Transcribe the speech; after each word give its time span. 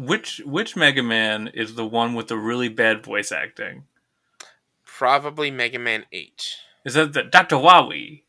which 0.00 0.40
which 0.44 0.76
Mega 0.76 1.02
Man 1.02 1.48
is 1.48 1.74
the 1.74 1.86
one 1.86 2.14
with 2.14 2.28
the 2.28 2.36
really 2.36 2.68
bad 2.68 3.04
voice 3.04 3.30
acting? 3.32 3.84
Probably 4.84 5.50
Mega 5.50 5.78
Man 5.78 6.04
8. 6.12 6.56
Is 6.84 6.94
that 6.94 7.12
the 7.12 7.22
Dr. 7.22 7.56
Wowie? 7.56 8.22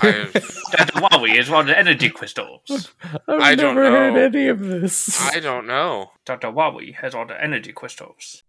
I, 0.00 0.30
Dr. 0.32 1.00
Wowie 1.00 1.38
is 1.38 1.50
one 1.50 1.62
of 1.62 1.66
the 1.66 1.78
energy 1.78 2.08
crystals. 2.08 2.92
I've 3.28 3.40
I 3.40 3.54
don't 3.54 3.74
never 3.74 3.90
heard 3.90 4.14
know. 4.14 4.20
any 4.20 4.48
of 4.48 4.60
this. 4.60 5.20
I 5.20 5.40
don't 5.40 5.66
know. 5.66 6.12
Dr. 6.24 6.48
Wowie 6.48 6.94
has 6.96 7.14
all 7.14 7.26
the 7.26 7.40
energy 7.42 7.72
crystals. 7.72 8.44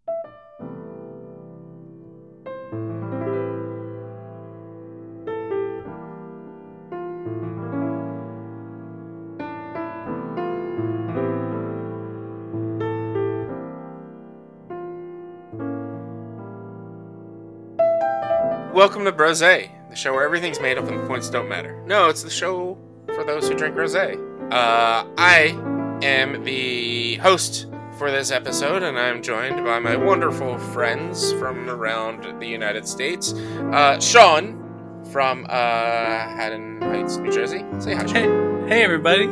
Welcome 18.86 19.06
to 19.06 19.12
Brose, 19.12 19.40
the 19.40 19.96
show 19.96 20.14
where 20.14 20.24
everything's 20.24 20.62
made 20.62 20.78
up 20.78 20.88
and 20.88 21.00
the 21.00 21.08
points 21.08 21.28
don't 21.28 21.50
matter. 21.50 21.82
No, 21.88 22.08
it's 22.08 22.22
the 22.22 22.30
show 22.30 22.78
for 23.16 23.24
those 23.24 23.50
who 23.50 23.56
drink 23.56 23.76
rose. 23.76 23.96
Uh, 23.96 24.16
I 24.52 25.58
am 26.04 26.44
the 26.44 27.16
host 27.16 27.66
for 27.98 28.12
this 28.12 28.30
episode, 28.30 28.84
and 28.84 29.00
I'm 29.00 29.24
joined 29.24 29.66
by 29.66 29.80
my 29.80 29.96
wonderful 29.96 30.60
friends 30.60 31.34
from 31.34 31.68
around 31.68 32.40
the 32.40 32.46
United 32.46 32.88
States. 32.88 33.34
Uh, 33.34 34.00
Sean 34.00 35.04
from 35.12 35.46
uh, 35.46 35.50
Haddon 35.50 36.80
Heights, 36.84 37.18
New 37.18 37.32
Jersey. 37.32 37.66
Say 37.80 37.96
hi, 37.96 38.06
Sean. 38.06 38.68
Hey, 38.68 38.76
hey 38.76 38.84
everybody. 38.84 39.26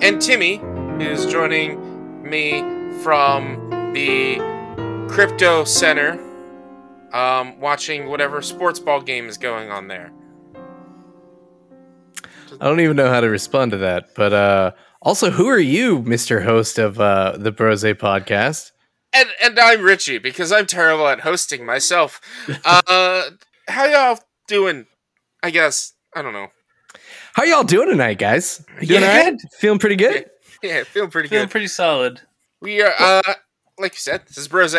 And 0.00 0.22
Timmy 0.22 0.62
is 1.04 1.26
joining 1.26 2.22
me 2.22 2.62
from 3.02 3.92
the 3.92 4.38
Crypto 5.12 5.64
Center, 5.64 6.18
um, 7.12 7.60
watching 7.60 8.08
whatever 8.08 8.42
sports 8.42 8.78
ball 8.80 9.00
game 9.00 9.28
is 9.28 9.38
going 9.38 9.70
on 9.70 9.88
there. 9.88 10.12
I 12.60 12.64
don't 12.64 12.80
even 12.80 12.96
know 12.96 13.08
how 13.10 13.20
to 13.20 13.28
respond 13.28 13.72
to 13.72 13.76
that. 13.78 14.14
But 14.14 14.32
uh, 14.32 14.72
also, 15.02 15.30
who 15.30 15.46
are 15.48 15.58
you, 15.58 16.02
Mister 16.02 16.40
Host 16.40 16.78
of 16.78 16.98
uh, 17.00 17.36
the 17.38 17.52
Brose 17.52 17.84
podcast? 17.84 18.72
And 19.12 19.28
and 19.42 19.58
I'm 19.58 19.82
Richie 19.82 20.18
because 20.18 20.52
I'm 20.52 20.66
terrible 20.66 21.06
at 21.08 21.20
hosting 21.20 21.64
myself. 21.64 22.20
Uh, 22.64 23.22
how 23.68 23.84
y'all 23.86 24.18
doing? 24.46 24.86
I 25.42 25.50
guess 25.50 25.92
I 26.14 26.22
don't 26.22 26.32
know. 26.32 26.48
How 27.34 27.44
y'all 27.44 27.62
doing 27.64 27.88
tonight, 27.88 28.18
guys? 28.18 28.64
You 28.80 28.88
doing 28.88 29.02
Yeah. 29.02 29.08
all 29.18 29.24
right? 29.30 29.40
Feeling 29.58 29.78
pretty 29.78 29.96
good? 29.96 30.26
Yeah, 30.60 30.82
feeling 30.82 31.10
pretty 31.10 31.28
Feeling 31.28 31.44
good. 31.44 31.52
pretty 31.52 31.68
solid. 31.68 32.20
We 32.60 32.82
are, 32.82 32.92
uh, 32.98 33.34
like 33.78 33.92
you 33.92 33.98
said, 34.00 34.22
this 34.26 34.36
is 34.36 34.48
Brose, 34.48 34.74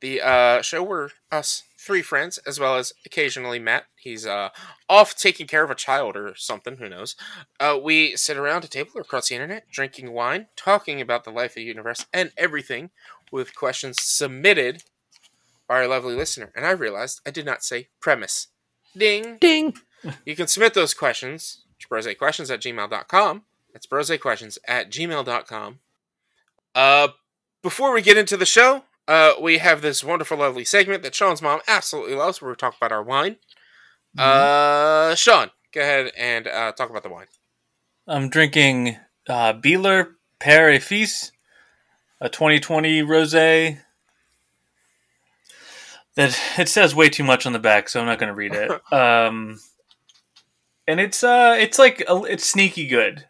the 0.00 0.20
uh, 0.22 0.62
show 0.62 0.84
where 0.84 1.10
us 1.32 1.64
three 1.86 2.02
friends, 2.02 2.38
as 2.38 2.58
well 2.58 2.76
as 2.76 2.92
occasionally 3.06 3.60
Matt, 3.60 3.84
he's 3.96 4.26
uh, 4.26 4.48
off 4.88 5.14
taking 5.14 5.46
care 5.46 5.62
of 5.62 5.70
a 5.70 5.74
child 5.76 6.16
or 6.16 6.34
something, 6.34 6.78
who 6.78 6.88
knows. 6.88 7.14
Uh, 7.60 7.78
we 7.80 8.16
sit 8.16 8.36
around 8.36 8.64
a 8.64 8.68
table 8.68 8.90
or 8.96 9.02
across 9.02 9.28
the 9.28 9.36
internet, 9.36 9.70
drinking 9.70 10.12
wine, 10.12 10.48
talking 10.56 11.00
about 11.00 11.24
the 11.24 11.30
life 11.30 11.52
of 11.52 11.56
the 11.56 11.62
universe 11.62 12.04
and 12.12 12.32
everything, 12.36 12.90
with 13.30 13.54
questions 13.54 14.02
submitted 14.02 14.82
by 15.68 15.76
our 15.76 15.86
lovely 15.86 16.14
listener. 16.14 16.50
And 16.56 16.66
I 16.66 16.70
realized 16.70 17.20
I 17.24 17.30
did 17.30 17.46
not 17.46 17.62
say 17.62 17.88
premise. 18.00 18.48
Ding! 18.96 19.38
Ding. 19.38 19.74
You 20.24 20.36
can 20.36 20.46
submit 20.46 20.74
those 20.74 20.94
questions 20.94 21.62
to 21.80 21.88
brosequestions 21.88 22.52
at 22.52 22.60
gmail.com. 22.60 23.42
That's 23.72 23.86
brosequestions 23.86 24.58
at 24.66 24.90
gmail.com. 24.90 25.78
Uh, 26.74 27.08
before 27.62 27.92
we 27.92 28.02
get 28.02 28.16
into 28.16 28.36
the 28.36 28.46
show, 28.46 28.84
uh, 29.08 29.34
we 29.40 29.58
have 29.58 29.82
this 29.82 30.02
wonderful, 30.02 30.38
lovely 30.38 30.64
segment 30.64 31.02
that 31.02 31.14
Sean's 31.14 31.42
mom 31.42 31.60
absolutely 31.68 32.14
loves 32.14 32.40
where 32.40 32.50
we 32.50 32.56
talk 32.56 32.76
about 32.76 32.92
our 32.92 33.02
wine. 33.02 33.36
Uh, 34.18 35.14
Sean, 35.14 35.50
go 35.72 35.80
ahead 35.80 36.10
and 36.16 36.46
uh, 36.48 36.72
talk 36.72 36.90
about 36.90 37.02
the 37.02 37.08
wine. 37.08 37.26
I'm 38.06 38.28
drinking 38.28 38.96
uh, 39.28 39.52
Bieler 39.52 40.12
Père 40.40 40.74
et 40.74 40.82
Fils, 40.82 41.32
a 42.20 42.28
2020 42.28 43.02
rosé. 43.02 43.78
That 46.14 46.38
it 46.58 46.68
says 46.68 46.94
way 46.94 47.10
too 47.10 47.24
much 47.24 47.44
on 47.44 47.52
the 47.52 47.58
back, 47.58 47.90
so 47.90 48.00
I'm 48.00 48.06
not 48.06 48.18
going 48.18 48.28
to 48.28 48.34
read 48.34 48.54
it. 48.54 48.70
Um, 48.92 49.58
and 50.88 51.00
it's 51.00 51.24
uh, 51.24 51.56
it's 51.58 51.78
like 51.78 52.02
a, 52.08 52.22
it's 52.24 52.48
sneaky 52.48 52.86
good. 52.86 53.26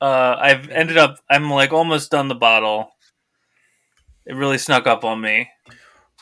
Uh, 0.00 0.36
I've 0.38 0.68
ended 0.70 0.96
up, 0.96 1.18
I'm 1.30 1.50
like 1.50 1.72
almost 1.72 2.10
done 2.10 2.28
the 2.28 2.34
bottle. 2.34 2.93
It 4.26 4.34
really 4.34 4.58
snuck 4.58 4.86
up 4.86 5.04
on 5.04 5.20
me. 5.20 5.50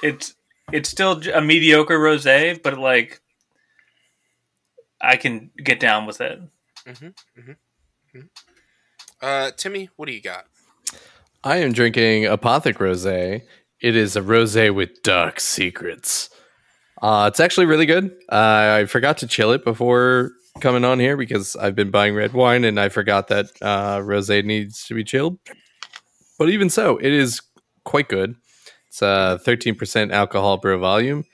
It's 0.03 0.35
it's 0.73 0.89
still 0.89 1.21
a 1.33 1.41
mediocre 1.41 1.99
rosé, 1.99 2.61
but 2.63 2.79
like 2.79 3.21
I 5.01 5.17
can 5.17 5.51
get 5.63 5.81
down 5.81 6.07
with 6.07 6.21
it. 6.21 6.41
Uh, 9.21 9.51
Timmy, 9.57 9.89
what 9.97 10.07
do 10.07 10.15
you 10.15 10.21
got? 10.21 10.47
I 11.45 11.59
am 11.59 11.73
drinking 11.73 12.25
Apothic 12.25 12.81
Rose. 12.81 13.07
It 13.07 13.43
is 13.97 14.17
a 14.17 14.23
rose 14.23 14.57
with 14.57 15.03
dark 15.03 15.41
secrets. 15.41 16.31
Uh, 17.01 17.27
it's 17.29 17.41
actually 17.41 17.67
really 17.67 17.87
good. 17.87 18.13
Uh, 18.31 18.79
I 18.81 18.85
forgot 18.87 19.19
to 19.19 19.27
chill 19.27 19.51
it 19.53 19.65
before 19.65 20.33
coming 20.61 20.85
on 20.85 21.01
here 21.01 21.17
because 21.17 21.57
I've 21.57 21.75
been 21.75 21.91
buying 21.91 22.15
red 22.15 22.33
wine 22.33 22.65
and 22.65 22.79
I 22.79 22.89
forgot 22.91 23.29
that 23.29 23.51
uh, 23.61 24.01
rose 24.03 24.29
needs 24.29 24.87
to 24.87 24.95
be 24.95 25.03
chilled. 25.03 25.39
But 26.39 26.51
even 26.51 26.71
so, 26.71 26.99
it 26.99 27.13
is 27.13 27.41
quite 27.85 28.09
good. 28.09 28.37
It's 28.89 29.03
uh, 29.03 29.39
13% 29.45 30.13
alcohol 30.13 30.59
per 30.59 30.77
volume. 30.77 31.25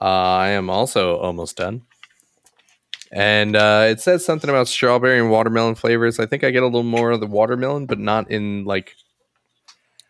Uh, 0.00 0.04
I 0.04 0.48
am 0.50 0.70
also 0.70 1.16
almost 1.18 1.56
done. 1.56 1.82
And 3.10 3.56
uh, 3.56 3.86
it 3.88 4.00
says 4.00 4.24
something 4.24 4.50
about 4.50 4.68
strawberry 4.68 5.18
and 5.18 5.30
watermelon 5.30 5.74
flavors. 5.74 6.18
I 6.18 6.26
think 6.26 6.44
I 6.44 6.50
get 6.50 6.62
a 6.62 6.66
little 6.66 6.82
more 6.82 7.10
of 7.10 7.20
the 7.20 7.26
watermelon, 7.26 7.86
but 7.86 7.98
not 7.98 8.30
in 8.30 8.64
like, 8.64 8.94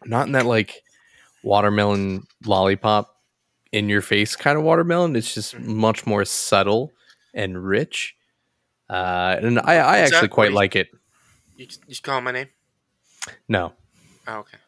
not 0.04 0.26
in 0.26 0.32
that 0.32 0.46
like 0.46 0.82
watermelon 1.42 2.26
lollipop 2.44 3.16
in 3.70 3.88
your 3.88 4.02
face 4.02 4.34
kind 4.34 4.58
of 4.58 4.64
watermelon. 4.64 5.14
It's 5.14 5.32
just 5.32 5.58
much 5.58 6.06
more 6.06 6.24
subtle 6.24 6.92
and 7.34 7.64
rich. 7.64 8.16
Uh, 8.90 9.36
and 9.40 9.58
I, 9.60 9.74
I 9.74 9.98
actually 9.98 10.28
quite 10.28 10.52
like 10.52 10.74
it. 10.74 10.88
You, 11.56 11.66
you 11.86 11.96
call 12.02 12.20
my 12.20 12.32
name? 12.32 12.48
No, 13.48 13.74
Oh, 14.28 14.38
okay. 14.40 14.58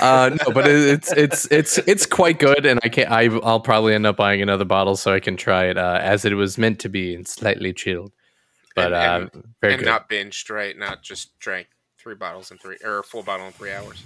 Uh, 0.00 0.30
no, 0.30 0.52
but 0.52 0.66
it, 0.66 0.76
it's 0.88 1.12
it's 1.12 1.50
it's 1.50 1.78
it's 1.78 2.06
quite 2.06 2.38
good, 2.38 2.66
and 2.66 2.80
I 2.82 2.88
can 2.88 3.06
I 3.08 3.24
I'll 3.42 3.60
probably 3.60 3.94
end 3.94 4.06
up 4.06 4.16
buying 4.16 4.42
another 4.42 4.64
bottle 4.64 4.96
so 4.96 5.12
I 5.12 5.20
can 5.20 5.36
try 5.36 5.66
it 5.66 5.76
uh, 5.78 5.98
as 6.02 6.24
it 6.24 6.32
was 6.34 6.58
meant 6.58 6.80
to 6.80 6.88
be 6.88 7.14
and 7.14 7.26
slightly 7.26 7.72
chilled. 7.72 8.12
But 8.74 8.92
And- 8.92 9.30
uh, 9.34 9.40
very 9.60 9.74
and 9.74 9.84
not 9.84 10.08
binged, 10.08 10.50
right? 10.50 10.76
Not 10.76 11.02
just 11.02 11.38
drank 11.38 11.68
three 11.98 12.14
bottles 12.14 12.50
in 12.50 12.58
three, 12.58 12.76
or 12.84 12.98
a 12.98 13.02
full 13.02 13.22
bottle 13.22 13.46
in 13.46 13.52
three 13.52 13.72
hours. 13.72 14.04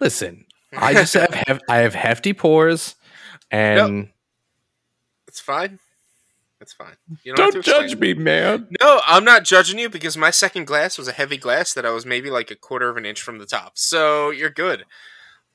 Listen, 0.00 0.46
I 0.76 0.94
just 0.94 1.14
have, 1.14 1.34
have 1.46 1.60
I 1.68 1.78
have 1.78 1.94
hefty 1.94 2.32
pores, 2.32 2.94
and 3.50 4.08
It's 5.28 5.40
fine. 5.40 5.78
It's 6.60 6.72
fine. 6.72 6.96
You 7.22 7.34
don't, 7.34 7.54
have 7.54 7.64
to 7.64 7.84
explain. 7.84 8.00
me, 8.00 8.14
man. 8.14 8.68
No, 8.80 9.00
I'm 9.06 9.24
not 9.24 9.44
judging 9.44 9.78
you 9.78 9.90
because 9.90 10.16
my 10.16 10.30
second 10.30 10.66
glass 10.66 10.96
was 10.96 11.06
a 11.06 11.12
heavy 11.12 11.36
glass 11.36 11.74
that 11.74 11.84
I 11.84 11.90
was 11.90 12.06
maybe 12.06 12.30
like 12.30 12.50
a 12.50 12.56
quarter 12.56 12.88
of 12.88 12.96
an 12.96 13.04
inch 13.04 13.20
from 13.20 13.38
the 13.38 13.46
top. 13.46 13.72
So 13.74 14.30
you're 14.30 14.50
good. 14.50 14.84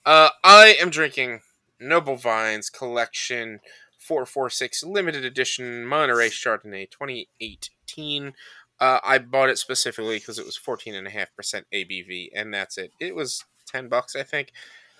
Uh, 0.05 0.29
I 0.43 0.75
am 0.79 0.91
drinking 0.91 1.41
Noble 1.79 2.17
Vines 2.17 2.69
Collection 2.69 3.61
446 3.97 4.83
Limited 4.83 5.25
Edition 5.25 5.85
Monterey 5.85 6.29
Chardonnay 6.29 6.89
2018. 6.91 8.33
Uh, 8.79 8.99
I 9.03 9.17
bought 9.17 9.49
it 9.49 9.57
specifically 9.57 10.17
because 10.17 10.39
it 10.39 10.45
was 10.45 10.57
14.5% 10.57 11.63
ABV, 11.73 12.29
and 12.35 12.53
that's 12.53 12.77
it. 12.77 12.91
It 12.99 13.15
was 13.15 13.45
10 13.67 13.89
bucks, 13.89 14.15
I 14.15 14.23
think. 14.23 14.51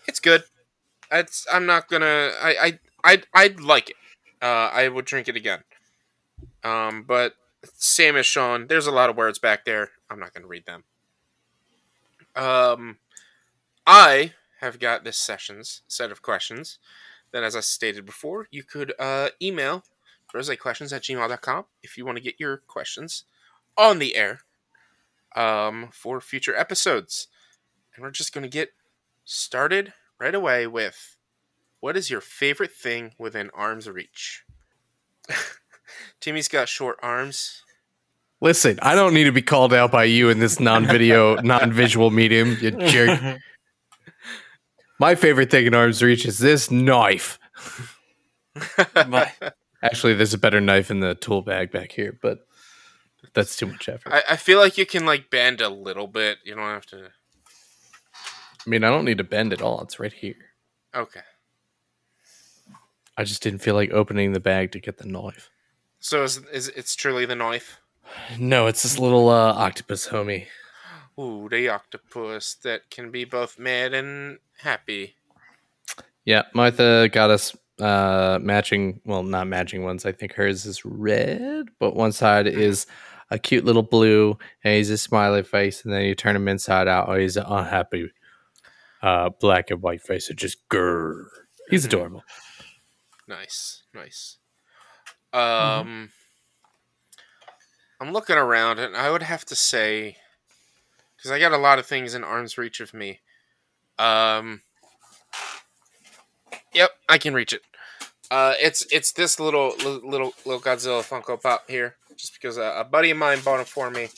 It's 0.08 0.20
good. 0.20 0.44
It's, 1.12 1.46
I'm 1.52 1.66
not 1.66 1.90
gonna. 1.90 2.32
I 2.42 2.56
I 2.62 2.80
I 3.04 3.24
I'd 3.34 3.60
like 3.60 3.90
it. 3.90 3.98
Uh, 4.42 4.70
I 4.72 4.88
would 4.88 5.06
drink 5.06 5.28
it 5.28 5.36
again. 5.36 5.64
Um, 6.64 7.04
but 7.08 7.34
same 7.64 8.16
as 8.16 8.26
Sean, 8.26 8.68
there's 8.68 8.88
a 8.88 8.92
lot 8.92 9.10
of 9.10 9.18
words 9.18 9.40
back 9.40 9.66
there. 9.66 9.92
I'm 10.10 10.20
not 10.20 10.34
going 10.34 10.44
to 10.44 10.48
read 10.48 10.66
them. 10.66 10.84
Um, 12.36 12.98
I 13.86 14.34
have 14.60 14.80
got 14.80 15.04
this 15.04 15.18
session's 15.18 15.82
set 15.88 16.12
of 16.12 16.22
questions 16.22 16.80
that, 17.32 17.44
as 17.44 17.56
I 17.56 17.62
stated 17.62 18.06
before, 18.06 18.48
you 18.52 18.64
could 18.64 18.94
uh, 19.00 19.30
email 19.42 19.84
rosequestions 20.34 20.94
at 20.94 21.04
gmail.com 21.04 21.66
if 21.84 21.98
you 21.98 22.06
want 22.06 22.18
to 22.18 22.24
get 22.24 22.40
your 22.40 22.58
questions 22.58 23.26
on 23.78 24.00
the 24.00 24.16
air 24.16 24.42
um, 25.36 25.90
for 25.92 26.22
future 26.22 26.56
episodes. 26.56 27.28
And 27.96 28.04
we're 28.04 28.12
just 28.12 28.34
going 28.34 28.44
to 28.44 28.50
get 28.50 28.70
started 29.26 29.94
right 30.20 30.36
away 30.36 30.68
with 30.68 31.18
what 31.80 31.98
is 31.98 32.10
your 32.10 32.22
favorite 32.22 32.72
thing 32.72 33.14
within 33.18 33.50
arm's 33.54 33.90
reach? 33.90 34.46
Timmy's 36.20 36.48
got 36.48 36.70
short 36.70 36.98
arms. 37.02 37.64
Listen, 38.42 38.80
I 38.82 38.96
don't 38.96 39.14
need 39.14 39.26
to 39.26 39.32
be 39.32 39.42
called 39.44 39.74
out 39.74 39.92
by 39.92 40.06
you 40.06 40.30
in 40.30 40.40
this 40.40 40.60
non-video, 40.60 41.36
non-visual 41.42 42.10
medium, 42.10 42.58
you 42.60 42.72
jerk. 42.72 43.40
My 45.00 45.16
favorite 45.16 45.52
thing 45.52 45.66
in 45.68 45.76
arm's 45.76 46.02
reach 46.02 46.26
is 46.26 46.40
this 46.40 46.72
knife. 46.72 47.40
My- 49.08 49.32
Actually, 49.84 50.14
there's 50.14 50.34
a 50.34 50.38
better 50.38 50.62
knife 50.62 50.92
in 50.92 51.00
the 51.00 51.16
tool 51.16 51.42
bag 51.42 51.72
back 51.72 51.92
here, 51.92 52.16
but 52.22 52.46
that's 53.34 53.56
too 53.56 53.66
much 53.66 53.90
effort. 53.90 54.14
I, 54.14 54.24
I 54.32 54.36
feel 54.36 54.60
like 54.60 54.78
you 54.78 54.86
can 54.86 55.06
like 55.08 55.32
bend 55.32 55.60
a 55.60 55.70
little 55.70 56.06
bit. 56.08 56.38
You 56.44 56.54
don't 56.54 56.64
have 56.66 56.86
to. 56.88 57.06
I 57.06 58.70
mean, 58.70 58.84
I 58.84 58.90
don't 58.90 59.06
need 59.06 59.18
to 59.18 59.24
bend 59.24 59.54
at 59.54 59.62
all. 59.62 59.82
It's 59.82 60.00
right 60.00 60.14
here. 60.14 60.36
Okay. 60.96 61.22
I 63.18 63.24
just 63.24 63.42
didn't 63.42 63.60
feel 63.60 63.74
like 63.74 63.92
opening 63.92 64.34
the 64.34 64.40
bag 64.40 64.72
to 64.74 64.80
get 64.80 64.98
the 65.00 65.08
knife. 65.08 65.50
So 66.02 66.24
is, 66.24 66.42
is 66.52 66.68
it's 66.70 66.96
truly 66.96 67.26
the 67.26 67.36
knife? 67.36 67.80
No, 68.40 68.66
it's 68.66 68.84
this 68.84 68.98
little 68.98 69.30
uh, 69.30 69.54
octopus 69.54 70.08
homie. 70.08 70.48
Ooh, 71.20 71.48
the 71.48 71.70
octopus 71.70 72.56
that 72.64 72.90
can 72.90 73.12
be 73.12 73.24
both 73.24 73.60
mad 73.60 73.94
and 73.94 74.40
happy. 74.58 75.16
Yeah, 76.26 76.44
Martha 76.56 77.08
got 77.10 77.30
us 77.30 77.56
uh, 77.80 78.40
matching. 78.42 79.00
Well, 79.06 79.22
not 79.22 79.48
matching 79.48 79.84
ones. 79.84 80.06
I 80.06 80.12
think 80.12 80.34
hers 80.34 80.66
is 80.66 80.84
red, 80.84 81.68
but 81.80 81.96
one 81.96 82.12
side 82.12 82.48
is 82.48 82.88
a 83.30 83.38
cute 83.38 83.64
little 83.64 83.84
blue, 83.84 84.38
and 84.64 84.74
he's 84.74 84.90
a 84.90 84.98
smiley 84.98 85.44
face. 85.44 85.86
And 85.86 85.94
then 85.94 86.02
you 86.04 86.16
turn 86.16 86.36
him 86.36 86.48
inside 86.48 86.88
out, 86.88 87.10
oh, 87.10 87.16
he's 87.16 87.38
an 87.38 87.46
unhappy 87.48 88.12
uh, 89.04 89.30
black 89.40 89.70
and 89.70 89.84
white 89.84 90.02
face. 90.02 90.32
It 90.32 90.38
just 90.38 90.68
grrr. 90.68 91.26
He's 91.70 91.86
adorable. 91.86 92.24
Nice, 93.28 93.84
nice. 93.94 94.38
Um, 95.34 96.12
I'm 98.00 98.12
looking 98.12 98.36
around, 98.36 98.80
and 98.80 98.96
I 98.96 99.12
would 99.12 99.24
have 99.24 99.46
to 99.46 99.56
say, 99.56 100.18
because 101.16 101.32
I 101.32 101.40
got 101.40 101.52
a 101.52 101.58
lot 101.58 101.80
of 101.80 101.86
things 101.86 102.16
in 102.16 102.24
arm's 102.24 102.58
reach 102.58 102.80
of 102.80 102.94
me. 102.94 103.20
Um, 104.00 104.62
yep, 106.74 106.92
I 107.08 107.18
can 107.18 107.34
reach 107.34 107.54
it. 107.54 107.62
Uh, 108.30 108.54
it's 108.60 108.86
it's 108.92 109.12
this 109.12 109.40
little 109.40 109.74
little 109.78 110.34
little 110.46 110.62
Godzilla 110.62 111.04
Funko 111.04 111.42
Pop 111.42 111.70
here, 111.70 111.96
just 112.16 112.34
because 112.34 112.58
a, 112.58 112.76
a 112.78 112.84
buddy 112.84 113.12
of 113.12 113.18
mine 113.18 113.40
bought 113.44 113.60
it 113.60 113.68
for 113.68 113.90
me. 113.92 114.10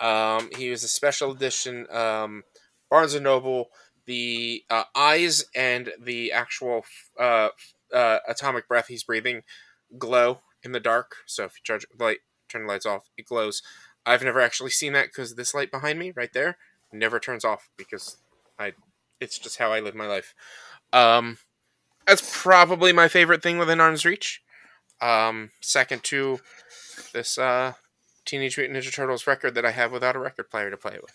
Um, 0.00 0.50
he 0.56 0.70
was 0.70 0.82
a 0.82 0.88
special 0.88 1.30
edition 1.30 1.86
um, 1.90 2.42
Barnes 2.90 3.14
and 3.14 3.24
Noble. 3.24 3.70
The 4.06 4.64
uh, 4.68 4.84
eyes 4.94 5.46
and 5.54 5.90
the 5.98 6.32
actual 6.32 6.84
uh, 7.18 7.48
uh, 7.92 8.18
atomic 8.28 8.68
breath 8.68 8.86
he's 8.86 9.04
breathing 9.04 9.42
glow 9.98 10.40
in 10.62 10.72
the 10.72 10.80
dark. 10.80 11.16
So 11.26 11.44
if 11.44 11.52
you 11.52 11.60
charge 11.64 11.86
light, 11.98 12.18
turn 12.48 12.62
the 12.62 12.68
lights 12.68 12.86
off, 12.86 13.10
it 13.16 13.26
glows. 13.26 13.62
I've 14.06 14.22
never 14.22 14.40
actually 14.40 14.70
seen 14.70 14.92
that 14.92 15.06
because 15.06 15.34
this 15.34 15.54
light 15.54 15.70
behind 15.70 15.98
me, 15.98 16.12
right 16.14 16.32
there, 16.32 16.58
never 16.92 17.18
turns 17.18 17.44
off 17.44 17.70
because 17.76 18.18
I. 18.58 18.72
It's 19.20 19.38
just 19.38 19.58
how 19.58 19.72
I 19.72 19.80
live 19.80 19.94
my 19.94 20.06
life. 20.06 20.34
Um, 20.92 21.38
that's 22.06 22.38
probably 22.42 22.92
my 22.92 23.08
favorite 23.08 23.42
thing 23.42 23.56
within 23.58 23.80
arm's 23.80 24.04
reach. 24.04 24.42
Um, 25.00 25.50
second 25.60 26.02
to 26.04 26.40
this 27.12 27.38
uh, 27.38 27.72
Teenage 28.26 28.58
Mutant 28.58 28.78
Ninja 28.78 28.92
Turtles 28.92 29.26
record 29.26 29.54
that 29.54 29.64
I 29.64 29.70
have 29.70 29.92
without 29.92 30.16
a 30.16 30.18
record 30.18 30.50
player 30.50 30.70
to 30.70 30.76
play 30.76 30.94
it 30.94 31.02
with. 31.02 31.14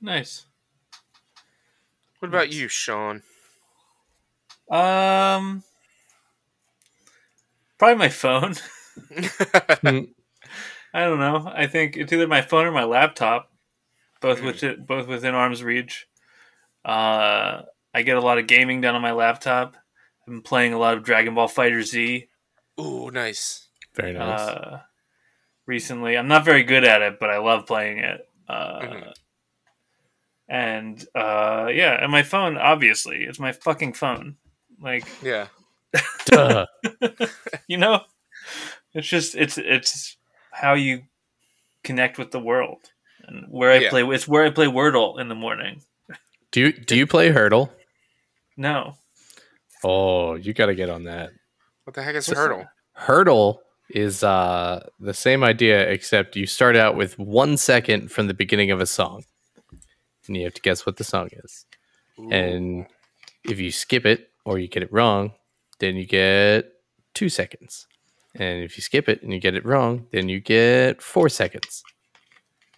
nice. 0.00 0.44
What 2.18 2.28
about 2.28 2.48
Nice. 2.48 2.54
you, 2.56 2.68
Sean? 2.68 3.22
Um, 4.70 5.62
probably 7.80 7.96
my 7.98 8.08
phone. 8.10 8.54
I 10.92 11.04
don't 11.04 11.18
know. 11.18 11.50
I 11.52 11.66
think 11.66 11.96
it's 11.96 12.12
either 12.12 12.26
my 12.26 12.42
phone 12.42 12.66
or 12.66 12.72
my 12.72 12.84
laptop, 12.84 13.50
both 14.20 14.40
Mm. 14.40 14.44
with 14.46 14.62
it, 14.62 14.86
both 14.86 15.06
within 15.08 15.34
arm's 15.34 15.62
reach. 15.62 16.06
Uh, 16.84 17.62
I 17.94 18.02
get 18.02 18.16
a 18.16 18.20
lot 18.20 18.38
of 18.38 18.46
gaming 18.46 18.80
done 18.80 18.94
on 18.94 19.02
my 19.02 19.12
laptop. 19.12 19.76
I've 20.22 20.26
been 20.26 20.42
playing 20.42 20.72
a 20.72 20.78
lot 20.78 20.96
of 20.96 21.02
Dragon 21.04 21.34
Ball 21.34 21.48
FighterZ 21.48 22.28
Ooh, 22.80 23.10
nice. 23.10 23.68
Very 23.94 24.12
nice. 24.12 24.40
uh, 24.40 24.80
recently. 25.66 26.16
I'm 26.16 26.28
not 26.28 26.44
very 26.44 26.62
good 26.62 26.84
at 26.84 27.02
it, 27.02 27.18
but 27.20 27.30
I 27.30 27.38
love 27.38 27.66
playing 27.66 27.98
it. 27.98 28.28
Uh, 28.48 28.80
Mhm. 28.80 29.12
And 30.48 31.06
uh, 31.14 31.68
yeah, 31.72 32.02
and 32.02 32.10
my 32.10 32.24
phone, 32.24 32.56
obviously, 32.56 33.18
it's 33.22 33.38
my 33.38 33.52
fucking 33.52 33.92
phone. 33.92 34.36
Like 34.80 35.06
Yeah. 35.22 35.46
Duh. 36.26 36.66
you 37.68 37.76
know, 37.78 38.02
it's 38.94 39.08
just 39.08 39.34
it's 39.34 39.58
it's 39.58 40.16
how 40.52 40.74
you 40.74 41.02
connect 41.84 42.18
with 42.18 42.30
the 42.30 42.40
world 42.40 42.90
and 43.26 43.46
where 43.48 43.70
I 43.72 43.78
Yeah. 43.78 43.90
play. 43.90 44.02
It's 44.02 44.28
where 44.28 44.44
I 44.44 44.50
play 44.50 44.66
Wordle 44.66 45.20
in 45.20 45.28
the 45.28 45.34
morning. 45.34 45.82
Do 46.52 46.60
you 46.60 46.72
do 46.72 46.96
you 46.96 47.06
play 47.06 47.30
Heardle? 47.30 47.70
No, 48.56 48.96
Oh, 49.82 50.34
you 50.34 50.52
got 50.52 50.66
to 50.66 50.74
get 50.74 50.90
on 50.90 51.04
that. 51.04 51.30
What 51.84 51.94
the 51.94 52.02
heck 52.02 52.14
is 52.14 52.28
What's 52.28 52.38
Heardle? 52.38 52.66
Heardle 52.98 53.58
is 53.88 54.22
uh, 54.22 54.86
the 54.98 55.14
same 55.14 55.42
idea, 55.42 55.88
except 55.88 56.36
you 56.36 56.46
start 56.46 56.76
out 56.76 56.96
with 56.96 57.18
one 57.18 57.56
second 57.56 58.12
from 58.12 58.26
the 58.26 58.34
beginning 58.34 58.70
of 58.70 58.80
a 58.80 58.86
song, 58.86 59.24
and 60.26 60.36
you 60.36 60.44
have 60.44 60.54
to 60.54 60.60
guess 60.60 60.84
what 60.84 60.96
the 60.98 61.04
song 61.04 61.30
is. 61.32 61.64
And 62.30 62.86
if 63.44 63.58
you 63.58 63.72
skip 63.72 64.04
it 64.04 64.28
or 64.44 64.58
you 64.58 64.68
get 64.68 64.82
it 64.82 64.92
wrong, 64.92 65.32
then 65.80 65.96
you 65.96 66.06
get 66.06 66.72
two 67.14 67.28
seconds. 67.28 67.86
And 68.36 68.62
if 68.62 68.76
you 68.76 68.82
skip 68.82 69.08
it 69.08 69.22
and 69.22 69.32
you 69.32 69.40
get 69.40 69.54
it 69.54 69.64
wrong, 69.66 70.06
then 70.12 70.28
you 70.28 70.40
get 70.40 71.02
four 71.02 71.28
seconds. 71.28 71.82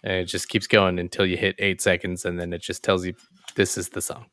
And 0.03 0.13
it 0.13 0.25
just 0.25 0.49
keeps 0.49 0.67
going 0.67 0.99
until 0.99 1.25
you 1.25 1.37
hit 1.37 1.55
eight 1.59 1.79
seconds, 1.81 2.25
and 2.25 2.39
then 2.39 2.51
it 2.51 2.61
just 2.61 2.83
tells 2.83 3.05
you 3.05 3.13
this 3.55 3.77
is 3.77 3.89
the 3.89 4.01
song. 4.01 4.25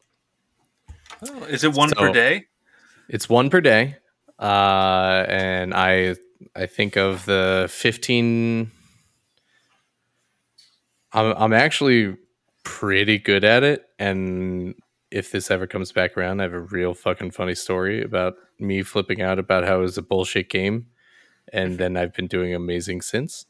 Oh, 1.29 1.45
is 1.45 1.63
it 1.63 1.75
one 1.75 1.91
per 1.91 2.11
day? 2.13 2.47
It's 3.09 3.29
one 3.29 3.51
per 3.51 3.61
day, 3.61 3.97
uh, 4.39 5.25
and 5.29 5.75
I 5.75 6.17
I 6.57 6.67
think 6.67 6.97
of 6.97 7.25
the 7.27 7.69
fifteen. 7.71 8.71
I'm 11.13 11.35
I'm 11.37 11.53
actually 11.53 12.17
pretty 12.65 13.19
good 13.19 13.45
at 13.45 13.63
it, 13.63 13.85
and 13.99 14.75
if 15.11 15.31
this 15.33 15.51
ever 15.51 15.67
comes 15.67 15.93
back 15.93 16.17
around, 16.17 16.41
I 16.41 16.45
have 16.45 16.53
a 16.53 16.61
real 16.61 16.95
fucking 16.95 17.33
funny 17.33 17.55
story 17.55 18.03
about 18.03 18.35
me 18.59 18.83
flipping 18.83 19.21
out 19.23 19.39
about 19.39 19.65
how 19.65 19.79
it 19.79 19.83
was 19.83 19.99
a 19.99 20.03
bullshit 20.03 20.49
game, 20.51 20.87
and 21.53 21.79
then 21.79 21.97
I've 21.97 22.15
been 22.15 22.27
doing 22.29 22.55
amazing 22.55 23.01
since. 23.03 23.47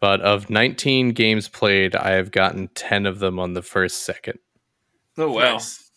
But 0.00 0.20
of 0.20 0.50
19 0.50 1.10
games 1.12 1.48
played, 1.48 1.94
I 1.96 2.10
have 2.12 2.30
gotten 2.30 2.68
10 2.68 3.06
of 3.06 3.18
them 3.20 3.38
on 3.38 3.54
the 3.54 3.62
first 3.62 4.02
second. 4.04 4.38
Oh 5.16 5.30
wow! 5.30 5.52
Nice. 5.54 5.90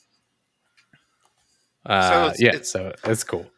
Uh, 1.85 2.29
it's- 2.33 2.41
yeah, 2.41 2.49
it's- 2.49 2.69
so 2.69 2.93
it's 3.05 3.23
cool. 3.23 3.49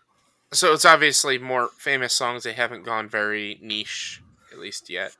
So 0.51 0.73
it's 0.73 0.85
obviously 0.85 1.37
more 1.37 1.69
famous 1.77 2.13
songs. 2.13 2.43
They 2.43 2.53
haven't 2.53 2.83
gone 2.83 3.07
very 3.07 3.59
niche, 3.61 4.21
at 4.51 4.57
least 4.59 4.89
yet. 4.89 5.15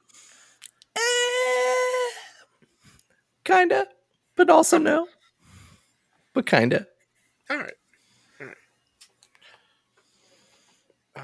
Kinda, 3.43 3.88
but 4.35 4.50
also 4.50 4.77
no. 4.77 5.07
But 6.39 6.46
kinda. 6.46 6.88
All 7.50 7.58
right. 7.58 7.74
All 8.39 8.48
right. 8.48 8.55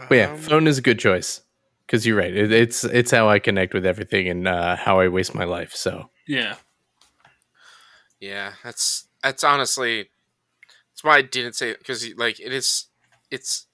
But 0.09 0.15
yeah, 0.15 0.31
Um, 0.33 0.37
phone 0.39 0.67
is 0.67 0.77
a 0.77 0.81
good 0.81 0.99
choice 0.99 1.39
because 1.87 2.05
you're 2.05 2.17
right. 2.17 2.35
It, 2.35 2.51
it's 2.51 2.83
it's 2.83 3.11
how 3.11 3.29
I 3.29 3.39
connect 3.39 3.73
with 3.73 3.85
everything 3.85 4.27
and 4.27 4.45
uh, 4.45 4.75
how 4.75 4.99
I 4.99 5.07
waste 5.07 5.33
my 5.33 5.45
life. 5.45 5.73
So 5.73 6.09
Yeah, 6.27 6.55
Yeah, 8.19 8.55
that's 8.61 9.07
that's 9.23 9.45
honestly 9.45 10.09
that's 10.91 11.01
why 11.01 11.15
I 11.15 11.21
didn't 11.21 11.53
say 11.53 11.69
it 11.69 11.79
because 11.79 12.05
like 12.17 12.41
it 12.41 12.51
is 12.51 12.87
it's 13.31 13.67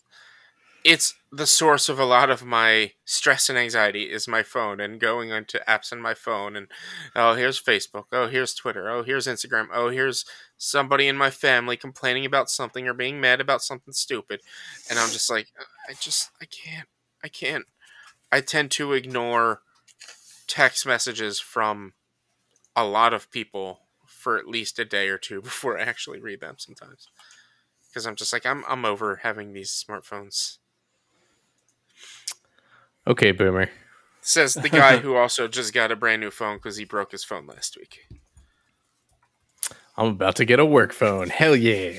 it's 0.83 1.15
the 1.31 1.47
source 1.47 1.89
of 1.89 1.97
a 1.97 2.05
lot 2.05 2.29
of 2.29 2.45
my 2.45 2.91
stress 3.03 3.49
and 3.49 3.57
anxiety 3.57 4.03
is 4.11 4.27
my 4.27 4.43
phone 4.43 4.79
and 4.79 4.99
going 4.99 5.31
onto 5.31 5.57
apps 5.67 5.91
on 5.91 6.01
my 6.01 6.13
phone 6.13 6.55
and 6.55 6.67
oh 7.15 7.33
here's 7.33 7.59
Facebook 7.59 8.05
oh 8.11 8.27
here's 8.27 8.53
Twitter 8.53 8.89
oh 8.91 9.01
here's 9.01 9.25
Instagram 9.25 9.67
oh 9.73 9.89
here's 9.89 10.23
somebody 10.63 11.07
in 11.07 11.17
my 11.17 11.29
family 11.29 11.75
complaining 11.75 12.25
about 12.25 12.49
something 12.49 12.87
or 12.87 12.93
being 12.93 13.19
mad 13.19 13.41
about 13.41 13.63
something 13.63 13.93
stupid 13.93 14.41
and 14.89 14.99
I'm 14.99 15.09
just 15.09 15.29
like 15.29 15.47
I 15.89 15.93
just 15.93 16.29
I 16.39 16.45
can't 16.45 16.87
I 17.23 17.27
can't 17.29 17.65
I 18.31 18.41
tend 18.41 18.71
to 18.71 18.93
ignore 18.93 19.61
text 20.47 20.85
messages 20.85 21.39
from 21.39 21.93
a 22.75 22.85
lot 22.85 23.13
of 23.13 23.31
people 23.31 23.79
for 24.05 24.37
at 24.37 24.47
least 24.47 24.77
a 24.79 24.85
day 24.85 25.09
or 25.09 25.17
two 25.17 25.41
before 25.49 25.79
I 25.79 25.83
actually 25.83 26.19
read 26.19 26.41
them 26.41 26.55
sometimes. 26.57 27.07
Because 27.89 28.05
I'm 28.05 28.15
just 28.15 28.31
like 28.31 28.45
I'm 28.45 28.63
I'm 28.67 28.85
over 28.85 29.17
having 29.17 29.53
these 29.53 29.71
smartphones. 29.71 30.57
okay, 33.05 33.31
boomer. 33.31 33.69
Says 34.21 34.53
the 34.53 34.69
guy 34.69 34.97
who 34.97 35.15
also 35.15 35.47
just 35.47 35.73
got 35.73 35.91
a 35.91 35.95
brand 35.95 36.21
new 36.21 36.29
phone 36.29 36.57
because 36.57 36.77
he 36.77 36.85
broke 36.85 37.11
his 37.11 37.23
phone 37.23 37.47
last 37.47 37.75
week. 37.75 38.20
I'm 40.01 40.07
about 40.07 40.35
to 40.37 40.45
get 40.45 40.59
a 40.59 40.65
work 40.65 40.93
phone. 40.93 41.29
Hell 41.29 41.55
yeah. 41.55 41.91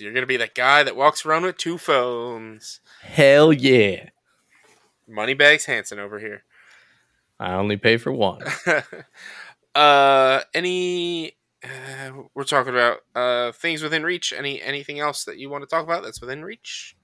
You're 0.00 0.12
gonna 0.12 0.26
be 0.26 0.38
that 0.38 0.56
guy 0.56 0.82
that 0.82 0.96
walks 0.96 1.24
around 1.24 1.44
with 1.44 1.56
two 1.56 1.78
phones. 1.78 2.80
Hell 3.00 3.52
yeah. 3.52 4.08
Moneybags 5.06 5.66
Hanson 5.66 6.00
over 6.00 6.18
here. 6.18 6.42
I 7.38 7.52
only 7.52 7.76
pay 7.76 7.96
for 7.96 8.10
one. 8.10 8.42
uh, 9.76 10.40
any? 10.52 11.36
Uh, 11.62 12.22
we're 12.34 12.42
talking 12.42 12.74
about 12.74 12.98
uh 13.14 13.52
things 13.52 13.84
within 13.84 14.02
reach. 14.02 14.32
Any 14.36 14.60
anything 14.60 14.98
else 14.98 15.22
that 15.26 15.38
you 15.38 15.48
want 15.48 15.62
to 15.62 15.68
talk 15.68 15.84
about 15.84 16.02
that's 16.02 16.20
within 16.20 16.44
reach? 16.44 16.96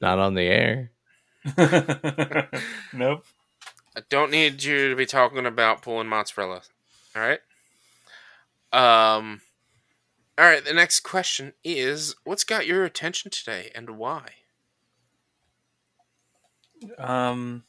Not 0.00 0.18
on 0.18 0.34
the 0.34 0.42
air. 0.42 0.90
nope. 2.92 3.24
I 3.96 4.00
don't 4.08 4.30
need 4.30 4.62
you 4.62 4.88
to 4.88 4.96
be 4.96 5.06
talking 5.06 5.44
about 5.46 5.82
pulling 5.82 6.08
mozzarella. 6.08 6.62
All 7.14 7.22
right. 7.22 7.40
Um. 8.72 9.42
All 10.38 10.46
right. 10.46 10.64
The 10.64 10.72
next 10.72 11.00
question 11.00 11.52
is, 11.62 12.14
what's 12.24 12.44
got 12.44 12.66
your 12.66 12.84
attention 12.84 13.30
today, 13.30 13.70
and 13.74 13.90
why? 13.90 14.30
Um, 16.98 17.64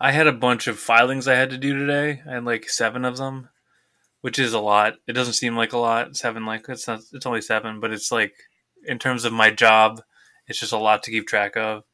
I 0.00 0.12
had 0.12 0.26
a 0.26 0.32
bunch 0.32 0.66
of 0.66 0.78
filings 0.78 1.26
I 1.26 1.34
had 1.34 1.50
to 1.50 1.58
do 1.58 1.76
today. 1.76 2.22
I 2.28 2.34
had 2.34 2.44
like 2.44 2.68
seven 2.68 3.04
of 3.04 3.16
them, 3.16 3.48
which 4.20 4.38
is 4.38 4.52
a 4.52 4.60
lot. 4.60 4.94
It 5.06 5.14
doesn't 5.14 5.34
seem 5.34 5.56
like 5.56 5.72
a 5.72 5.78
lot. 5.78 6.16
Seven, 6.16 6.44
like 6.44 6.68
it's 6.68 6.86
not. 6.86 7.00
It's 7.12 7.26
only 7.26 7.40
seven, 7.40 7.80
but 7.80 7.90
it's 7.90 8.12
like 8.12 8.34
in 8.84 8.98
terms 8.98 9.24
of 9.24 9.32
my 9.32 9.50
job, 9.50 10.02
it's 10.46 10.60
just 10.60 10.72
a 10.72 10.78
lot 10.78 11.02
to 11.04 11.10
keep 11.10 11.26
track 11.26 11.56
of. 11.56 11.84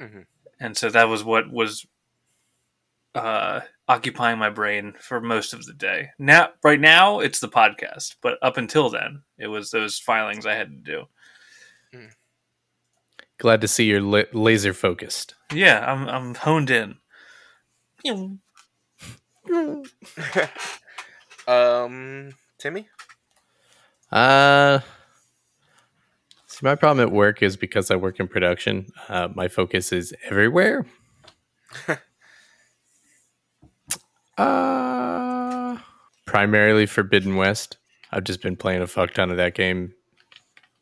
Mhm. 0.00 0.26
And 0.58 0.76
so 0.76 0.88
that 0.90 1.08
was 1.08 1.22
what 1.22 1.50
was 1.50 1.86
uh, 3.14 3.60
occupying 3.88 4.38
my 4.38 4.50
brain 4.50 4.94
for 5.00 5.20
most 5.20 5.52
of 5.52 5.64
the 5.66 5.72
day. 5.72 6.10
Now, 6.18 6.50
right 6.62 6.80
now, 6.80 7.20
it's 7.20 7.40
the 7.40 7.48
podcast, 7.48 8.16
but 8.22 8.38
up 8.42 8.56
until 8.56 8.90
then, 8.90 9.22
it 9.38 9.46
was 9.46 9.70
those 9.70 9.98
filings 9.98 10.46
I 10.46 10.54
had 10.54 10.70
to 10.70 10.76
do. 10.92 11.04
Glad 13.38 13.60
to 13.60 13.68
see 13.68 13.84
you're 13.84 14.00
la- 14.00 14.22
laser 14.32 14.72
focused. 14.72 15.34
Yeah, 15.52 15.84
I'm 15.84 16.08
I'm 16.08 16.34
honed 16.34 16.70
in. 16.70 16.96
um, 21.48 22.34
Timmy. 22.58 22.88
Uh, 24.12 24.78
see, 26.46 26.60
my 26.62 26.76
problem 26.76 27.06
at 27.06 27.12
work 27.12 27.42
is 27.42 27.56
because 27.56 27.90
I 27.90 27.96
work 27.96 28.20
in 28.20 28.28
production. 28.28 28.86
Uh, 29.08 29.28
my 29.34 29.48
focus 29.48 29.92
is 29.92 30.14
everywhere. 30.30 30.86
uh, 34.38 35.78
primarily 36.26 36.86
Forbidden 36.86 37.36
West. 37.36 37.78
I've 38.12 38.24
just 38.24 38.42
been 38.42 38.56
playing 38.56 38.82
a 38.82 38.86
fuck 38.86 39.12
ton 39.14 39.30
of 39.30 39.36
that 39.38 39.54
game 39.54 39.94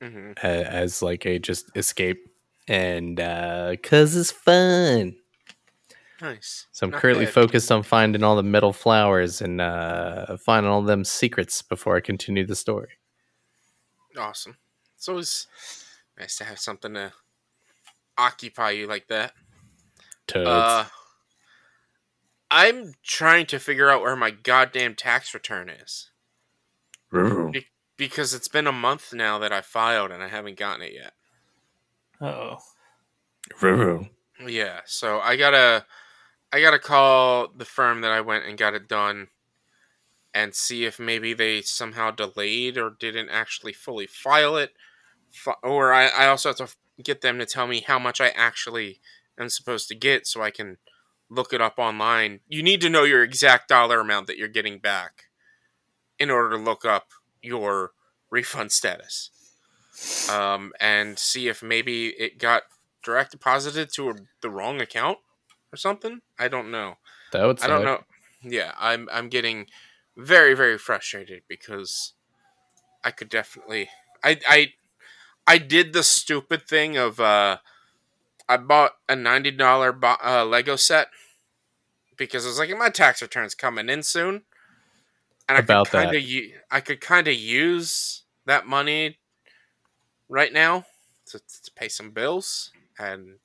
hmm 0.02 0.32
a- 0.42 0.66
as 0.73 1.02
like 1.02 1.25
a 1.26 1.38
just 1.38 1.71
escape, 1.76 2.26
and 2.68 3.18
uh, 3.21 3.76
cause 3.82 4.16
it's 4.16 4.30
fun. 4.30 5.16
Nice. 6.21 6.66
So 6.73 6.87
I'm 6.87 6.90
Not 6.92 7.00
currently 7.00 7.25
bad. 7.25 7.35
focused 7.35 7.73
on 7.73 7.82
finding 7.82 8.23
all 8.23 8.37
the 8.37 8.42
metal 8.44 8.73
flowers 8.73 9.40
and 9.40 9.61
uh, 9.61 10.37
finding 10.37 10.71
all 10.71 10.82
them 10.82 11.04
secrets 11.04 11.62
before 11.62 11.97
I 11.97 12.00
continue 12.00 12.47
the 12.47 12.54
story. 12.54 12.90
Awesome. 14.16 14.56
It's 14.97 15.09
always 15.09 15.49
nice 16.16 16.37
to 16.37 16.44
have 16.44 16.61
something 16.61 16.94
to 16.94 17.12
occupy 18.16 18.71
you 18.71 18.87
like 18.87 19.09
that. 19.09 19.32
Toads. 20.28 20.49
Uh, 20.49 20.85
I'm 22.54 22.92
trying 23.02 23.47
to 23.47 23.59
figure 23.59 23.88
out 23.88 24.02
where 24.02 24.14
my 24.14 24.30
goddamn 24.30 24.94
tax 24.94 25.32
return 25.32 25.71
is 25.71 26.11
Rrr. 27.11 27.64
because 27.97 28.35
it's 28.35 28.49
been 28.49 28.66
a 28.66 28.73
month 28.73 29.14
now 29.14 29.38
that 29.38 29.52
I 29.52 29.62
filed 29.62 30.11
and 30.11 30.23
I 30.23 30.28
haven't 30.28 30.59
gotten 30.59 30.82
it 30.82 30.92
yet. 30.92 31.14
Oh. 32.21 32.59
Yeah, 34.47 34.80
so 34.85 35.18
I 35.21 35.37
gotta, 35.37 35.87
I 36.52 36.61
gotta 36.61 36.78
call 36.78 37.49
the 37.56 37.64
firm 37.64 38.02
that 38.02 38.12
I 38.12 38.21
went 38.21 38.44
and 38.44 38.59
got 38.59 38.75
it 38.75 38.87
done, 38.87 39.28
and 40.35 40.54
see 40.54 40.85
if 40.85 40.99
maybe 40.99 41.32
they 41.32 41.62
somehow 41.62 42.11
delayed 42.11 42.76
or 42.76 42.97
didn't 43.00 43.30
actually 43.30 43.73
fully 43.73 44.06
file 44.06 44.56
it, 44.56 44.73
or 45.62 45.92
I, 45.94 46.09
I 46.09 46.26
also 46.26 46.50
have 46.50 46.59
to 46.59 47.02
get 47.02 47.23
them 47.23 47.38
to 47.38 47.47
tell 47.47 47.66
me 47.66 47.80
how 47.80 47.99
much 47.99 48.21
I 48.21 48.28
actually 48.28 49.00
am 49.38 49.49
supposed 49.49 49.88
to 49.88 49.94
get, 49.94 50.26
so 50.26 50.42
I 50.42 50.50
can 50.50 50.76
look 51.33 51.53
it 51.53 51.61
up 51.61 51.79
online. 51.79 52.41
You 52.49 52.62
need 52.62 52.81
to 52.83 52.91
know 52.91 53.05
your 53.05 53.25
exact 53.25 53.69
dollar 53.69 54.01
amount 54.01 54.27
that 54.27 54.37
you're 54.37 54.49
getting 54.49 54.79
back 54.79 55.25
in 56.19 56.31
order 56.31 56.51
to 56.51 56.62
look 56.62 56.85
up 56.85 57.09
your 57.43 57.93
refund 58.31 58.71
status, 58.71 59.31
um, 60.31 60.73
and 60.79 61.19
see 61.19 61.49
if 61.49 61.62
maybe 61.62 62.09
it 62.09 62.39
got 62.39 62.65
direct 63.03 63.33
deposited 63.33 63.89
to 63.95 64.11
a, 64.11 64.15
the 64.43 64.51
wrong 64.51 64.81
account 64.81 65.19
or 65.73 65.77
something. 65.77 66.21
I 66.39 66.49
don't 66.49 66.71
know. 66.71 66.97
That 67.33 67.47
would 67.47 67.62
I 67.62 67.67
don't 67.67 67.85
know. 67.85 68.03
Yeah, 68.43 68.73
I'm 68.79 69.09
I'm 69.11 69.29
getting 69.29 69.67
very 70.17 70.55
very 70.55 70.77
frustrated 70.79 71.43
because 71.49 72.12
I 73.03 73.11
could 73.11 73.31
definitely 73.31 73.89
I 74.23 74.39
I 74.47 74.73
I 75.47 75.59
did 75.59 75.93
the 75.93 76.03
stupid 76.03 76.69
thing 76.69 76.97
of 76.97 77.19
uh 77.19 77.59
I 78.49 78.57
bought 78.59 78.93
a 79.09 79.17
ninety 79.17 79.51
dollar 79.51 79.93
bo- 79.93 80.17
uh, 80.23 80.45
Lego 80.45 80.77
set 80.77 81.09
because 82.16 82.45
I 82.45 82.49
was 82.49 82.59
like 82.59 82.71
my 82.76 82.90
tax 82.90 83.23
return's 83.23 83.54
coming 83.54 83.88
in 83.88 84.02
soon, 84.02 84.42
and 85.49 85.59
I 85.59 85.61
About 85.61 85.87
could 85.87 85.92
kind 85.92 86.11
that. 86.11 86.16
of 86.16 86.23
u- 86.23 86.52
I 86.71 86.81
could 86.81 87.00
kind 87.00 87.28
of 87.28 87.35
use 87.35 88.23
that 88.47 88.66
money 88.66 89.19
right 90.28 90.52
now 90.52 90.85
to, 91.26 91.38
to 91.38 91.71
pay 91.76 91.88
some 91.88 92.11
bills 92.11 92.71
and 92.99 93.38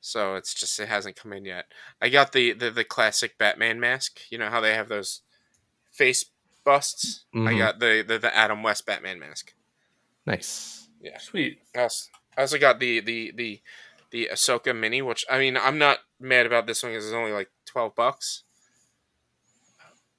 so 0.00 0.34
it's 0.34 0.52
just 0.54 0.80
it 0.80 0.88
hasn't 0.88 1.14
come 1.16 1.32
in 1.32 1.44
yet. 1.44 1.66
I 2.00 2.08
got 2.08 2.32
the 2.32 2.52
the, 2.52 2.70
the 2.72 2.82
classic 2.84 3.38
Batman 3.38 3.78
mask. 3.78 4.20
You 4.30 4.38
know 4.38 4.50
how 4.50 4.60
they 4.60 4.74
have 4.74 4.88
those 4.88 5.22
face 5.92 6.24
busts. 6.64 7.24
I 7.34 7.38
Mhm. 7.38 7.58
got 7.58 7.78
the, 7.78 8.04
the 8.06 8.18
the 8.18 8.36
Adam 8.36 8.64
West 8.64 8.84
Batman 8.84 9.20
mask. 9.20 9.54
Nice. 10.26 10.88
Yeah. 11.00 11.18
sweet. 11.18 11.60
I 11.76 11.82
also, 11.82 12.10
I 12.36 12.40
also 12.40 12.58
got 12.58 12.80
the 12.80 12.98
the 13.00 13.32
the 13.36 13.60
the 14.10 14.28
Ahsoka 14.32 14.76
mini, 14.76 15.02
which 15.02 15.24
I 15.30 15.38
mean 15.38 15.56
I'm 15.56 15.78
not 15.78 15.98
mad 16.18 16.46
about 16.46 16.66
this 16.66 16.82
one 16.82 16.90
because 16.92 17.06
it's 17.06 17.14
only 17.14 17.32
like 17.32 17.50
twelve 17.72 17.94
bucks. 17.96 18.44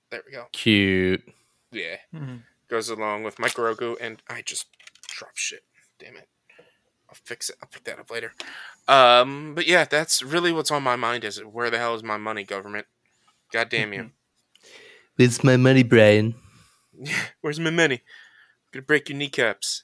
There 0.10 0.22
we 0.26 0.32
go. 0.32 0.48
Cute. 0.52 1.24
Yeah, 1.72 1.98
Mhm. 2.14 2.44
goes 2.68 2.90
along 2.90 3.24
with 3.24 3.38
my 3.40 3.48
Grogu, 3.48 3.96
and 4.02 4.22
I 4.28 4.42
just 4.42 4.68
drop 5.08 5.36
shit. 5.38 5.64
Damn 6.00 6.18
it. 6.18 6.28
I'll 7.10 7.16
fix 7.24 7.50
it. 7.50 7.58
I'll 7.62 7.70
pick 7.70 7.84
that 7.86 8.00
up 8.00 8.10
later. 8.12 8.34
Um, 8.88 9.54
but 9.56 9.68
yeah, 9.68 9.86
that's 9.86 10.22
really 10.24 10.52
what's 10.52 10.72
on 10.72 10.84
my 10.84 10.96
mind. 10.96 11.24
Is 11.24 11.38
where 11.44 11.70
the 11.70 11.78
hell 11.78 11.94
is 11.96 12.04
my 12.04 12.18
money, 12.18 12.44
government? 12.44 12.88
God 13.52 13.70
damn 13.70 13.94
you. 13.94 14.12
It's 15.16 15.44
my 15.44 15.58
money, 15.58 15.84
Brian. 15.84 16.34
Where's 17.42 17.60
my 17.60 17.70
money? 17.70 17.98
I'm 17.98 18.72
gonna 18.72 18.82
break 18.86 19.10
your 19.10 19.18
kneecaps. 19.20 19.84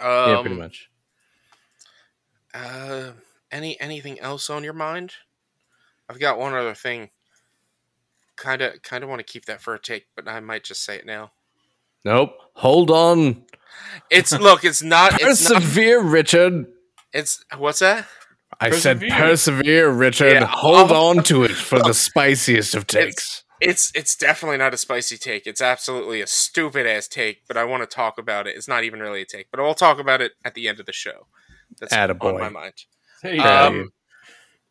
Um, 0.00 0.06
yeah, 0.06 0.40
pretty 0.40 0.56
much. 0.56 0.90
Uh, 2.52 3.12
any 3.52 3.78
anything 3.80 4.18
else 4.18 4.50
on 4.50 4.64
your 4.64 4.72
mind? 4.72 5.14
I've 6.08 6.18
got 6.20 6.38
one 6.38 6.54
other 6.54 6.74
thing. 6.74 7.10
Kind 8.36 8.62
of, 8.62 8.82
kind 8.82 9.02
of 9.02 9.10
want 9.10 9.18
to 9.18 9.24
keep 9.24 9.46
that 9.46 9.60
for 9.60 9.74
a 9.74 9.80
take, 9.80 10.06
but 10.14 10.28
I 10.28 10.38
might 10.40 10.62
just 10.64 10.84
say 10.84 10.96
it 10.96 11.04
now. 11.06 11.32
Nope. 12.04 12.34
Hold 12.54 12.90
on. 12.90 13.44
It's 14.10 14.32
look, 14.32 14.64
it's 14.64 14.82
not. 14.82 15.20
It's 15.20 15.50
not. 15.50 15.60
Persevere, 15.62 16.00
Richard. 16.00 16.66
It's 17.12 17.44
what's 17.56 17.80
that? 17.80 18.06
I 18.60 18.70
said 18.70 19.00
Persevere. 19.00 19.10
persevere, 19.18 19.90
Richard. 19.90 20.32
Yeah. 20.34 20.46
Hold 20.46 20.92
Oh. 20.92 21.08
on 21.10 21.22
to 21.24 21.44
it 21.44 21.50
for 21.50 21.78
the 21.80 21.92
spiciest 21.94 22.74
of 22.74 22.86
takes. 22.86 23.42
It's 23.60 23.90
it's 23.94 24.14
definitely 24.16 24.58
not 24.58 24.72
a 24.72 24.76
spicy 24.76 25.18
take. 25.18 25.46
It's 25.46 25.60
absolutely 25.60 26.20
a 26.20 26.26
stupid 26.28 26.86
ass 26.86 27.08
take, 27.08 27.38
but 27.48 27.56
I 27.56 27.64
want 27.64 27.82
to 27.88 27.92
talk 27.92 28.18
about 28.18 28.46
it. 28.46 28.56
It's 28.56 28.68
not 28.68 28.84
even 28.84 29.00
really 29.00 29.22
a 29.22 29.26
take, 29.26 29.50
but 29.50 29.58
I'll 29.60 29.74
talk 29.74 29.98
about 29.98 30.20
it 30.20 30.32
at 30.44 30.54
the 30.54 30.68
end 30.68 30.78
of 30.78 30.86
the 30.86 30.92
show. 30.92 31.26
That's 31.80 31.92
on 31.92 32.08
Attaboy. 32.08 32.38
my 32.40 32.48
mind. 32.48 32.74
There 33.22 33.34
you 33.34 33.40
Proud 33.42 33.60
go. 33.62 33.66
of 33.66 33.72
Um, 33.72 33.76
you. 33.80 33.92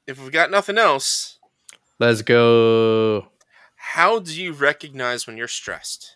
If 0.07 0.21
we've 0.21 0.31
got 0.31 0.49
nothing 0.49 0.77
else, 0.77 1.37
Let's 1.99 2.21
go. 2.21 3.27
how 3.75 4.19
do 4.19 4.39
you 4.41 4.53
recognize 4.53 5.27
when 5.27 5.35
you're 5.37 5.47
stressed? 5.47 6.15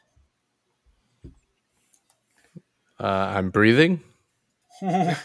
Uh, 3.00 3.34
I'm 3.36 3.50
breathing. 3.50 4.02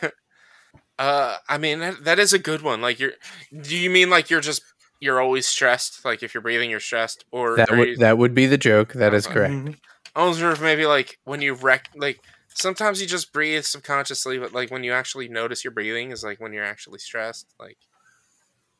Uh, 0.98 1.36
I 1.46 1.58
mean 1.58 1.80
that, 1.80 2.04
that 2.04 2.18
is 2.18 2.32
a 2.32 2.38
good 2.38 2.62
one. 2.62 2.80
Like 2.80 2.98
you're, 2.98 3.12
do 3.60 3.76
you 3.76 3.90
mean 3.90 4.08
like 4.08 4.30
you're 4.30 4.40
just 4.40 4.62
you're 4.98 5.20
always 5.20 5.46
stressed? 5.46 6.04
Like 6.06 6.22
if 6.22 6.32
you're 6.32 6.40
breathing, 6.40 6.70
you're 6.70 6.80
stressed, 6.80 7.24
or 7.30 7.56
That 7.56 7.70
would 7.70 7.88
you, 7.88 7.96
that 7.98 8.16
would 8.16 8.34
be 8.34 8.46
the 8.46 8.56
joke. 8.56 8.94
That 8.94 9.12
is 9.12 9.26
correct. 9.26 9.76
I 10.14 10.24
was 10.26 10.38
wondering 10.38 10.52
if 10.56 10.62
maybe 10.62 10.86
like 10.86 11.18
when 11.24 11.42
you 11.42 11.52
rec 11.52 11.90
like 11.94 12.20
sometimes 12.54 13.02
you 13.02 13.06
just 13.06 13.30
breathe 13.32 13.64
subconsciously, 13.64 14.38
but 14.38 14.54
like 14.54 14.70
when 14.70 14.84
you 14.84 14.92
actually 14.92 15.28
notice 15.28 15.62
your 15.62 15.72
breathing 15.72 16.12
is 16.12 16.24
like 16.24 16.40
when 16.40 16.54
you're 16.54 16.64
actually 16.64 16.98
stressed. 16.98 17.54
Like 17.60 17.76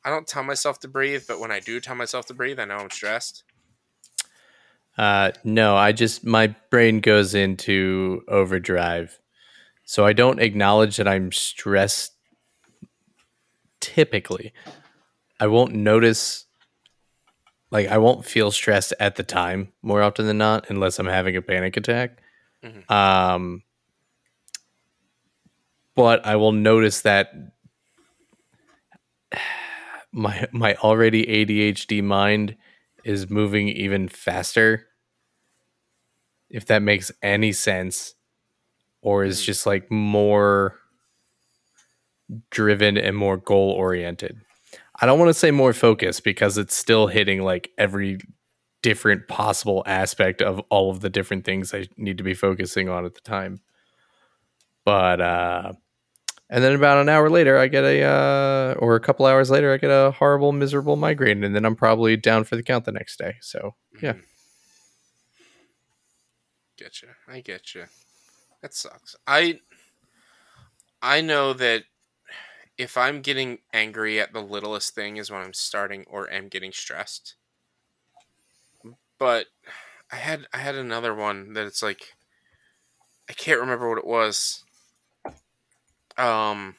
I 0.03 0.09
don't 0.09 0.27
tell 0.27 0.43
myself 0.43 0.79
to 0.81 0.87
breathe, 0.87 1.23
but 1.27 1.39
when 1.39 1.51
I 1.51 1.59
do 1.59 1.79
tell 1.79 1.95
myself 1.95 2.25
to 2.27 2.33
breathe, 2.33 2.59
I 2.59 2.65
know 2.65 2.77
I'm 2.77 2.89
stressed. 2.89 3.43
Uh, 4.97 5.31
no, 5.43 5.75
I 5.75 5.91
just 5.91 6.25
my 6.25 6.55
brain 6.71 7.01
goes 7.01 7.35
into 7.35 8.23
overdrive, 8.27 9.19
so 9.83 10.05
I 10.05 10.13
don't 10.13 10.39
acknowledge 10.39 10.97
that 10.97 11.07
I'm 11.07 11.31
stressed 11.31 12.13
typically 13.79 14.53
I 15.39 15.47
won't 15.47 15.73
notice 15.73 16.45
like 17.69 17.87
I 17.87 17.97
won't 17.97 18.25
feel 18.25 18.51
stressed 18.51 18.93
at 18.99 19.15
the 19.15 19.23
time 19.23 19.71
more 19.81 20.01
often 20.01 20.25
than 20.25 20.37
not 20.37 20.69
unless 20.69 20.99
I'm 20.99 21.07
having 21.07 21.35
a 21.35 21.41
panic 21.41 21.77
attack. 21.77 22.19
Mhm. 22.63 22.89
Um 22.91 23.63
but 25.95 26.25
I 26.25 26.35
will 26.35 26.51
notice 26.51 27.01
that 27.01 27.31
my 30.17 30.47
my 30.51 30.75
already 30.77 31.25
ADHD 31.29 32.03
mind 32.03 32.57
is 33.05 33.29
moving 33.29 33.69
even 33.69 34.09
faster. 34.09 34.87
If 36.49 36.65
that 36.67 36.81
makes 36.81 37.11
any 37.21 37.51
sense 37.53 38.15
or 39.01 39.23
is 39.25 39.41
Mhm. 39.41 39.45
just 39.45 39.65
like 39.65 39.91
more 39.91 40.79
driven 42.49 42.97
and 42.97 43.15
more 43.15 43.37
goal 43.37 43.71
oriented. 43.71 44.39
I 45.01 45.05
don't 45.05 45.19
want 45.19 45.29
to 45.29 45.33
say 45.33 45.51
more 45.51 45.73
focused 45.73 46.23
because 46.23 46.57
it's 46.57 46.75
still 46.75 47.07
hitting 47.07 47.43
like 47.43 47.71
every 47.77 48.19
different 48.83 49.27
possible 49.27 49.83
aspect 49.85 50.41
of 50.41 50.59
all 50.69 50.91
of 50.91 51.01
the 51.01 51.09
different 51.09 51.45
things 51.45 51.73
I 51.73 51.87
need 51.97 52.17
to 52.19 52.23
be 52.23 52.33
focusing 52.33 52.89
on 52.89 53.05
at 53.05 53.15
the 53.15 53.21
time. 53.21 53.61
But 54.85 55.21
uh 55.21 55.73
and 56.49 56.63
then 56.63 56.73
about 56.73 56.97
an 56.99 57.09
hour 57.09 57.29
later 57.29 57.57
I 57.57 57.67
get 57.67 57.83
a 57.83 58.03
uh 58.03 58.75
or 58.79 58.95
a 58.95 58.99
couple 58.99 59.25
hours 59.25 59.49
later 59.49 59.73
I 59.73 59.77
get 59.77 59.89
a 59.91 60.11
horrible 60.11 60.51
miserable 60.51 60.95
migraine 60.95 61.43
and 61.43 61.55
then 61.55 61.65
I'm 61.65 61.75
probably 61.75 62.17
down 62.17 62.43
for 62.43 62.55
the 62.55 62.63
count 62.63 62.85
the 62.85 62.91
next 62.91 63.17
day. 63.19 63.35
So, 63.41 63.75
yeah. 64.01 64.13
Mhm. 64.13 64.23
Getcha. 66.77 67.15
I 67.27 67.41
getcha. 67.41 67.89
That 68.61 68.73
sucks. 68.73 69.15
I 69.27 69.59
I 71.01 71.21
know 71.21 71.53
that 71.53 71.85
if 72.77 72.97
I'm 72.97 73.21
getting 73.21 73.59
angry 73.73 74.19
at 74.19 74.33
the 74.33 74.41
littlest 74.43 74.95
thing 74.95 75.17
is 75.17 75.31
when 75.31 75.41
I'm 75.41 75.53
starting 75.53 76.05
or 76.07 76.29
am 76.31 76.49
getting 76.49 76.71
stressed. 76.73 77.35
But 79.19 79.47
I 80.11 80.15
had 80.17 80.47
I 80.53 80.57
had 80.59 80.75
another 80.75 81.13
one 81.13 81.53
that 81.53 81.65
it's 81.67 81.83
like 81.83 82.15
I 83.29 83.33
can't 83.33 83.59
remember 83.59 83.87
what 83.89 83.97
it 83.97 84.05
was. 84.05 84.63
Um 86.17 86.75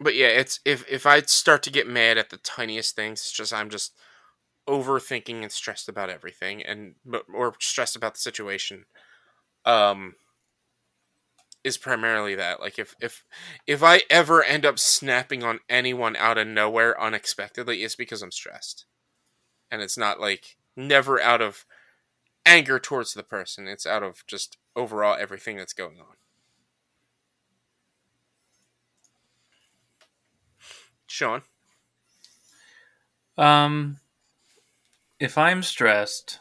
but 0.00 0.14
yeah, 0.14 0.26
it's 0.28 0.60
if 0.64 0.84
if 0.90 1.06
I 1.06 1.20
start 1.22 1.62
to 1.64 1.70
get 1.70 1.86
mad 1.86 2.18
at 2.18 2.30
the 2.30 2.36
tiniest 2.38 2.96
things, 2.96 3.20
it's 3.20 3.32
just 3.32 3.52
I'm 3.52 3.70
just 3.70 3.92
overthinking 4.68 5.42
and 5.42 5.52
stressed 5.52 5.88
about 5.88 6.10
everything 6.10 6.62
and 6.62 6.94
or 7.34 7.54
stressed 7.60 7.96
about 7.96 8.14
the 8.14 8.20
situation 8.20 8.84
um 9.64 10.14
is 11.64 11.76
primarily 11.78 12.34
that 12.34 12.60
like 12.60 12.78
if 12.78 12.94
if 13.00 13.24
if 13.66 13.82
i 13.82 14.02
ever 14.10 14.42
end 14.42 14.64
up 14.66 14.78
snapping 14.78 15.42
on 15.42 15.60
anyone 15.68 16.16
out 16.16 16.38
of 16.38 16.46
nowhere 16.46 17.00
unexpectedly 17.00 17.82
it's 17.84 17.96
because 17.96 18.22
i'm 18.22 18.32
stressed. 18.32 18.84
And 19.70 19.82
it's 19.82 19.98
not 19.98 20.20
like 20.20 20.56
never 20.76 21.20
out 21.20 21.42
of 21.42 21.64
anger 22.46 22.78
towards 22.78 23.14
the 23.14 23.22
person 23.24 23.68
it's 23.68 23.86
out 23.86 24.02
of 24.02 24.24
just 24.26 24.58
overall 24.76 25.16
everything 25.18 25.56
that's 25.56 25.74
going 25.74 25.98
on 26.00 26.16
sean 31.12 31.42
Um, 33.36 33.98
if 35.20 35.38
I'm 35.38 35.62
stressed, 35.62 36.40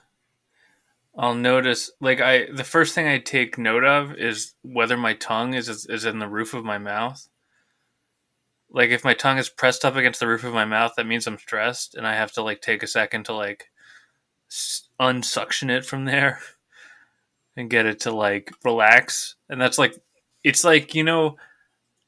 I'll 1.17 1.35
notice 1.35 1.91
like 1.99 2.21
I 2.21 2.47
the 2.51 2.63
first 2.63 2.95
thing 2.95 3.07
I 3.07 3.19
take 3.19 3.57
note 3.57 3.83
of 3.83 4.15
is 4.15 4.53
whether 4.63 4.97
my 4.97 5.13
tongue 5.13 5.53
is 5.53 5.67
is 5.69 6.05
in 6.05 6.19
the 6.19 6.27
roof 6.27 6.53
of 6.53 6.63
my 6.63 6.77
mouth. 6.77 7.27
Like 8.69 8.89
if 8.91 9.03
my 9.03 9.13
tongue 9.13 9.37
is 9.37 9.49
pressed 9.49 9.83
up 9.83 9.95
against 9.97 10.21
the 10.21 10.27
roof 10.27 10.45
of 10.45 10.53
my 10.53 10.65
mouth, 10.65 10.93
that 10.95 11.05
means 11.05 11.27
I'm 11.27 11.37
stressed, 11.37 11.95
and 11.95 12.07
I 12.07 12.15
have 12.15 12.31
to 12.33 12.41
like 12.41 12.61
take 12.61 12.81
a 12.83 12.87
second 12.87 13.25
to 13.25 13.33
like 13.33 13.69
unsuction 14.99 15.69
it 15.69 15.85
from 15.85 16.05
there 16.05 16.39
and 17.57 17.69
get 17.69 17.85
it 17.85 17.99
to 18.01 18.11
like 18.11 18.51
relax. 18.63 19.35
And 19.49 19.59
that's 19.59 19.77
like 19.77 19.95
it's 20.43 20.63
like 20.63 20.95
you 20.95 21.03
know 21.03 21.35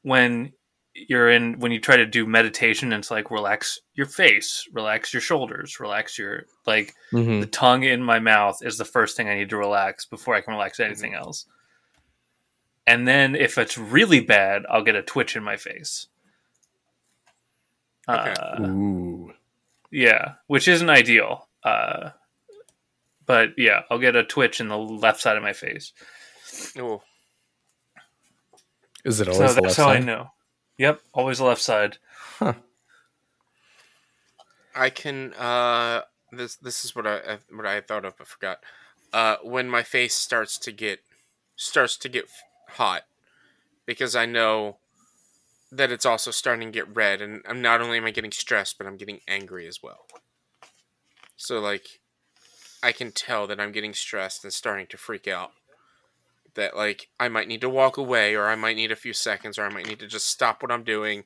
when 0.02 0.54
you're 0.94 1.28
in 1.28 1.58
when 1.58 1.72
you 1.72 1.80
try 1.80 1.96
to 1.96 2.06
do 2.06 2.24
meditation 2.24 2.92
and 2.92 3.00
it's 3.00 3.10
like 3.10 3.30
relax 3.30 3.80
your 3.94 4.06
face 4.06 4.68
relax 4.72 5.12
your 5.12 5.20
shoulders 5.20 5.80
relax 5.80 6.16
your 6.16 6.44
like 6.66 6.94
Mhm. 7.12 7.40
the 7.40 7.46
tongue 7.48 7.82
in 7.82 8.00
my 8.00 8.20
mouth 8.20 8.60
is 8.62 8.78
the 8.78 8.84
first 8.84 9.16
thing 9.16 9.28
i 9.28 9.34
need 9.34 9.50
to 9.50 9.56
relax 9.56 10.04
before 10.06 10.34
i 10.36 10.40
can 10.40 10.54
relax 10.54 10.78
anything 10.80 11.14
else. 11.14 11.46
And 12.86 13.08
then 13.08 13.34
if 13.34 13.58
it's 13.58 13.76
really 13.76 14.20
bad 14.20 14.62
i'll 14.70 14.84
get 14.84 14.94
a 14.94 15.02
twitch 15.02 15.34
in 15.36 15.42
my 15.42 15.56
face. 15.56 16.06
Okay. 18.08 18.34
uh, 18.38 18.60
Ooh. 18.68 19.32
yeah 19.90 20.34
which 20.46 20.68
isn't 20.68 20.90
ideal 20.90 21.48
uh, 21.64 22.10
but 23.26 23.50
yeah 23.56 23.82
i'll 23.90 23.98
get 23.98 24.14
a 24.14 24.22
twitch 24.22 24.60
in 24.60 24.68
the 24.68 24.78
left 24.78 25.20
side 25.20 25.36
of 25.36 25.42
my 25.42 25.54
face. 25.54 25.92
Oh 26.78 27.02
Is 29.04 29.20
it 29.20 29.24
so 29.26 29.32
always 29.32 29.54
the 29.56 29.60
that's 29.62 29.76
left 29.78 29.88
how 29.88 29.88
i 29.88 29.98
know 29.98 30.28
yep 30.78 31.00
always 31.12 31.38
the 31.38 31.44
left 31.44 31.62
side 31.62 31.98
Huh. 32.38 32.54
I 34.74 34.90
can. 34.90 35.32
Uh, 35.34 36.02
this 36.32 36.56
this 36.56 36.84
is 36.84 36.94
what 36.96 37.06
I 37.06 37.18
I- 37.18 37.38
what 37.54 37.66
I 37.66 37.80
thought 37.80 38.04
of 38.04 38.16
but 38.16 38.26
forgot. 38.26 38.62
Uh, 39.12 39.36
when 39.42 39.68
my 39.70 39.82
face 39.82 40.14
starts 40.14 40.58
to 40.58 40.72
get 40.72 41.00
starts 41.56 41.96
to 41.98 42.08
get 42.08 42.28
hot, 42.70 43.04
because 43.86 44.16
I 44.16 44.26
know 44.26 44.78
that 45.70 45.92
it's 45.92 46.06
also 46.06 46.30
starting 46.30 46.68
to 46.68 46.72
get 46.72 46.94
red, 46.94 47.20
and 47.20 47.42
I'm 47.48 47.62
not 47.62 47.80
only 47.80 47.98
am 47.98 48.04
I 48.04 48.10
getting 48.10 48.32
stressed, 48.32 48.78
but 48.78 48.86
I'm 48.86 48.96
getting 48.96 49.20
angry 49.28 49.66
as 49.66 49.82
well. 49.82 50.06
So 51.36 51.60
like, 51.60 52.00
I 52.82 52.92
can 52.92 53.12
tell 53.12 53.46
that 53.46 53.60
I'm 53.60 53.72
getting 53.72 53.94
stressed 53.94 54.44
and 54.44 54.52
starting 54.52 54.86
to 54.88 54.96
freak 54.96 55.28
out. 55.28 55.52
That 56.54 56.76
like 56.76 57.08
I 57.18 57.28
might 57.28 57.48
need 57.48 57.60
to 57.62 57.68
walk 57.68 57.96
away, 57.96 58.34
or 58.34 58.46
I 58.48 58.54
might 58.54 58.76
need 58.76 58.92
a 58.92 58.96
few 58.96 59.12
seconds, 59.12 59.58
or 59.58 59.64
I 59.64 59.68
might 59.70 59.86
need 59.86 59.98
to 60.00 60.06
just 60.06 60.26
stop 60.28 60.62
what 60.62 60.70
I'm 60.72 60.84
doing, 60.84 61.24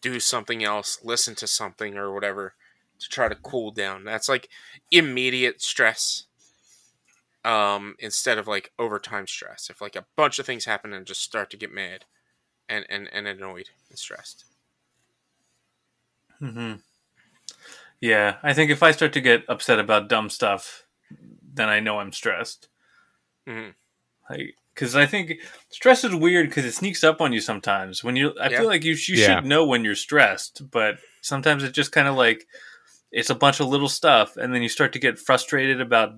do 0.00 0.20
something 0.20 0.62
else, 0.64 0.98
listen 1.04 1.34
to 1.36 1.46
something 1.46 1.96
or 1.96 2.12
whatever 2.12 2.54
to 3.00 3.08
try 3.08 3.28
to 3.28 3.34
cool 3.34 3.70
down. 3.70 4.04
That's 4.04 4.28
like 4.28 4.48
immediate 4.90 5.62
stress. 5.62 6.24
Um, 7.44 7.96
instead 7.98 8.38
of 8.38 8.46
like 8.46 8.72
overtime 8.78 9.26
stress. 9.26 9.68
If 9.68 9.80
like 9.80 9.96
a 9.96 10.06
bunch 10.16 10.38
of 10.38 10.46
things 10.46 10.64
happen 10.64 10.92
and 10.92 11.04
just 11.06 11.22
start 11.22 11.50
to 11.50 11.56
get 11.56 11.72
mad 11.72 12.04
and, 12.68 12.86
and, 12.90 13.08
and 13.12 13.26
annoyed 13.28 13.70
and 13.90 13.98
stressed. 13.98 14.44
hmm 16.40 16.74
Yeah, 18.00 18.36
I 18.42 18.52
think 18.52 18.70
if 18.70 18.82
I 18.82 18.90
start 18.90 19.12
to 19.14 19.20
get 19.20 19.44
upset 19.48 19.78
about 19.78 20.08
dumb 20.08 20.28
stuff, 20.28 20.84
then 21.42 21.68
I 21.68 21.80
know 21.80 21.98
I'm 22.00 22.12
stressed. 22.12 22.68
hmm 23.46 23.74
Like, 24.30 24.54
because 24.74 24.96
I 24.96 25.04
think 25.06 25.34
stress 25.70 26.02
is 26.04 26.14
weird 26.14 26.48
because 26.48 26.64
it 26.64 26.72
sneaks 26.72 27.04
up 27.04 27.20
on 27.20 27.32
you 27.32 27.40
sometimes. 27.40 28.02
When 28.02 28.16
you, 28.16 28.34
I 28.40 28.48
Yeah. 28.48 28.58
feel 28.60 28.66
like 28.68 28.84
you 28.84 28.92
you 28.94 29.16
Yeah. 29.16 29.26
should 29.36 29.44
know 29.44 29.64
when 29.66 29.84
you're 29.84 29.94
stressed, 29.94 30.70
but 30.70 30.96
sometimes 31.20 31.62
it's 31.62 31.74
just 31.76 31.92
kind 31.92 32.08
of 32.08 32.14
like 32.16 32.46
it's 33.10 33.28
a 33.30 33.34
bunch 33.34 33.60
of 33.60 33.68
little 33.68 33.88
stuff, 33.90 34.36
and 34.38 34.54
then 34.54 34.62
you 34.62 34.68
start 34.70 34.92
to 34.94 34.98
get 34.98 35.18
frustrated 35.18 35.80
about 35.80 36.14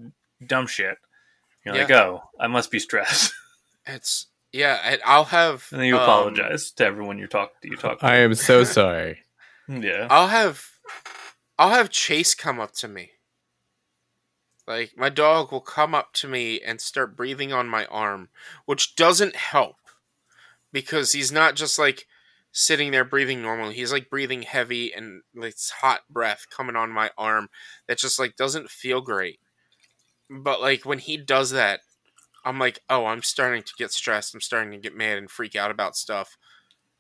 dumb 0.47 0.67
shit. 0.69 0.97
You're 1.65 1.75
like, 1.75 1.91
oh, 1.91 2.23
I 2.39 2.47
must 2.47 2.71
be 2.71 2.79
stressed, 2.79 3.33
It's 3.87 4.27
yeah. 4.53 4.79
I, 4.85 4.99
I'll 5.05 5.25
have 5.25 5.67
and 5.73 5.81
then 5.81 5.89
you 5.89 5.97
um, 5.97 6.03
apologize 6.03 6.71
to 6.73 6.85
everyone 6.87 7.19
you 7.19 7.27
talk 7.27 7.61
to. 7.63 7.69
You 7.69 7.77
talk. 7.77 7.99
To. 8.01 8.07
I 8.07 8.17
am 8.19 8.35
so 8.35 8.63
sorry. 8.65 9.25
yeah. 9.69 10.07
I'll 10.11 10.29
have 10.29 10.65
I'll 11.59 11.71
have 11.71 11.91
Chase 11.91 12.35
come 12.35 12.61
up 12.61 12.73
to 12.75 12.89
me. 12.89 13.11
Like 14.67 14.97
my 14.97 15.11
dog 15.11 15.53
will 15.53 15.61
come 15.61 15.95
up 15.95 16.13
to 16.15 16.29
me 16.29 16.61
and 16.61 16.81
start 16.81 17.17
breathing 17.17 17.53
on 17.53 17.69
my 17.69 17.85
arm, 17.87 18.31
which 18.65 18.97
doesn't 18.97 19.37
help 19.37 19.77
because 20.73 21.13
he's 21.13 21.31
not 21.31 21.55
just 21.55 21.79
like 21.79 22.07
sitting 22.53 22.91
there 22.91 23.05
breathing 23.05 23.43
normally. 23.43 23.75
He's 23.75 23.93
like 23.93 24.11
breathing 24.11 24.43
heavy 24.43 24.93
and 24.93 25.23
like 25.35 25.57
hot 25.81 26.03
breath 26.09 26.47
coming 26.51 26.77
on 26.77 26.91
my 26.91 27.11
arm 27.19 27.51
that 27.87 27.99
just 27.99 28.19
like 28.19 28.37
doesn't 28.37 28.71
feel 28.71 29.01
great. 29.01 29.41
But 30.31 30.61
like 30.61 30.85
when 30.85 30.99
he 30.99 31.17
does 31.17 31.51
that, 31.51 31.81
I'm 32.45 32.59
like, 32.59 32.81
"Oh, 32.91 33.07
I'm 33.07 33.23
starting 33.23 33.63
to 33.63 33.73
get 33.79 33.93
stressed. 33.93 34.35
I'm 34.35 34.41
starting 34.41 34.73
to 34.73 34.79
get 34.79 34.97
mad 34.97 35.19
and 35.19 35.31
freak 35.31 35.57
out 35.57 35.71
about 35.71 35.97
stuff 35.97 36.37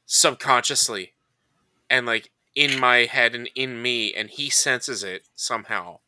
subconsciously." 0.07 1.14
And 1.90 2.07
like 2.07 2.31
in 2.55 2.81
my 2.81 3.07
head 3.07 3.35
and 3.35 3.50
in 3.55 3.83
me, 3.83 4.14
and 4.14 4.31
he 4.31 4.50
senses 4.50 5.05
it 5.05 5.29
somehow 5.35 6.00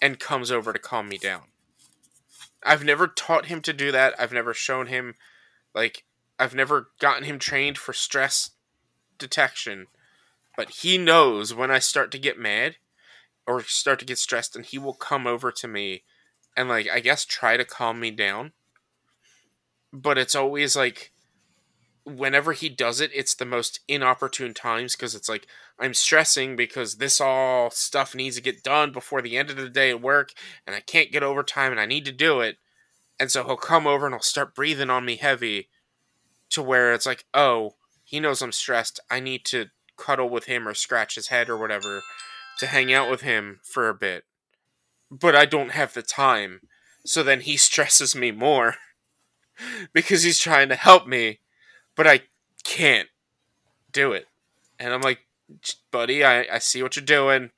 and 0.00 0.18
comes 0.18 0.50
over 0.50 0.72
to 0.72 0.78
calm 0.78 1.08
me 1.08 1.18
down. 1.18 1.42
I've 2.62 2.84
never 2.84 3.06
taught 3.06 3.46
him 3.46 3.62
to 3.62 3.72
do 3.72 3.90
that. 3.92 4.14
I've 4.18 4.32
never 4.32 4.52
shown 4.52 4.86
him, 4.86 5.14
like, 5.74 6.04
I've 6.38 6.54
never 6.54 6.90
gotten 7.00 7.24
him 7.24 7.38
trained 7.38 7.78
for 7.78 7.92
stress 7.92 8.50
detection. 9.18 9.86
But 10.56 10.70
he 10.70 10.98
knows 10.98 11.54
when 11.54 11.70
I 11.70 11.78
start 11.78 12.10
to 12.12 12.18
get 12.18 12.38
mad 12.38 12.76
or 13.46 13.62
start 13.62 13.98
to 14.00 14.04
get 14.04 14.18
stressed, 14.18 14.56
and 14.56 14.64
he 14.64 14.78
will 14.78 14.94
come 14.94 15.26
over 15.26 15.50
to 15.52 15.68
me 15.68 16.02
and, 16.56 16.68
like, 16.68 16.88
I 16.88 17.00
guess 17.00 17.24
try 17.24 17.56
to 17.56 17.64
calm 17.64 18.00
me 18.00 18.10
down. 18.10 18.52
But 19.92 20.18
it's 20.18 20.34
always 20.34 20.76
like 20.76 21.12
whenever 22.04 22.52
he 22.52 22.68
does 22.68 23.00
it, 23.00 23.10
it's 23.14 23.34
the 23.34 23.44
most 23.44 23.80
inopportune 23.88 24.54
times 24.54 24.96
because 24.96 25.14
it's 25.14 25.28
like 25.28 25.46
I'm 25.78 25.94
stressing 25.94 26.56
because 26.56 26.96
this 26.96 27.20
all 27.20 27.70
stuff 27.70 28.14
needs 28.14 28.36
to 28.36 28.42
get 28.42 28.62
done 28.62 28.92
before 28.92 29.22
the 29.22 29.36
end 29.36 29.50
of 29.50 29.56
the 29.56 29.68
day 29.68 29.90
at 29.90 30.02
work, 30.02 30.32
and 30.66 30.74
I 30.74 30.80
can't 30.80 31.12
get 31.12 31.22
overtime, 31.22 31.72
and 31.72 31.80
I 31.80 31.86
need 31.86 32.04
to 32.06 32.12
do 32.12 32.40
it. 32.40 32.56
And 33.18 33.30
so 33.30 33.44
he'll 33.44 33.56
come 33.56 33.86
over 33.86 34.06
and 34.06 34.14
he'll 34.14 34.22
start 34.22 34.54
breathing 34.54 34.90
on 34.90 35.04
me 35.04 35.16
heavy, 35.16 35.68
to 36.50 36.62
where 36.62 36.92
it's 36.92 37.06
like, 37.06 37.24
oh, 37.34 37.76
he 38.04 38.20
knows 38.20 38.42
I'm 38.42 38.52
stressed. 38.52 39.00
I 39.10 39.20
need 39.20 39.44
to 39.46 39.66
cuddle 39.96 40.28
with 40.28 40.46
him 40.46 40.66
or 40.66 40.74
scratch 40.74 41.14
his 41.14 41.28
head 41.28 41.48
or 41.48 41.56
whatever 41.56 42.00
to 42.58 42.66
hang 42.66 42.92
out 42.92 43.10
with 43.10 43.20
him 43.20 43.60
for 43.62 43.88
a 43.88 43.94
bit. 43.94 44.24
But 45.10 45.36
I 45.36 45.44
don't 45.44 45.72
have 45.72 45.94
the 45.94 46.02
time. 46.02 46.60
So 47.04 47.22
then 47.22 47.40
he 47.40 47.56
stresses 47.56 48.14
me 48.16 48.30
more 48.32 48.76
because 49.92 50.22
he's 50.22 50.38
trying 50.38 50.68
to 50.70 50.76
help 50.76 51.06
me, 51.06 51.40
but 52.00 52.06
I 52.06 52.22
can't 52.64 53.10
do 53.92 54.12
it. 54.12 54.26
And 54.78 54.94
I'm 54.94 55.02
like, 55.02 55.18
buddy, 55.90 56.24
I, 56.24 56.46
I 56.50 56.58
see 56.58 56.82
what 56.82 56.96
you're 56.96 57.04
doing. 57.04 57.50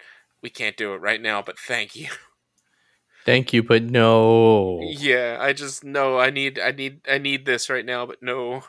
We 0.43 0.51
can't 0.51 0.77
do 0.77 0.95
it 0.95 0.97
right 0.97 1.23
now, 1.23 1.43
but 1.43 1.61
thank 1.61 1.95
you. 1.95 2.09
Thank 3.25 3.53
you, 3.53 3.63
but 3.63 3.85
no. 3.85 4.81
Yeah, 4.83 5.39
I 5.41 5.53
just 5.53 5.85
no, 5.85 6.19
I 6.19 6.31
need 6.31 6.59
I 6.59 6.73
need 6.73 7.03
I 7.09 7.19
need 7.19 7.47
this 7.47 7.71
right 7.71 7.87
now, 7.87 8.05
but 8.05 8.21
no. 8.21 8.65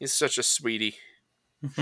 He's 0.00 0.12
such 0.12 0.36
a 0.36 0.42
sweetie. 0.42 0.96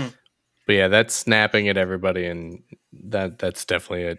But 0.67 0.75
yeah, 0.75 0.87
that's 0.89 1.15
snapping 1.15 1.67
at 1.69 1.77
everybody, 1.77 2.27
and 2.27 2.61
that 2.93 3.39
that's 3.39 3.65
definitely 3.65 4.05
a. 4.05 4.17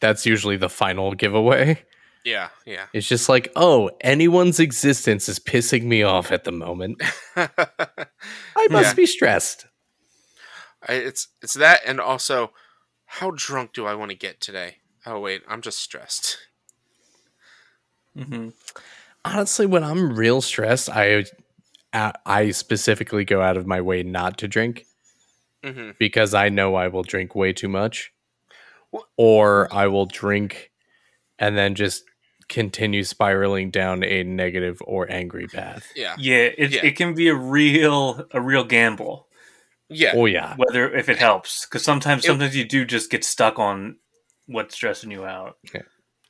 That's 0.00 0.24
usually 0.24 0.56
the 0.56 0.68
final 0.68 1.14
giveaway. 1.14 1.82
Yeah, 2.24 2.48
yeah. 2.64 2.86
It's 2.94 3.06
just 3.08 3.28
like, 3.28 3.52
oh, 3.54 3.90
anyone's 4.00 4.58
existence 4.58 5.28
is 5.28 5.38
pissing 5.38 5.82
me 5.84 6.02
off 6.02 6.32
at 6.32 6.44
the 6.44 6.52
moment. 6.52 7.02
I 7.36 8.66
must 8.70 8.92
Yeah. 8.92 8.94
be 8.94 9.06
stressed. 9.06 9.66
I, 10.88 10.94
it's 10.94 11.28
it's 11.42 11.54
that 11.54 11.80
and 11.86 12.00
also 12.00 12.52
how 13.06 13.32
drunk 13.34 13.72
do 13.74 13.86
I 13.86 13.94
want 13.94 14.10
to 14.10 14.16
get 14.16 14.40
today? 14.40 14.76
Oh 15.06 15.20
wait, 15.20 15.42
I'm 15.48 15.60
just 15.60 15.78
stressed. 15.78 16.38
hmm 18.16 18.50
Honestly, 19.24 19.64
when 19.66 19.82
I'm 19.82 20.14
real 20.14 20.42
stressed, 20.42 20.90
I 20.90 21.24
I 21.92 22.12
I 22.26 22.50
specifically 22.50 23.24
go 23.24 23.40
out 23.40 23.56
of 23.56 23.66
my 23.66 23.80
way 23.80 24.02
not 24.02 24.38
to 24.38 24.48
drink 24.48 24.86
hmm 25.64 25.90
because 25.98 26.34
I 26.34 26.48
know 26.50 26.74
I 26.74 26.88
will 26.88 27.02
drink 27.02 27.34
way 27.34 27.52
too 27.52 27.68
much, 27.68 28.12
Wha- 28.92 29.02
or 29.16 29.72
I 29.72 29.86
will 29.86 30.06
drink 30.06 30.70
and 31.38 31.56
then 31.56 31.74
just 31.74 32.04
continue 32.48 33.04
spiraling 33.04 33.70
down 33.70 34.02
a 34.04 34.22
negative 34.22 34.80
or 34.84 35.10
angry 35.10 35.46
path. 35.46 35.86
Yeah. 35.96 36.14
Yeah, 36.18 36.50
it, 36.58 36.70
Yeah. 36.72 36.84
it 36.86 36.96
can 36.96 37.14
be 37.14 37.28
a 37.28 37.34
real 37.34 38.26
a 38.32 38.40
real 38.40 38.64
gamble 38.64 39.28
Yeah. 39.88 40.12
Oh 40.14 40.26
yeah, 40.26 40.54
whether 40.56 40.92
if 40.94 41.08
it 41.08 41.18
helps 41.18 41.66
because 41.66 41.82
sometimes 41.84 42.24
It- 42.24 42.28
sometimes 42.28 42.56
you 42.56 42.64
do 42.64 42.84
just 42.84 43.10
get 43.10 43.24
stuck 43.24 43.58
on 43.58 43.96
what's 44.46 44.74
stressing 44.74 45.10
you 45.10 45.24
out. 45.24 45.58
yeah. 45.72 45.82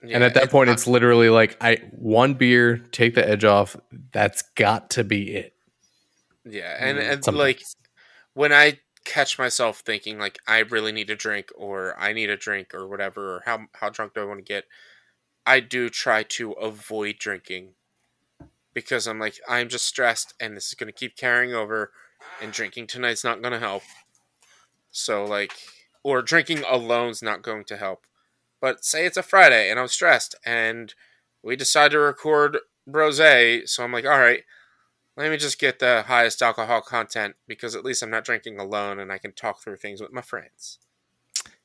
and 0.03 0.23
at 0.23 0.35
that 0.35 0.45
it- 0.45 0.51
point, 0.51 0.71
it's 0.71 0.87
literally 0.87 1.31
like 1.31 1.57
I 1.61 1.77
one 1.93 2.35
beer, 2.35 2.79
take 2.93 3.15
the 3.15 3.27
edge 3.29 3.45
off. 3.45 3.77
That's 4.13 4.43
got 4.55 4.91
to 4.91 5.05
be 5.05 5.35
it. 5.35 5.55
yeah, 6.45 6.77
and, 6.79 6.99
Mm, 6.99 7.13
and 7.13 7.25
Sometimes. 7.25 7.39
like 7.39 7.63
when 8.35 8.53
I 8.53 8.81
catch 9.05 9.39
myself 9.39 9.81
thinking 9.81 10.19
like 10.19 10.39
I 10.47 10.59
really 10.61 10.91
need 10.93 11.11
a 11.11 11.15
drink 11.17 11.51
or 11.57 11.95
I 11.99 12.13
need 12.13 12.31
a 12.31 12.37
drink 12.37 12.75
or 12.75 12.87
whatever 12.89 13.37
or 13.37 13.43
how 13.45 13.67
how 13.75 13.89
drunk 13.91 14.15
do 14.15 14.21
I 14.21 14.25
want 14.25 14.39
to 14.41 14.45
get, 14.45 14.65
I 15.47 15.61
do 15.61 15.89
try 15.89 16.23
to 16.23 16.53
avoid 16.53 17.19
drinking 17.19 17.71
because 18.73 19.07
I'm 19.07 19.19
like 19.19 19.39
I'm 19.49 19.69
just 19.69 19.87
stressed 19.87 20.35
and 20.41 20.57
this 20.57 20.69
is 20.69 20.75
going 20.75 20.93
to 20.93 20.99
keep 20.99 21.17
carrying 21.17 21.55
over 21.55 21.93
and 22.43 22.53
drinking 22.53 22.87
tonight's 22.87 23.25
not 23.25 23.43
going 23.43 23.53
to 23.53 23.59
help. 23.59 23.83
So 24.91 25.25
like 25.25 25.53
or 26.03 26.23
drinking 26.23 26.63
alone's 26.69 27.23
not 27.23 27.43
going 27.43 27.65
to 27.65 27.77
help. 27.77 28.07
But 28.61 28.85
say 28.85 29.07
it's 29.07 29.17
a 29.17 29.23
Friday 29.23 29.71
and 29.71 29.79
I'm 29.79 29.89
stressed 29.89 30.35
and 30.45 30.95
we 31.43 31.57
decide 31.57 31.91
to 31.91 31.99
record 31.99 32.59
rosé, 32.89 33.69
so 33.69 33.85
I'm 33.85 33.93
like, 33.93 34.07
all 34.07 34.19
right, 34.19 34.45
let 35.17 35.31
me 35.31 35.37
just 35.37 35.61
get 35.61 35.79
the 35.79 36.05
highest 36.07 36.43
alcohol 36.43 36.81
content 36.81 37.37
because 37.47 37.77
at 37.77 37.85
least 37.85 38.03
I'm 38.03 38.11
not 38.11 38.25
drinking 38.25 38.59
alone 38.59 38.99
and 38.99 39.13
I 39.13 39.19
can 39.19 39.33
talk 39.33 39.63
through 39.63 39.77
things 39.77 40.01
with 40.01 40.13
my 40.13 40.23
friends. 40.23 40.79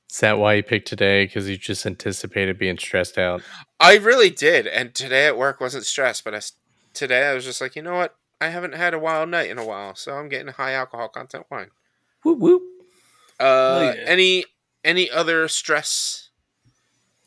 Is 0.09 0.19
that 0.21 0.39
why 0.39 0.55
you 0.55 0.63
picked 0.63 0.87
today? 0.87 1.25
Because 1.25 1.47
you 1.47 1.57
just 1.57 1.85
anticipated 1.85 2.57
being 2.57 2.77
stressed 2.77 3.17
out. 3.17 3.43
I 3.79 3.97
really 3.97 4.29
did, 4.29 4.65
and 4.65 4.93
today 4.93 5.27
at 5.27 5.37
work 5.37 5.61
wasn't 5.61 5.85
stressed, 5.85 6.23
but 6.23 6.33
I, 6.33 6.41
today 6.93 7.27
I 7.27 7.33
was 7.35 7.45
just 7.45 7.61
like, 7.61 7.75
you 7.75 7.83
know 7.83 7.95
what? 7.95 8.15
I 8.41 8.47
haven't 8.47 8.73
had 8.73 8.93
a 8.93 8.99
wild 8.99 9.29
night 9.29 9.49
in 9.49 9.59
a 9.59 9.65
while, 9.65 9.95
so 9.95 10.13
I'm 10.13 10.29
getting 10.29 10.47
high 10.47 10.73
alcohol 10.73 11.09
content 11.09 11.45
wine. 11.51 11.69
Whoop 12.23 12.39
whoop. 12.39 12.63
Uh, 13.39 13.93
yeah. 13.95 14.03
any 14.05 14.45
any 14.83 15.11
other 15.11 15.47
stress, 15.47 16.29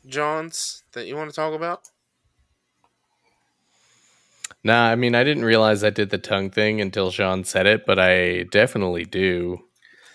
Johns, 0.06 0.82
that 0.92 1.06
you 1.06 1.16
want 1.16 1.30
to 1.30 1.36
talk 1.36 1.54
about? 1.54 1.88
Nah, 4.64 4.88
I 4.88 4.96
mean, 4.96 5.14
I 5.14 5.24
didn't 5.24 5.44
realize 5.44 5.82
I 5.82 5.90
did 5.90 6.10
the 6.10 6.18
tongue 6.18 6.50
thing 6.50 6.80
until 6.80 7.10
Sean 7.10 7.44
said 7.44 7.66
it, 7.66 7.84
but 7.84 7.98
I 7.98 8.44
definitely 8.44 9.04
do. 9.04 9.64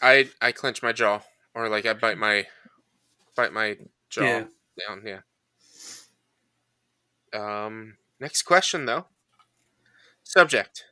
I 0.02 0.30
I 0.42 0.52
clench 0.52 0.84
my 0.84 0.92
jaw, 0.92 1.22
or 1.54 1.70
like 1.70 1.86
I 1.86 1.94
bite 1.94 2.18
my 2.18 2.48
bite 3.38 3.54
my 3.54 3.78
jaw 4.10 4.24
Yeah. 4.24 4.46
down. 4.88 5.04
Yeah. 5.06 5.22
Um. 7.34 7.98
Next 8.20 8.44
question, 8.44 8.86
though. 8.86 9.08
Subject. 10.24 10.86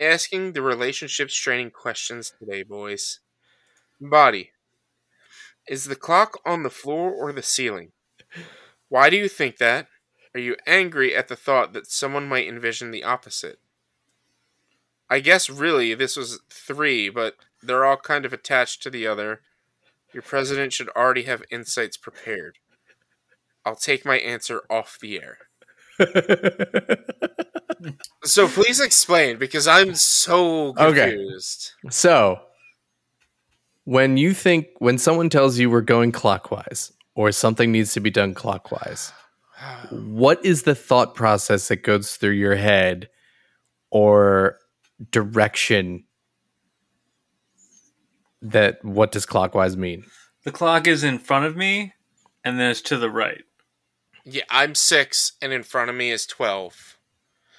Asking 0.00 0.52
the 0.52 0.62
relationship 0.62 1.30
straining 1.30 1.70
questions 1.70 2.32
today, 2.38 2.62
boys. 2.62 3.20
Body. 4.00 4.52
Is 5.68 5.84
the 5.84 5.96
clock 5.96 6.40
on 6.46 6.62
the 6.62 6.70
floor 6.70 7.10
or 7.12 7.32
the 7.32 7.42
ceiling? 7.42 7.92
Why 8.88 9.10
do 9.10 9.16
you 9.16 9.28
think 9.28 9.58
that? 9.58 9.88
Are 10.34 10.40
you 10.40 10.56
angry 10.66 11.14
at 11.16 11.28
the 11.28 11.36
thought 11.36 11.72
that 11.72 11.90
someone 11.90 12.28
might 12.28 12.46
envision 12.46 12.90
the 12.90 13.04
opposite? 13.04 13.58
I 15.10 15.20
guess 15.20 15.50
really 15.50 15.94
this 15.94 16.16
was 16.16 16.40
three, 16.50 17.08
but 17.08 17.36
they're 17.62 17.84
all 17.84 17.96
kind 17.96 18.24
of 18.24 18.32
attached 18.32 18.82
to 18.82 18.90
the 18.90 19.06
other. 19.06 19.42
Your 20.18 20.24
president 20.24 20.72
should 20.72 20.88
already 20.96 21.22
have 21.22 21.44
insights 21.48 21.96
prepared. 21.96 22.58
I'll 23.64 23.76
take 23.76 24.04
my 24.04 24.18
answer 24.18 24.62
off 24.68 24.98
the 25.00 25.22
air. 25.22 25.38
So 28.24 28.48
please 28.48 28.80
explain 28.80 29.38
because 29.38 29.68
I'm 29.68 29.94
so 29.94 30.72
confused. 30.72 30.98
Okay. 30.98 31.10
confused. 31.12 31.72
so, 31.90 32.40
when 33.84 34.16
you 34.16 34.34
think, 34.34 34.66
when 34.80 34.98
someone 34.98 35.30
tells 35.30 35.56
you 35.56 35.70
we're 35.70 35.82
going 35.82 36.10
clockwise 36.10 36.92
or 37.14 37.30
something 37.30 37.70
needs 37.70 37.92
to 37.92 38.00
be 38.00 38.10
done 38.10 38.34
clockwise, 38.34 39.12
what 39.92 40.44
is 40.44 40.64
the 40.64 40.74
thought 40.74 41.14
process 41.14 41.68
that 41.68 41.84
goes 41.84 42.16
through 42.16 42.32
your 42.32 42.56
head 42.56 43.08
or 43.92 44.58
direction 45.12 46.02
that 48.42 48.84
what 48.84 49.12
does 49.12 49.26
clockwise 49.26 49.76
mean? 49.76 50.04
The 50.44 50.52
clock 50.52 50.86
is 50.86 51.04
in 51.04 51.18
front 51.18 51.44
of 51.46 51.56
me, 51.56 51.92
and 52.44 52.58
then 52.58 52.70
it's 52.70 52.80
to 52.82 52.96
the 52.96 53.10
right. 53.10 53.42
Yeah, 54.24 54.44
I'm 54.50 54.74
six, 54.74 55.32
and 55.42 55.52
in 55.52 55.62
front 55.62 55.90
of 55.90 55.96
me 55.96 56.10
is 56.10 56.26
12. 56.26 56.96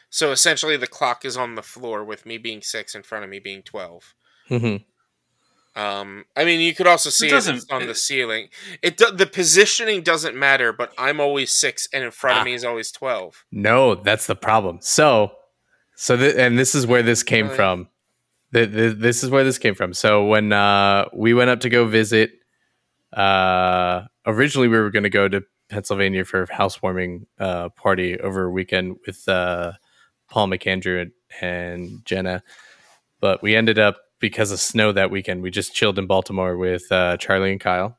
So 0.09 0.31
essentially, 0.31 0.77
the 0.77 0.87
clock 0.87 1.25
is 1.25 1.37
on 1.37 1.55
the 1.55 1.61
floor 1.61 2.03
with 2.03 2.25
me 2.25 2.37
being 2.37 2.61
six, 2.61 2.95
in 2.95 3.03
front 3.03 3.23
of 3.23 3.29
me 3.29 3.39
being 3.39 3.61
12. 3.63 4.13
Mhm. 4.49 4.83
Um, 5.75 6.25
I 6.35 6.45
mean, 6.45 6.59
you 6.59 6.73
could 6.73 6.87
also 6.87 7.09
see 7.09 7.27
it, 7.27 7.31
doesn't- 7.31 7.55
it's 7.57 7.69
on 7.69 7.85
the 7.87 7.93
ceiling. 7.95 8.49
It 8.81 8.97
do, 8.97 9.11
the 9.11 9.27
positioning 9.27 10.01
doesn't 10.01 10.35
matter, 10.35 10.73
but 10.73 10.93
I'm 10.97 11.19
always 11.19 11.51
six, 11.51 11.87
and 11.93 12.03
in 12.03 12.11
front 12.11 12.37
Ah. 12.37 12.39
of 12.41 12.45
me 12.45 12.53
is 12.53 12.65
always 12.65 12.91
12. 12.91 13.45
No, 13.51 13.95
that's 13.95 14.25
the 14.25 14.35
problem. 14.35 14.79
So, 14.81 15.31
so 15.95 16.17
th- 16.17 16.35
and 16.37 16.57
this 16.57 16.73
is 16.75 16.87
where 16.87 17.03
this 17.03 17.21
came 17.23 17.45
Really? 17.45 17.55
from. 17.55 17.89
Th- 18.53 18.71
th- 18.71 18.95
this 18.97 19.23
is 19.23 19.29
where 19.29 19.43
this 19.43 19.57
came 19.57 19.75
from. 19.75 19.93
So 19.93 20.25
when 20.25 20.51
uh, 20.51 21.05
we 21.13 21.33
went 21.33 21.49
up 21.49 21.59
to 21.61 21.69
go 21.69 21.85
visit, 21.85 22.31
uh, 23.13 24.03
originally 24.25 24.67
we 24.67 24.77
were 24.77 24.91
going 24.91 25.03
to 25.03 25.09
go 25.09 25.27
to 25.27 25.43
Pennsylvania 25.69 26.25
for 26.25 26.43
a 26.43 26.53
housewarming 26.53 27.27
uh, 27.39 27.69
party 27.69 28.19
over 28.19 28.45
a 28.45 28.51
weekend 28.51 28.97
with 29.05 29.27
uh, 29.27 29.73
Paul 30.29 30.47
McAndrew 30.47 31.01
and, 31.01 31.11
and 31.41 32.05
Jenna, 32.05 32.43
but 33.19 33.41
we 33.41 33.55
ended 33.55 33.77
up 33.77 33.97
because 34.19 34.51
of 34.51 34.59
snow 34.59 34.91
that 34.91 35.11
weekend. 35.11 35.41
We 35.41 35.51
just 35.51 35.73
chilled 35.73 35.97
in 35.97 36.07
Baltimore 36.07 36.57
with 36.57 36.91
uh, 36.91 37.17
Charlie 37.17 37.51
and 37.51 37.59
Kyle. 37.59 37.97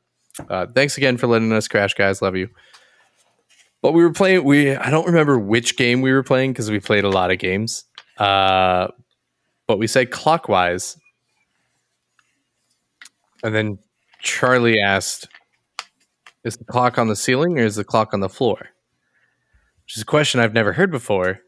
Uh, 0.49 0.67
thanks 0.67 0.97
again 0.97 1.17
for 1.17 1.27
letting 1.27 1.51
us 1.51 1.67
crash, 1.67 1.93
guys. 1.93 2.21
Love 2.21 2.35
you. 2.35 2.49
But 3.81 3.93
we 3.93 4.03
were 4.03 4.13
playing. 4.13 4.43
We 4.43 4.75
I 4.75 4.89
don't 4.91 5.07
remember 5.07 5.39
which 5.39 5.75
game 5.75 6.01
we 6.01 6.11
were 6.13 6.23
playing 6.23 6.53
because 6.53 6.69
we 6.69 6.79
played 6.79 7.03
a 7.03 7.09
lot 7.09 7.31
of 7.31 7.39
games. 7.39 7.85
Uh, 8.17 8.89
but 9.71 9.79
we 9.79 9.87
said 9.87 10.11
clockwise, 10.11 10.97
and 13.41 13.55
then 13.55 13.79
Charlie 14.19 14.81
asked, 14.81 15.29
"Is 16.43 16.57
the 16.57 16.65
clock 16.65 16.97
on 16.97 17.07
the 17.07 17.15
ceiling 17.15 17.57
or 17.57 17.63
is 17.63 17.77
the 17.77 17.85
clock 17.85 18.13
on 18.13 18.19
the 18.19 18.27
floor?" 18.27 18.57
Which 19.85 19.95
is 19.95 20.01
a 20.01 20.05
question 20.05 20.41
I've 20.41 20.51
never 20.53 20.73
heard 20.73 20.91
before. 20.91 21.39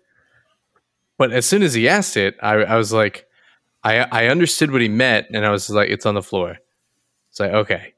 But 1.17 1.33
as 1.33 1.45
soon 1.45 1.63
as 1.63 1.73
he 1.73 1.89
asked 1.89 2.15
it, 2.15 2.37
I, 2.41 2.53
I 2.53 2.77
was 2.77 2.93
like, 2.93 3.25
I 3.83 4.07
I 4.09 4.27
understood 4.27 4.71
what 4.71 4.79
he 4.79 4.87
meant, 4.87 5.27
and 5.33 5.45
I 5.45 5.49
was 5.49 5.69
like, 5.69 5.89
it's 5.89 6.05
on 6.05 6.15
the 6.15 6.23
floor. 6.23 6.59
It's 7.29 7.41
like 7.41 7.51
okay. 7.51 7.93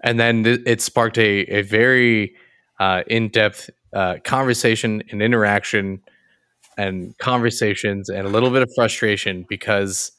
And 0.00 0.20
then 0.20 0.44
th- 0.44 0.60
it 0.64 0.80
sparked 0.80 1.18
a 1.18 1.40
a 1.58 1.62
very 1.62 2.36
uh, 2.78 3.02
in 3.08 3.30
depth 3.30 3.68
uh, 3.92 4.18
conversation 4.22 5.02
and 5.10 5.20
interaction, 5.20 6.02
and 6.76 7.16
conversations, 7.18 8.08
and 8.08 8.26
a 8.26 8.30
little 8.30 8.50
bit 8.50 8.62
of 8.62 8.70
frustration 8.74 9.44
because 9.48 10.12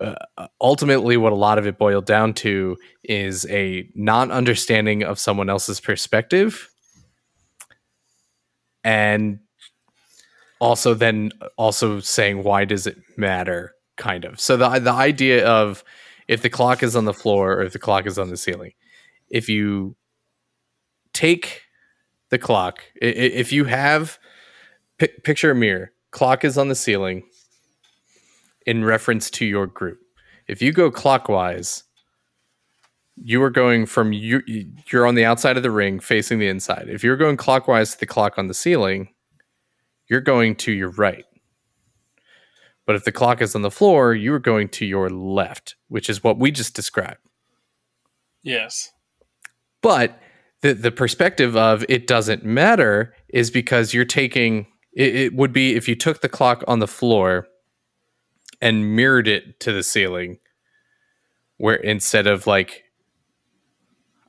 uh, 0.00 0.14
ultimately, 0.60 1.16
what 1.16 1.32
a 1.32 1.36
lot 1.36 1.58
of 1.58 1.66
it 1.66 1.78
boiled 1.78 2.06
down 2.06 2.34
to 2.34 2.76
is 3.04 3.46
a 3.50 3.88
non 3.94 4.30
understanding 4.30 5.02
of 5.02 5.18
someone 5.18 5.50
else's 5.50 5.80
perspective, 5.80 6.70
and 8.82 9.40
also 10.60 10.94
then 10.94 11.30
also 11.56 12.00
saying 12.00 12.42
why 12.42 12.64
does 12.64 12.86
it 12.86 12.96
matter? 13.16 13.74
kind 13.96 14.24
of. 14.24 14.40
So 14.40 14.56
the 14.56 14.78
the 14.78 14.92
idea 14.92 15.46
of 15.46 15.84
if 16.28 16.42
the 16.42 16.50
clock 16.50 16.82
is 16.82 16.96
on 16.96 17.04
the 17.04 17.14
floor 17.14 17.52
or 17.52 17.62
if 17.62 17.72
the 17.72 17.78
clock 17.78 18.06
is 18.06 18.18
on 18.18 18.30
the 18.30 18.36
ceiling 18.36 18.72
if 19.30 19.48
you 19.48 19.96
take 21.12 21.62
the 22.30 22.38
clock 22.38 22.80
if 22.96 23.52
you 23.52 23.64
have 23.64 24.18
pi- 25.02 25.14
picture 25.24 25.50
a 25.50 25.54
mirror 25.54 25.92
clock 26.10 26.44
is 26.44 26.56
on 26.56 26.68
the 26.68 26.74
ceiling 26.74 27.22
in 28.66 28.84
reference 28.84 29.30
to 29.30 29.44
your 29.44 29.66
group 29.66 29.98
if 30.48 30.62
you 30.62 30.72
go 30.72 30.90
clockwise 30.90 31.84
you 33.16 33.42
are 33.42 33.50
going 33.50 33.86
from 33.86 34.12
you 34.12 34.40
you're 34.90 35.06
on 35.06 35.14
the 35.14 35.24
outside 35.24 35.56
of 35.56 35.62
the 35.62 35.70
ring 35.70 36.00
facing 36.00 36.38
the 36.38 36.48
inside 36.48 36.86
if 36.88 37.04
you're 37.04 37.16
going 37.16 37.36
clockwise 37.36 37.92
to 37.92 38.00
the 38.00 38.06
clock 38.06 38.38
on 38.38 38.48
the 38.48 38.54
ceiling 38.54 39.08
you're 40.12 40.20
going 40.20 40.56
to 40.56 40.72
your 40.72 40.90
right. 40.90 41.24
But 42.84 42.96
if 42.96 43.04
the 43.04 43.12
clock 43.12 43.40
is 43.40 43.54
on 43.54 43.62
the 43.62 43.70
floor, 43.70 44.14
you 44.14 44.34
are 44.34 44.38
going 44.38 44.68
to 44.70 44.84
your 44.84 45.08
left, 45.08 45.76
which 45.88 46.10
is 46.10 46.22
what 46.22 46.38
we 46.38 46.50
just 46.50 46.74
described. 46.74 47.20
Yes. 48.42 48.90
But 49.80 50.20
the 50.60 50.74
the 50.74 50.90
perspective 50.90 51.56
of 51.56 51.84
it 51.88 52.06
doesn't 52.06 52.44
matter 52.44 53.14
is 53.28 53.50
because 53.50 53.94
you're 53.94 54.04
taking 54.04 54.66
it, 54.92 55.14
it 55.14 55.34
would 55.34 55.52
be 55.52 55.74
if 55.74 55.88
you 55.88 55.94
took 55.94 56.20
the 56.20 56.28
clock 56.28 56.62
on 56.66 56.78
the 56.78 56.86
floor 56.86 57.46
and 58.60 58.94
mirrored 58.94 59.28
it 59.28 59.58
to 59.60 59.72
the 59.72 59.82
ceiling, 59.82 60.38
where 61.56 61.76
instead 61.76 62.26
of 62.26 62.46
like 62.46 62.84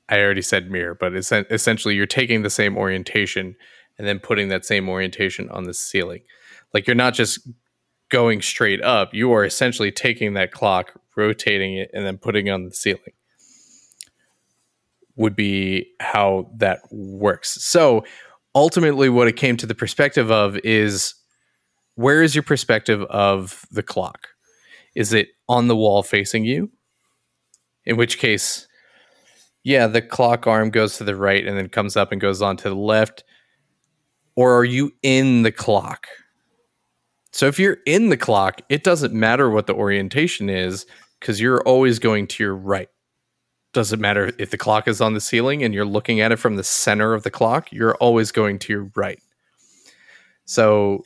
I 0.09 0.21
already 0.21 0.41
said 0.41 0.69
mirror, 0.69 0.95
but 0.95 1.13
essentially 1.15 1.95
you're 1.95 2.05
taking 2.05 2.43
the 2.43 2.49
same 2.49 2.77
orientation 2.77 3.55
and 3.97 4.07
then 4.07 4.19
putting 4.19 4.49
that 4.49 4.65
same 4.65 4.89
orientation 4.89 5.49
on 5.49 5.63
the 5.63 5.73
ceiling. 5.73 6.21
Like 6.73 6.87
you're 6.87 6.95
not 6.95 7.13
just 7.13 7.47
going 8.09 8.41
straight 8.41 8.81
up, 8.81 9.13
you 9.13 9.31
are 9.31 9.45
essentially 9.45 9.91
taking 9.91 10.33
that 10.33 10.51
clock, 10.51 10.99
rotating 11.15 11.77
it, 11.77 11.89
and 11.93 12.05
then 12.05 12.17
putting 12.17 12.47
it 12.47 12.51
on 12.51 12.65
the 12.65 12.71
ceiling. 12.71 13.13
Would 15.15 15.35
be 15.35 15.91
how 15.99 16.49
that 16.57 16.81
works. 16.91 17.63
So 17.63 18.03
ultimately, 18.55 19.09
what 19.09 19.27
it 19.27 19.35
came 19.35 19.57
to 19.57 19.65
the 19.65 19.75
perspective 19.75 20.31
of 20.31 20.57
is 20.57 21.15
where 21.95 22.21
is 22.21 22.35
your 22.35 22.43
perspective 22.43 23.01
of 23.03 23.65
the 23.71 23.83
clock? 23.83 24.29
Is 24.95 25.13
it 25.13 25.29
on 25.49 25.67
the 25.67 25.75
wall 25.75 26.03
facing 26.03 26.45
you? 26.45 26.71
In 27.85 27.97
which 27.97 28.17
case, 28.17 28.67
yeah, 29.63 29.87
the 29.87 30.01
clock 30.01 30.47
arm 30.47 30.69
goes 30.69 30.97
to 30.97 31.03
the 31.03 31.15
right 31.15 31.45
and 31.45 31.57
then 31.57 31.69
comes 31.69 31.97
up 31.97 32.11
and 32.11 32.21
goes 32.21 32.41
on 32.41 32.57
to 32.57 32.69
the 32.69 32.75
left 32.75 33.23
or 34.35 34.57
are 34.57 34.65
you 34.65 34.91
in 35.03 35.43
the 35.43 35.51
clock? 35.51 36.07
So 37.31 37.47
if 37.47 37.59
you're 37.59 37.77
in 37.85 38.09
the 38.09 38.17
clock, 38.17 38.61
it 38.69 38.83
doesn't 38.83 39.13
matter 39.13 39.49
what 39.49 39.67
the 39.67 39.73
orientation 39.73 40.49
is 40.49 40.85
because 41.19 41.39
you're 41.39 41.61
always 41.61 41.99
going 41.99 42.27
to 42.27 42.43
your 42.43 42.55
right. 42.55 42.89
Doesn't 43.73 43.99
matter 43.99 44.31
if 44.37 44.51
the 44.51 44.57
clock 44.57 44.87
is 44.87 45.01
on 45.01 45.13
the 45.13 45.21
ceiling 45.21 45.63
and 45.63 45.73
you're 45.73 45.85
looking 45.85 46.21
at 46.21 46.31
it 46.31 46.37
from 46.37 46.55
the 46.55 46.63
center 46.63 47.13
of 47.13 47.23
the 47.23 47.31
clock, 47.31 47.71
you're 47.71 47.95
always 47.95 48.31
going 48.31 48.59
to 48.59 48.73
your 48.73 48.91
right. 48.95 49.19
So 50.45 51.03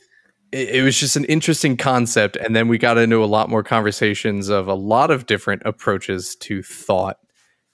it, 0.52 0.76
it 0.76 0.82
was 0.82 0.98
just 0.98 1.16
an 1.16 1.24
interesting 1.24 1.76
concept. 1.76 2.36
And 2.36 2.54
then 2.54 2.68
we 2.68 2.76
got 2.76 2.98
into 2.98 3.24
a 3.24 3.26
lot 3.26 3.48
more 3.48 3.62
conversations 3.62 4.48
of 4.48 4.68
a 4.68 4.74
lot 4.74 5.10
of 5.10 5.26
different 5.26 5.62
approaches 5.64 6.36
to 6.36 6.62
thought 6.62 7.18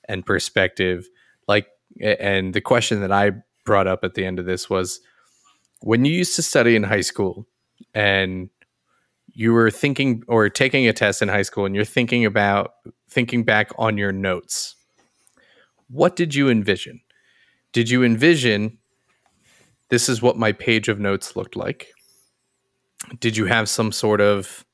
and 0.09 0.25
perspective. 0.25 1.09
Like, 1.49 1.67
and 2.01 2.55
the 2.55 2.61
question 2.61 3.01
that 3.01 3.13
I 3.13 3.33
brought 3.65 3.87
up 3.87 4.05
at 4.05 4.15
the 4.15 4.25
end 4.25 4.39
of 4.39 4.47
this 4.47 4.71
was, 4.71 5.01
when 5.81 6.05
you 6.05 6.13
used 6.13 6.37
to 6.37 6.43
study 6.43 6.77
in 6.77 6.83
high 6.83 7.03
school 7.03 7.47
and 7.93 8.49
you 9.35 9.53
were 9.53 9.71
thinking 9.71 10.23
or 10.29 10.49
taking 10.49 10.87
a 10.89 10.93
test 10.93 11.21
in 11.21 11.29
high 11.29 11.43
school 11.43 11.67
and 11.67 11.75
you're 11.75 11.85
thinking 11.85 12.25
about 12.25 12.75
thinking 13.11 13.45
back 13.45 13.71
on 13.77 13.99
your 13.99 14.13
notes 14.13 14.74
what 15.89 16.17
did 16.17 16.35
you 16.35 16.49
envision? 16.49 17.01
Did 17.73 17.91
you 17.91 18.03
envision 18.03 18.79
this 19.91 20.09
is 20.09 20.23
what 20.23 20.37
my 20.37 20.53
page 20.53 20.89
of 20.89 20.99
notes 20.99 21.37
looked 21.37 21.57
like? 21.57 21.89
Did 23.21 23.37
you 23.37 23.47
have 23.47 23.69
some 23.69 23.93
sort 23.93 24.21
of 24.21 24.65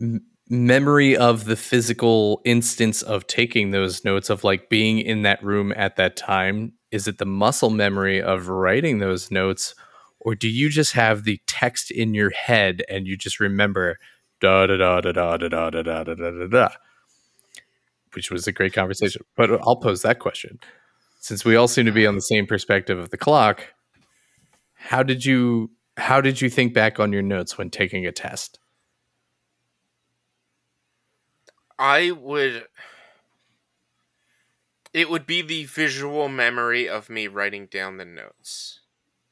m- 0.00 0.24
memory 0.48 1.16
of 1.16 1.46
the 1.46 1.56
physical 1.56 2.42
instance 2.44 3.02
of 3.02 3.26
taking 3.26 3.70
those 3.70 4.04
notes 4.04 4.28
of 4.28 4.44
like 4.44 4.68
being 4.68 4.98
in 4.98 5.22
that 5.22 5.42
room 5.42 5.72
at 5.76 5.96
that 5.96 6.16
time? 6.16 6.72
Is 6.90 7.08
it 7.08 7.18
the 7.18 7.24
muscle 7.26 7.70
memory 7.70 8.20
of 8.20 8.48
writing 8.48 8.98
those 8.98 9.30
notes 9.30 9.74
or 10.24 10.34
do 10.34 10.48
you 10.48 10.68
just 10.68 10.92
have 10.92 11.24
the 11.24 11.40
text 11.46 11.90
in 11.90 12.14
your 12.14 12.30
head 12.30 12.82
and 12.88 13.06
you 13.06 13.16
just 13.16 13.40
remember 13.40 13.98
da 14.40 14.66
da 14.66 14.76
da 14.76 15.00
da 15.00 15.12
da 15.12 15.36
da 15.36 15.48
da 15.48 15.70
da 15.70 15.82
da 15.82 16.04
da 16.04 16.30
da 16.30 16.46
da 16.46 16.68
which 18.14 18.30
was 18.30 18.46
a 18.46 18.52
great 18.52 18.72
conversation 18.72 19.22
but 19.36 19.50
i'll 19.62 19.76
pose 19.76 20.02
that 20.02 20.18
question 20.18 20.58
since 21.20 21.44
we 21.44 21.56
all 21.56 21.68
seem 21.68 21.86
to 21.86 21.92
be 21.92 22.06
on 22.06 22.14
the 22.14 22.22
same 22.22 22.46
perspective 22.46 22.98
of 22.98 23.10
the 23.10 23.18
clock 23.18 23.72
how 24.74 25.02
did 25.02 25.24
you 25.24 25.70
how 25.96 26.20
did 26.20 26.40
you 26.40 26.48
think 26.48 26.72
back 26.74 26.98
on 26.98 27.12
your 27.12 27.22
notes 27.22 27.56
when 27.58 27.70
taking 27.70 28.06
a 28.06 28.12
test 28.12 28.58
I 31.82 32.12
would. 32.12 32.66
It 34.94 35.10
would 35.10 35.26
be 35.26 35.42
the 35.42 35.64
visual 35.64 36.28
memory 36.28 36.88
of 36.88 37.10
me 37.10 37.26
writing 37.26 37.66
down 37.66 37.96
the 37.96 38.04
notes, 38.04 38.78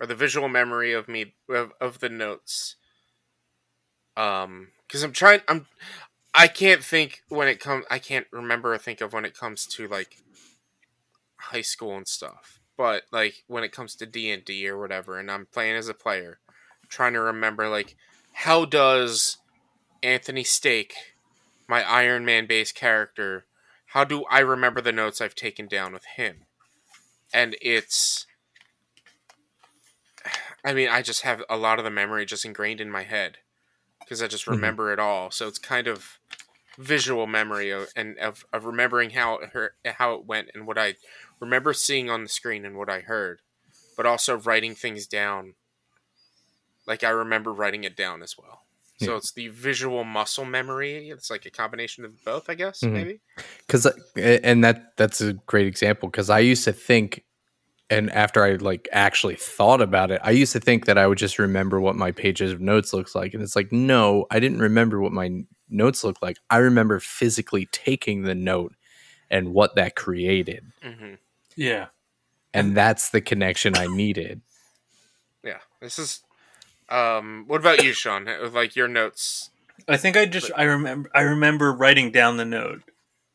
or 0.00 0.06
the 0.08 0.16
visual 0.16 0.48
memory 0.48 0.92
of 0.92 1.06
me 1.06 1.34
of, 1.48 1.72
of 1.80 2.00
the 2.00 2.08
notes. 2.08 2.74
Um, 4.16 4.68
because 4.86 5.04
I'm 5.04 5.12
trying. 5.12 5.42
I'm. 5.46 5.66
I 6.34 6.48
can't 6.48 6.84
think 6.84 7.22
when 7.28 7.48
it 7.48 7.60
comes. 7.60 7.84
I 7.90 7.98
can't 7.98 8.26
remember 8.30 8.74
or 8.74 8.78
think 8.78 9.00
of 9.00 9.12
when 9.12 9.24
it 9.24 9.36
comes 9.36 9.66
to 9.66 9.88
like 9.88 10.18
high 11.36 11.62
school 11.62 11.96
and 11.96 12.06
stuff. 12.06 12.60
But 12.76 13.02
like 13.12 13.44
when 13.46 13.64
it 13.64 13.72
comes 13.72 13.94
to 13.96 14.06
D 14.06 14.30
and 14.30 14.44
D 14.44 14.68
or 14.68 14.78
whatever, 14.78 15.18
and 15.18 15.30
I'm 15.30 15.46
playing 15.46 15.76
as 15.76 15.88
a 15.88 15.94
player, 15.94 16.38
trying 16.88 17.12
to 17.14 17.20
remember 17.20 17.68
like 17.68 17.96
how 18.32 18.64
does 18.64 19.38
Anthony 20.02 20.44
Stake 20.44 20.94
my 21.70 21.88
Iron 21.88 22.24
Man 22.24 22.46
based 22.46 22.74
character, 22.74 23.46
how 23.86 24.02
do 24.02 24.24
I 24.24 24.40
remember 24.40 24.80
the 24.80 24.92
notes 24.92 25.20
I've 25.20 25.36
taken 25.36 25.68
down 25.68 25.92
with 25.92 26.04
him? 26.16 26.46
And 27.32 27.56
it's. 27.62 28.26
I 30.62 30.74
mean, 30.74 30.88
I 30.90 31.00
just 31.00 31.22
have 31.22 31.42
a 31.48 31.56
lot 31.56 31.78
of 31.78 31.84
the 31.84 31.90
memory 31.90 32.26
just 32.26 32.44
ingrained 32.44 32.80
in 32.80 32.90
my 32.90 33.04
head 33.04 33.38
because 34.00 34.20
I 34.20 34.26
just 34.26 34.46
remember 34.46 34.86
mm-hmm. 34.86 35.00
it 35.00 35.02
all. 35.02 35.30
So 35.30 35.46
it's 35.46 35.58
kind 35.58 35.86
of 35.86 36.18
visual 36.80 37.26
memory 37.26 37.70
of, 37.70 37.88
and 37.94 38.18
of, 38.18 38.44
of 38.52 38.64
remembering 38.64 39.10
how 39.10 39.38
it 39.38 39.50
how 39.84 40.14
it 40.14 40.24
went 40.24 40.48
and 40.54 40.66
what 40.66 40.78
I 40.78 40.94
remember 41.38 41.72
seeing 41.72 42.08
on 42.10 42.22
the 42.22 42.28
screen 42.28 42.64
and 42.64 42.76
what 42.76 42.88
I 42.88 43.00
heard, 43.00 43.40
but 43.96 44.06
also 44.06 44.38
writing 44.38 44.74
things 44.74 45.06
down. 45.06 45.54
Like 46.86 47.04
I 47.04 47.10
remember 47.10 47.52
writing 47.52 47.84
it 47.84 47.96
down 47.96 48.22
as 48.22 48.36
well. 48.38 48.62
So 49.02 49.16
it's 49.16 49.32
the 49.32 49.48
visual 49.48 50.04
muscle 50.04 50.44
memory. 50.44 51.08
It's 51.08 51.30
like 51.30 51.46
a 51.46 51.50
combination 51.50 52.04
of 52.04 52.22
both, 52.22 52.50
I 52.50 52.54
guess, 52.54 52.80
mm-hmm. 52.80 52.92
maybe. 52.92 53.20
Because 53.66 53.86
and 54.14 54.62
that 54.62 54.94
that's 54.98 55.22
a 55.22 55.32
great 55.32 55.66
example. 55.66 56.10
Because 56.10 56.28
I 56.28 56.40
used 56.40 56.64
to 56.64 56.72
think, 56.72 57.24
and 57.88 58.10
after 58.10 58.44
I 58.44 58.56
like 58.56 58.88
actually 58.92 59.36
thought 59.36 59.80
about 59.80 60.10
it, 60.10 60.20
I 60.22 60.32
used 60.32 60.52
to 60.52 60.60
think 60.60 60.84
that 60.84 60.98
I 60.98 61.06
would 61.06 61.16
just 61.16 61.38
remember 61.38 61.80
what 61.80 61.96
my 61.96 62.12
pages 62.12 62.52
of 62.52 62.60
notes 62.60 62.92
looks 62.92 63.14
like, 63.14 63.32
and 63.32 63.42
it's 63.42 63.56
like, 63.56 63.72
no, 63.72 64.26
I 64.30 64.38
didn't 64.38 64.58
remember 64.60 65.00
what 65.00 65.12
my 65.12 65.30
notes 65.70 66.04
look 66.04 66.20
like. 66.22 66.38
I 66.48 66.58
remember 66.58 67.00
physically 67.00 67.66
taking 67.72 68.22
the 68.22 68.34
note 68.34 68.74
and 69.30 69.52
what 69.54 69.76
that 69.76 69.94
created. 69.94 70.72
Mm-hmm. 70.84 71.14
Yeah, 71.56 71.86
and 72.52 72.76
that's 72.76 73.10
the 73.10 73.20
connection 73.20 73.76
I 73.76 73.86
needed. 73.86 74.40
Yeah, 75.42 75.58
this 75.80 75.98
is 75.98 76.22
um, 76.90 77.44
what 77.46 77.60
about 77.60 77.84
you, 77.84 77.92
Sean? 77.92 78.28
Like 78.52 78.74
your 78.74 78.88
notes? 78.88 79.50
I 79.88 79.96
think 79.96 80.16
I 80.16 80.26
just 80.26 80.50
I 80.56 80.64
remember 80.64 81.10
I 81.14 81.22
remember 81.22 81.72
writing 81.72 82.10
down 82.10 82.36
the 82.36 82.44
note, 82.44 82.82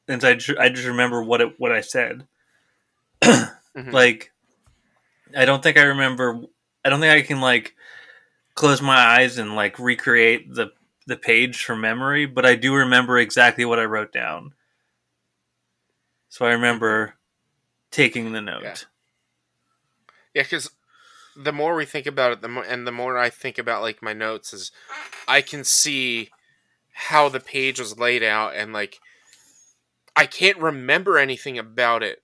and 0.07 0.23
I 0.23 0.35
just, 0.35 0.59
I 0.59 0.69
just 0.69 0.87
remember 0.87 1.23
what 1.23 1.41
it 1.41 1.59
what 1.59 1.71
I 1.71 1.81
said. 1.81 2.27
mm-hmm. 3.23 3.91
Like, 3.91 4.31
I 5.35 5.45
don't 5.45 5.63
think 5.63 5.77
I 5.77 5.83
remember. 5.83 6.41
I 6.83 6.89
don't 6.89 6.99
think 6.99 7.13
I 7.13 7.25
can 7.25 7.41
like 7.41 7.75
close 8.55 8.81
my 8.81 8.95
eyes 8.95 9.37
and 9.37 9.55
like 9.55 9.79
recreate 9.79 10.53
the 10.53 10.71
the 11.05 11.17
page 11.17 11.63
from 11.63 11.81
memory, 11.81 12.25
but 12.25 12.45
I 12.45 12.55
do 12.55 12.73
remember 12.73 13.17
exactly 13.17 13.65
what 13.65 13.79
I 13.79 13.85
wrote 13.85 14.11
down. 14.11 14.53
So 16.29 16.45
I 16.45 16.51
remember 16.51 17.15
taking 17.91 18.31
the 18.31 18.41
note. 18.41 18.87
Yeah. 20.33 20.43
Because 20.43 20.71
the 21.35 21.53
more 21.53 21.75
we 21.75 21.85
think 21.85 22.05
about 22.05 22.31
it, 22.31 22.41
the 22.41 22.47
more 22.47 22.63
and 22.63 22.85
the 22.85 22.91
more 22.91 23.17
I 23.17 23.29
think 23.29 23.57
about 23.57 23.81
like 23.81 24.01
my 24.01 24.13
notes 24.13 24.53
is, 24.53 24.71
I 25.27 25.41
can 25.41 25.63
see 25.63 26.29
how 26.91 27.29
the 27.29 27.39
page 27.39 27.79
was 27.79 27.99
laid 27.99 28.23
out 28.23 28.55
and 28.55 28.73
like 28.73 28.99
I 30.15 30.25
can't 30.25 30.57
remember 30.57 31.17
anything 31.17 31.59
about 31.59 32.01
it, 32.01 32.23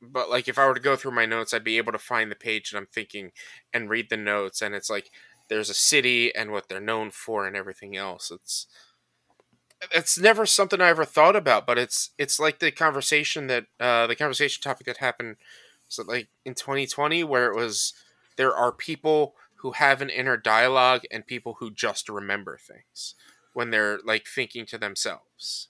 but 0.00 0.28
like 0.28 0.46
if 0.46 0.58
I 0.58 0.66
were 0.66 0.74
to 0.74 0.80
go 0.80 0.96
through 0.96 1.12
my 1.12 1.26
notes, 1.26 1.54
I'd 1.54 1.64
be 1.64 1.78
able 1.78 1.92
to 1.92 1.98
find 1.98 2.30
the 2.30 2.36
page 2.36 2.70
that 2.70 2.78
I'm 2.78 2.86
thinking 2.86 3.32
and 3.72 3.88
read 3.88 4.10
the 4.10 4.16
notes, 4.16 4.60
and 4.60 4.74
it's 4.74 4.90
like 4.90 5.10
there's 5.50 5.70
a 5.70 5.74
city 5.74 6.34
and 6.34 6.52
what 6.52 6.70
they're 6.70 6.80
known 6.80 7.10
for 7.10 7.46
and 7.46 7.56
everything 7.56 7.96
else. 7.96 8.30
It's 8.30 8.66
it's 9.92 10.18
never 10.18 10.44
something 10.46 10.80
I 10.80 10.88
ever 10.88 11.04
thought 11.04 11.36
about, 11.36 11.66
but 11.66 11.78
it's 11.78 12.10
it's 12.18 12.38
like 12.38 12.58
the 12.58 12.70
conversation 12.70 13.46
that 13.48 13.66
uh, 13.78 14.06
the 14.06 14.16
conversation 14.16 14.62
topic 14.62 14.86
that 14.86 14.98
happened 14.98 15.36
so 15.88 16.04
like 16.04 16.28
in 16.44 16.54
2020 16.54 17.24
where 17.24 17.50
it 17.50 17.56
was 17.56 17.94
there 18.36 18.54
are 18.54 18.72
people 18.72 19.34
who 19.56 19.72
have 19.72 20.00
an 20.00 20.10
inner 20.10 20.36
dialogue 20.36 21.02
and 21.10 21.26
people 21.26 21.56
who 21.60 21.70
just 21.70 22.08
remember 22.08 22.56
things 22.58 23.14
when 23.54 23.70
they're 23.70 23.98
like 24.04 24.26
thinking 24.26 24.66
to 24.66 24.78
themselves. 24.78 25.68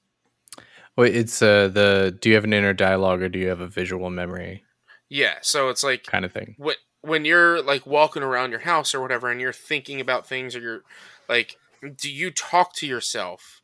Wait, 0.96 1.14
it's 1.16 1.42
uh 1.42 1.68
the 1.68 2.16
do 2.20 2.28
you 2.28 2.34
have 2.34 2.44
an 2.44 2.52
inner 2.52 2.72
dialogue 2.72 3.22
or 3.22 3.28
do 3.28 3.38
you 3.38 3.48
have 3.48 3.60
a 3.60 3.66
visual 3.68 4.10
memory 4.10 4.64
Yeah, 5.08 5.36
so 5.42 5.68
it's 5.68 5.82
like 5.82 6.06
kind 6.06 6.24
of 6.24 6.32
thing? 6.32 6.56
what 6.56 6.76
when 7.02 7.24
you're 7.24 7.62
like 7.62 7.86
walking 7.86 8.22
around 8.22 8.50
your 8.50 8.60
house 8.60 8.94
or 8.94 9.00
whatever 9.00 9.30
and 9.30 9.40
you're 9.40 9.52
thinking 9.52 10.00
about 10.00 10.26
things 10.26 10.54
or 10.54 10.60
you're 10.60 10.82
like 11.28 11.56
do 11.96 12.12
you 12.12 12.30
talk 12.30 12.74
to 12.74 12.86
yourself? 12.86 13.62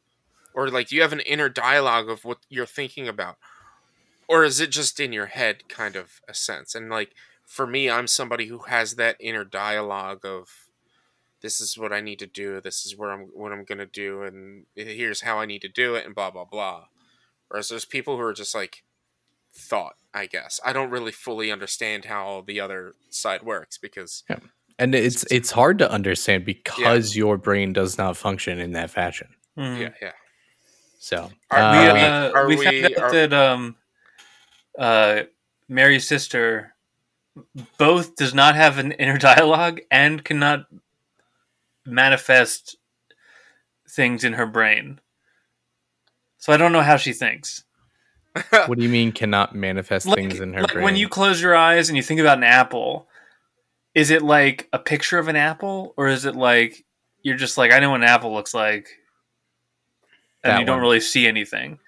Or 0.54 0.70
like 0.70 0.88
do 0.88 0.96
you 0.96 1.02
have 1.02 1.12
an 1.12 1.20
inner 1.20 1.48
dialogue 1.48 2.08
of 2.08 2.24
what 2.24 2.38
you're 2.48 2.66
thinking 2.66 3.08
about? 3.08 3.36
Or 4.28 4.42
is 4.42 4.58
it 4.58 4.70
just 4.70 4.98
in 4.98 5.12
your 5.12 5.26
head 5.26 5.68
kind 5.68 5.96
of 5.96 6.20
a 6.28 6.34
sense? 6.34 6.74
And 6.74 6.88
like 6.88 7.12
for 7.44 7.66
me 7.66 7.88
i'm 7.88 8.08
somebody 8.08 8.46
who 8.46 8.58
has 8.58 8.96
that 8.96 9.16
inner 9.20 9.44
dialogue 9.44 10.26
of 10.26 10.66
this 11.42 11.60
is 11.60 11.78
what 11.78 11.92
i 11.92 12.00
need 12.00 12.18
to 12.18 12.26
do. 12.26 12.60
This 12.60 12.84
is 12.84 12.96
where 12.96 13.12
i'm 13.12 13.28
what 13.34 13.52
i'm 13.52 13.64
going 13.64 13.78
to 13.78 13.86
do 13.86 14.22
and 14.22 14.64
here's 14.74 15.20
how 15.20 15.38
i 15.38 15.46
need 15.46 15.62
to 15.62 15.68
do 15.68 15.94
it 15.94 16.06
and 16.06 16.14
blah 16.14 16.30
blah 16.30 16.44
blah. 16.44 16.86
Whereas 17.48 17.68
there's 17.68 17.84
people 17.84 18.16
who 18.16 18.22
are 18.22 18.32
just 18.32 18.54
like 18.54 18.82
thought 19.56 19.94
i 20.14 20.26
guess 20.26 20.60
i 20.64 20.72
don't 20.72 20.90
really 20.90 21.12
fully 21.12 21.50
understand 21.50 22.04
how 22.04 22.44
the 22.46 22.60
other 22.60 22.94
side 23.10 23.42
works 23.42 23.78
because 23.78 24.22
And 24.78 24.94
it's 24.94 25.24
it's 25.30 25.50
hard 25.50 25.78
to 25.78 25.90
understand 25.90 26.44
because 26.44 27.16
your 27.16 27.38
brain 27.38 27.72
does 27.72 27.96
not 27.96 28.16
function 28.16 28.58
in 28.58 28.72
that 28.72 28.90
fashion. 28.90 29.28
Mhm. 29.56 29.80
yeah 29.80 29.92
yeah 30.02 30.12
So 30.98 31.30
Are 31.50 31.72
we, 31.72 31.78
uh, 31.88 31.94
we- 31.94 32.00
uh, 32.00 32.30
are 32.34 32.46
we 32.48 32.56
we- 32.56 32.64
found 32.64 32.84
out 32.84 33.02
are- 33.02 33.12
that 33.12 33.32
um, 33.32 33.76
uh, 34.78 35.22
Mary's 35.68 36.06
sister 36.06 36.74
both 37.78 38.16
does 38.16 38.34
not 38.34 38.54
have 38.54 38.76
an 38.78 38.92
inner 38.92 39.16
dialogue 39.30 39.80
and 39.90 40.22
cannot 40.24 40.66
manifest 41.86 42.76
things 43.88 44.24
in 44.24 44.34
her 44.34 44.46
brain. 44.46 45.00
So 46.38 46.52
I 46.52 46.56
don't 46.56 46.72
know 46.72 46.82
how 46.82 46.96
she 46.96 47.12
thinks. 47.12 47.64
what 48.66 48.76
do 48.78 48.82
you 48.84 48.88
mean 48.90 49.12
cannot 49.12 49.54
manifest 49.54 50.06
Like, 50.06 50.16
things 50.16 50.40
in 50.40 50.52
her 50.54 50.62
like 50.62 50.72
brain? 50.72 50.84
when 50.84 50.96
you 50.96 51.08
close 51.08 51.40
your 51.40 51.54
eyes 51.56 51.88
and 51.88 51.96
you 51.96 52.02
think 52.02 52.20
about 52.20 52.38
an 52.38 52.44
apple, 52.44 53.08
is 53.94 54.10
it 54.10 54.22
like 54.22 54.68
a 54.72 54.78
picture 54.78 55.18
of 55.18 55.28
an 55.28 55.36
apple, 55.36 55.94
or 55.96 56.08
is 56.08 56.24
it 56.24 56.36
like 56.36 56.84
you're 57.22 57.36
just 57.36 57.56
like 57.58 57.72
I 57.72 57.78
know 57.80 57.90
what 57.90 58.00
an 58.02 58.08
apple 58.08 58.32
looks 58.32 58.54
like, 58.54 58.88
and 60.44 60.52
That 60.52 60.60
you 60.60 60.66
don't 60.66 60.76
one. 60.76 60.82
really 60.82 61.00
see 61.00 61.26
anything? 61.26 61.78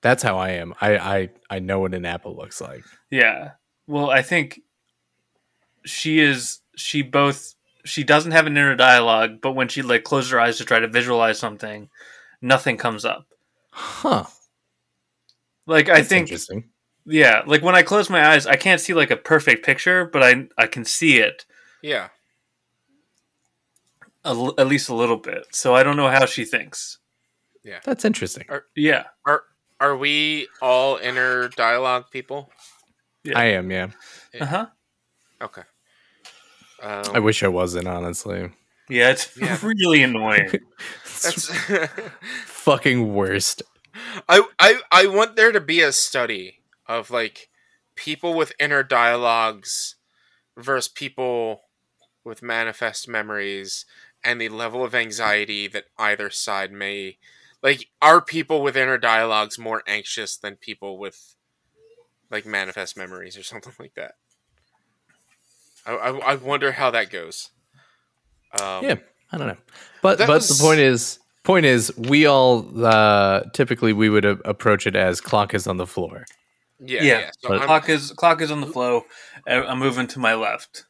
That's 0.00 0.22
how 0.22 0.38
I 0.38 0.50
am. 0.50 0.74
I, 0.80 0.96
I 0.96 1.28
I 1.50 1.58
know 1.58 1.80
what 1.80 1.94
an 1.94 2.04
apple 2.04 2.36
looks 2.36 2.60
like. 2.60 2.84
Yeah. 3.10 3.52
Well, 3.86 4.10
I 4.10 4.22
think 4.22 4.60
she 5.84 6.20
is. 6.20 6.60
She 6.76 7.02
both. 7.02 7.54
She 7.84 8.04
doesn't 8.04 8.32
have 8.32 8.46
an 8.46 8.56
inner 8.56 8.76
dialogue, 8.76 9.40
but 9.40 9.52
when 9.52 9.68
she 9.68 9.82
like 9.82 10.04
closes 10.04 10.30
her 10.30 10.40
eyes 10.40 10.58
to 10.58 10.64
try 10.64 10.78
to 10.78 10.86
visualize 10.88 11.38
something, 11.38 11.88
nothing 12.40 12.76
comes 12.76 13.04
up. 13.04 13.26
Huh. 13.70 14.24
Like 15.68 15.88
I 15.88 16.02
think, 16.02 16.22
interesting. 16.28 16.70
yeah. 17.06 17.42
Like 17.46 17.62
when 17.62 17.76
I 17.76 17.82
close 17.82 18.10
my 18.10 18.26
eyes, 18.32 18.46
I 18.46 18.56
can't 18.56 18.80
see 18.80 18.94
like 18.94 19.10
a 19.12 19.16
perfect 19.16 19.64
picture, 19.64 20.06
but 20.06 20.22
I 20.24 20.48
I 20.58 20.66
can 20.66 20.84
see 20.84 21.18
it 21.18 21.46
yeah 21.82 22.08
a 24.24 24.30
l 24.30 24.54
at 24.58 24.66
least 24.66 24.88
a 24.88 24.94
little 24.94 25.16
bit. 25.16 25.46
So 25.52 25.74
I 25.76 25.82
don't 25.84 25.96
know 25.96 26.08
how 26.08 26.26
she 26.26 26.44
thinks. 26.44 26.98
Yeah. 27.64 27.80
That's 27.84 28.04
interesting. 28.04 28.46
Yeah. 28.74 29.04
are 29.26 29.42
are 29.80 29.96
we 29.96 30.48
all 30.60 30.96
inner 30.96 31.48
dialogue 31.50 32.06
people 32.10 32.50
Yeah. 33.24 33.38
I 33.38 33.44
am, 33.58 33.70
yeah. 33.70 33.88
Uh 34.40 34.46
huh. 34.46 34.66
okay 35.42 35.62
um, 36.82 37.04
I 37.14 37.18
wish 37.18 37.42
I 37.42 37.48
wasn't, 37.48 37.88
honestly. 37.88 38.50
Yeah. 38.88 39.10
It's 39.10 39.36
Yeah. 39.36 39.58
really 39.62 40.02
annoying. 40.02 40.50
that's 41.22 41.50
fucking 42.46 43.12
worst. 43.14 43.62
I, 44.28 44.42
I 44.58 44.80
I 44.90 45.06
want 45.06 45.36
there 45.36 45.52
to 45.52 45.60
be 45.60 45.80
a 45.80 45.92
study 45.92 46.60
of 46.86 47.10
like 47.10 47.48
people 47.94 48.34
with 48.34 48.52
inner 48.60 48.82
dialogues 48.82 49.96
versus 50.56 50.88
people 50.88 51.62
with 52.24 52.42
manifest 52.42 53.08
memories 53.08 53.84
and 54.24 54.40
the 54.40 54.48
level 54.48 54.84
of 54.84 54.94
anxiety 54.94 55.66
that 55.68 55.84
either 55.98 56.30
side 56.30 56.72
may 56.72 57.18
like 57.62 57.88
are 58.02 58.20
people 58.20 58.62
with 58.62 58.76
inner 58.76 58.98
dialogues 58.98 59.58
more 59.58 59.82
anxious 59.86 60.36
than 60.36 60.56
people 60.56 60.98
with 60.98 61.34
like 62.30 62.44
manifest 62.46 62.96
memories 62.96 63.36
or 63.36 63.42
something 63.42 63.72
like 63.78 63.94
that 63.94 64.12
I, 65.86 65.92
I, 65.94 66.18
I 66.18 66.34
wonder 66.36 66.72
how 66.72 66.90
that 66.90 67.10
goes 67.10 67.50
um, 68.60 68.84
Yeah, 68.84 68.96
I 69.32 69.38
don't 69.38 69.48
know. 69.48 69.56
But 70.02 70.18
but 70.18 70.28
was- 70.28 70.48
the 70.48 70.62
point 70.62 70.80
is 70.80 71.18
point 71.48 71.66
is 71.66 71.82
we 71.96 72.26
all 72.26 72.52
uh 72.84 73.40
typically 73.54 73.92
we 73.92 74.08
would 74.08 74.24
a- 74.24 74.40
approach 74.54 74.86
it 74.86 74.94
as 74.94 75.20
clock 75.20 75.54
is 75.54 75.66
on 75.66 75.76
the 75.78 75.86
floor. 75.86 76.24
yeah 76.78 77.02
Yeah. 77.02 77.18
yeah, 77.20 77.30
so 77.40 77.58
clock 77.66 77.88
is 77.88 78.12
clock 78.12 78.40
is 78.40 78.50
on 78.50 78.60
the 78.60 78.66
flow. 78.76 78.94
I- 79.46 79.62
I'm 79.70 79.78
moving 79.78 80.06
to 80.08 80.18
my 80.18 80.34
left. 80.34 80.84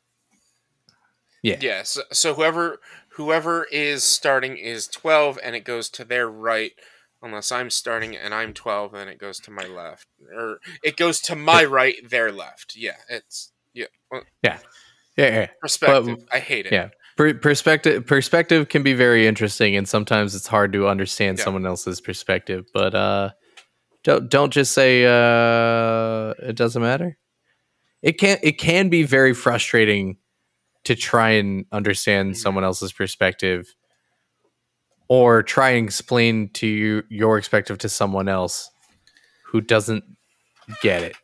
Yeah. 1.42 1.59
Yeah, 1.61 1.83
so, 1.85 2.03
so 2.12 2.35
whoever 2.35 2.79
whoever 3.11 3.66
is 3.71 4.03
starting 4.05 4.57
is 4.57 4.88
twelve, 4.88 5.38
and 5.42 5.55
it 5.55 5.64
goes 5.64 5.88
to 5.90 6.05
their 6.05 6.29
right, 6.29 6.73
unless 7.23 7.53
I'm 7.53 7.71
starting 7.71 8.16
and 8.16 8.35
I'm 8.35 8.53
twelve, 8.53 8.92
then 8.92 9.09
it 9.09 9.18
goes 9.18 9.38
to 9.40 9.51
my 9.53 9.66
left, 9.66 10.07
or 10.37 10.59
it 10.83 10.97
goes 10.97 11.21
to 11.23 11.37
my 11.37 11.64
right, 11.64 11.97
their 12.09 12.33
left. 12.33 12.75
Yeah, 12.77 12.97
it's 13.09 13.53
yeah 13.73 13.87
well, 14.11 14.23
Yeah, 14.42 14.59
yeah. 15.16 15.47
perspective. 15.61 16.25
I 16.33 16.40
hate 16.40 16.66
it. 16.66 16.73
yeah. 16.73 16.88
Per- 17.18 17.35
perspective 17.35 18.07
perspective 18.07 18.68
can 18.68 18.83
be 18.85 18.94
very 18.94 19.26
interesting 19.26 19.74
and 19.76 19.88
sometimes 19.88 20.35
it's 20.37 20.46
hard 20.46 20.72
to 20.72 20.87
understand 20.88 21.37
Yeah. 21.38 21.44
someone 21.44 21.66
else's 21.66 22.00
perspective, 22.00 22.64
but 22.72 22.94
uh 22.94 23.31
don't 24.04 24.31
don't 24.31 24.52
just 24.52 24.72
say 24.72 25.04
uh 25.04 26.33
it 26.48 26.54
doesn't 26.57 26.81
matter. 26.81 27.18
It 28.02 28.18
can 28.20 28.38
it 28.44 28.52
can 28.59 28.88
be 28.88 29.02
very 29.02 29.35
frustrating 29.35 30.18
to 30.85 30.94
try 30.94 31.31
and 31.31 31.66
understand 31.72 32.35
Mhm. 32.35 32.37
someone 32.37 32.62
else's 32.64 32.92
perspective 32.92 33.66
or 35.09 35.42
try 35.42 35.70
and 35.70 35.87
explain 35.88 36.50
to 36.52 36.68
you 36.68 37.02
your 37.09 37.38
perspective 37.38 37.78
to 37.78 37.88
someone 37.88 38.28
else 38.28 38.70
who 39.46 39.61
doesn't 39.61 40.04
get 40.83 41.02
it. 41.02 41.16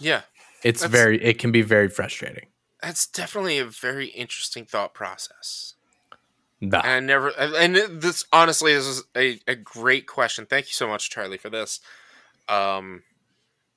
yeah, 0.00 0.22
It's 0.64 0.84
very 0.84 1.22
it 1.22 1.38
can 1.38 1.52
be 1.52 1.62
very 1.62 1.88
frustrating. 1.88 2.48
That's 2.82 3.06
definitely 3.06 3.58
a 3.58 3.64
very 3.64 4.06
interesting 4.06 4.64
thought 4.64 4.94
process. 4.94 5.74
Nah. 6.60 6.80
And 6.80 6.90
I 6.90 7.00
never, 7.00 7.28
and 7.38 7.76
this 8.02 8.24
honestly 8.32 8.74
this 8.74 8.86
is 8.86 9.04
a, 9.16 9.38
a 9.46 9.54
great 9.54 10.06
question. 10.06 10.46
Thank 10.46 10.66
you 10.66 10.72
so 10.72 10.88
much, 10.88 11.10
Charlie, 11.10 11.38
for 11.38 11.50
this. 11.50 11.80
Um, 12.48 13.02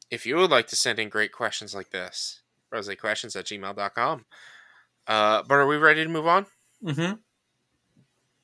if 0.10 0.26
you 0.26 0.36
would 0.38 0.49
like 0.49 0.68
to 0.68 0.76
send 0.76 0.99
in 0.99 1.10
great 1.10 1.32
questions 1.32 1.76
like 1.76 1.91
this, 1.91 2.41
rosequestions 2.72 3.36
at 3.36 3.45
gmail.com. 3.45 4.26
Uh, 5.08 5.43
but 5.47 5.56
are 5.56 5.68
we 5.68 5.78
ready 5.78 6.04
to 6.04 6.10
move 6.10 6.28
on? 6.28 6.45
Mm-hmm. 6.84 7.14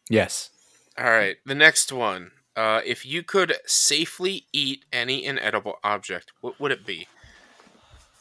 Yes. 0.09 0.49
All 0.97 1.05
right, 1.05 1.37
the 1.45 1.55
next 1.55 1.91
one. 1.91 2.31
Uh, 2.55 2.81
if 2.83 3.05
you 3.05 3.21
could 3.21 3.53
safely 3.67 4.47
eat 4.51 4.83
any 4.91 5.23
inedible 5.23 5.75
object, 5.83 6.31
what 6.41 6.59
would 6.59 6.71
it 6.71 6.85
be? 6.87 7.07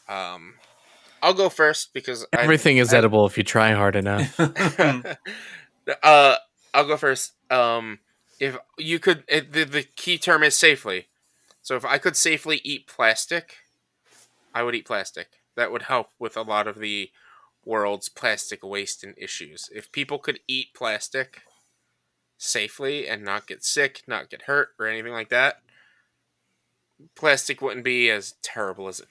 Um, 0.08 0.56
I'll 1.22 1.34
go 1.34 1.48
first 1.48 1.92
because 1.92 2.26
I- 2.32 2.42
Everything 2.42 2.78
is 2.78 2.92
I- 2.92 2.98
edible 2.98 3.26
if 3.26 3.36
you 3.36 3.44
try 3.44 3.72
hard 3.72 3.96
enough. 3.96 4.38
uh, 6.02 6.36
I'll 6.74 6.86
go 6.86 6.96
first. 6.96 7.32
Um, 7.50 8.00
if 8.38 8.56
you 8.78 8.98
could, 8.98 9.24
it, 9.28 9.52
the 9.52 9.64
the 9.64 9.82
key 9.82 10.18
term 10.18 10.42
is 10.42 10.56
safely. 10.56 11.08
So 11.62 11.74
if 11.74 11.84
I 11.84 11.98
could 11.98 12.16
safely 12.16 12.60
eat 12.64 12.86
plastic, 12.86 13.56
I 14.54 14.62
would 14.62 14.74
eat 14.74 14.86
plastic. 14.86 15.40
That 15.56 15.72
would 15.72 15.82
help 15.82 16.10
with 16.18 16.36
a 16.36 16.42
lot 16.42 16.66
of 16.68 16.78
the 16.78 17.10
world's 17.64 18.08
plastic 18.08 18.62
waste 18.62 19.02
and 19.02 19.14
issues. 19.16 19.68
If 19.74 19.90
people 19.90 20.18
could 20.18 20.38
eat 20.46 20.74
plastic 20.74 21.42
safely 22.38 23.08
and 23.08 23.24
not 23.24 23.46
get 23.46 23.64
sick, 23.64 24.02
not 24.06 24.30
get 24.30 24.42
hurt, 24.42 24.68
or 24.78 24.86
anything 24.86 25.12
like 25.12 25.30
that, 25.30 25.62
plastic 27.14 27.60
wouldn't 27.60 27.84
be 27.84 28.10
as 28.10 28.34
terrible 28.42 28.86
as 28.86 29.00
it 29.00 29.08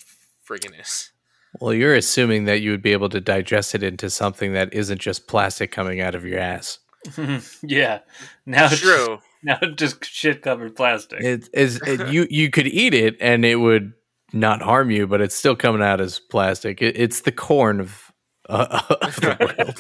friggin' 0.48 0.80
is. 0.80 1.12
Well, 1.60 1.74
you're 1.74 1.96
assuming 1.96 2.46
that 2.46 2.62
you 2.62 2.72
would 2.72 2.82
be 2.82 2.94
able 2.94 3.10
to 3.10 3.22
digest 3.22 3.76
it 3.76 3.84
into 3.84 4.10
something 4.10 4.54
that 4.54 4.74
isn't 4.74 5.00
just 5.00 5.28
plastic 5.28 5.72
coming 5.72 6.02
out 6.02 6.16
of 6.16 6.26
your 6.26 6.40
ass. 6.40 6.80
yeah. 7.64 8.00
Now 8.46 8.66
it's 8.66 8.80
True. 8.80 9.20
now 9.44 9.58
it's 9.62 9.76
just 9.76 10.04
shit 10.06 10.42
covered 10.42 10.76
plastic. 10.76 11.22
It 11.22 11.50
is 11.54 11.82
it, 11.86 12.10
you 12.10 12.28
you 12.32 12.50
could 12.50 12.68
eat 12.68 12.94
it 12.94 13.18
and 13.20 13.46
it 13.46 13.58
would 13.58 13.94
not 14.34 14.62
harm 14.62 14.92
you, 14.92 15.08
but 15.08 15.22
it's 15.22 15.36
still 15.36 15.56
coming 15.56 15.82
out 15.82 16.02
as 16.02 16.20
plastic. 16.20 16.82
It, 16.82 16.98
it's 16.98 17.22
the 17.22 17.32
corn 17.32 17.80
of, 17.80 18.12
uh, 18.50 18.82
of 19.02 19.16
the 19.16 19.74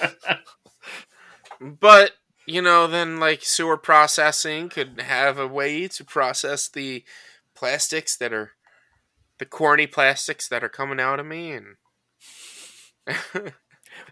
world. 0.00 0.46
But 1.60 2.12
you 2.46 2.62
know, 2.62 2.86
then 2.86 3.20
like 3.20 3.42
sewer 3.42 3.76
processing 3.76 4.68
could 4.70 5.00
have 5.02 5.38
a 5.38 5.46
way 5.46 5.86
to 5.88 6.04
process 6.04 6.68
the 6.68 7.04
plastics 7.54 8.16
that 8.16 8.32
are 8.32 8.52
the 9.38 9.46
corny 9.46 9.86
plastics 9.86 10.48
that 10.48 10.62
are 10.64 10.68
coming 10.68 11.00
out 11.00 11.20
of 11.20 11.26
me, 11.26 11.52
and 11.52 11.76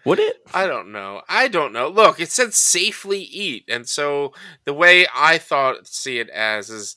Would 0.05 0.19
it? 0.19 0.37
I 0.55 0.67
don't 0.67 0.91
know. 0.91 1.23
I 1.29 1.49
don't 1.49 1.73
know. 1.73 1.89
Look, 1.89 2.19
it 2.19 2.31
said 2.31 2.55
safely 2.55 3.21
eat, 3.21 3.65
and 3.69 3.89
so 3.89 4.33
the 4.65 4.75
way 4.75 5.07
I 5.15 5.39
thought 5.39 5.87
see 5.87 6.19
it 6.19 6.29
as 6.31 6.71
is, 6.71 6.97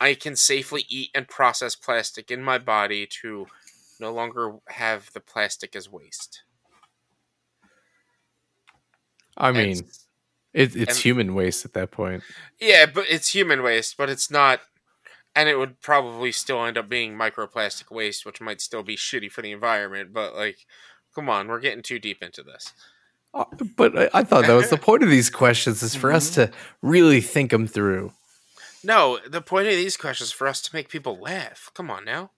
I 0.00 0.14
can 0.14 0.34
safely 0.36 0.84
eat 0.88 1.10
and 1.14 1.28
process 1.28 1.74
plastic 1.76 2.30
in 2.30 2.42
my 2.42 2.58
body 2.58 3.06
to 3.22 3.46
no 4.00 4.12
longer 4.12 4.56
have 4.68 5.12
the 5.12 5.20
plastic 5.20 5.74
as 5.76 5.90
waste. 5.90 6.42
I 9.36 9.48
And- 9.50 9.56
mean, 9.58 9.78
it, 10.52 10.74
it's 10.76 10.92
and- 10.94 10.98
human 10.98 11.34
waste 11.34 11.64
at 11.64 11.74
that 11.74 11.90
point. 11.90 12.22
Yeah, 12.60 12.86
but 12.86 13.06
it's 13.08 13.28
human 13.34 13.62
waste, 13.62 13.96
but 13.96 14.08
it's 14.10 14.30
not. 14.30 14.60
And 15.36 15.48
it 15.48 15.56
would 15.58 15.80
probably 15.80 16.32
still 16.32 16.64
end 16.64 16.78
up 16.78 16.88
being 16.88 17.14
microplastic 17.14 17.90
waste, 17.94 18.24
which 18.26 18.40
might 18.40 18.60
still 18.60 18.82
be 18.82 18.96
shitty 18.96 19.30
for 19.30 19.42
the 19.42 19.52
environment. 19.52 20.12
But 20.12 20.34
like, 20.34 20.66
come 21.14 21.28
on, 21.28 21.46
we're 21.46 21.60
getting 21.60 21.82
too 21.82 21.98
deep 21.98 22.22
into 22.22 22.42
this. 22.42 22.72
Uh, 23.34 23.44
But 23.76 23.96
I, 23.98 24.20
I 24.20 24.24
thought 24.24 24.46
that 24.46 24.54
was 24.54 24.70
the 24.70 24.76
point 24.88 25.02
of 25.02 25.10
these 25.10 25.28
questions 25.30 25.82
is 25.82 25.94
for 25.94 26.10
us 26.10 26.30
to 26.30 26.50
really 26.80 27.20
think 27.20 27.50
them 27.50 27.66
through. 27.66 28.12
No, 28.82 29.18
the 29.28 29.42
point 29.42 29.66
of 29.68 29.74
these 29.74 29.96
questions 29.96 30.28
is 30.28 30.32
for 30.32 30.46
us 30.46 30.62
to 30.62 30.74
make 30.74 30.88
people 30.88 31.18
laugh. 31.18 31.70
Come 31.74 31.90
on 31.90 32.04
now, 32.04 32.30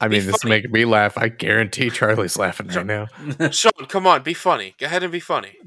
I 0.00 0.08
Be 0.08 0.16
mean, 0.18 0.26
this 0.26 0.36
is 0.36 0.44
making 0.44 0.72
me 0.72 0.84
laugh. 0.86 1.16
I 1.18 1.28
guarantee 1.28 1.90
Charlie's 1.90 2.36
laughing 2.38 2.68
right 2.68 2.86
now. 2.86 3.06
Sean, 3.50 3.70
come 3.88 4.06
on, 4.06 4.22
be 4.22 4.34
funny. 4.34 4.74
Go 4.78 4.86
ahead 4.86 5.02
and 5.02 5.12
be 5.12 5.20
funny. 5.20 5.58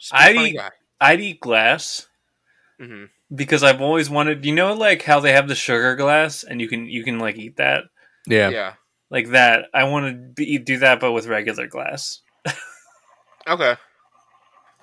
Just 0.00 0.12
be 0.12 0.18
a 0.18 0.20
I- 0.20 0.34
funny 0.34 0.52
guy. 0.52 0.70
I'd 1.00 1.20
eat 1.20 1.40
glass 1.40 2.06
hmm 2.78 3.04
because 3.34 3.62
I've 3.62 3.80
always 3.80 4.10
wanted. 4.10 4.44
You 4.44 4.54
know, 4.54 4.74
like 4.74 5.02
how 5.02 5.20
they 5.20 5.32
have 5.32 5.48
the 5.48 5.54
sugar 5.54 5.96
glass, 5.96 6.42
and 6.44 6.60
you 6.60 6.68
can 6.68 6.86
you 6.86 7.04
can 7.04 7.18
like 7.18 7.36
eat 7.36 7.56
that 7.56 7.84
Yeah. 8.26 8.50
Yeah. 8.50 8.72
like 9.10 9.30
that. 9.30 9.66
I 9.74 9.84
want 9.84 10.06
to 10.06 10.32
be, 10.34 10.58
do 10.58 10.78
that, 10.78 11.00
but 11.00 11.12
with 11.12 11.26
regular 11.26 11.66
glass. 11.66 12.20
Okay. 13.48 13.74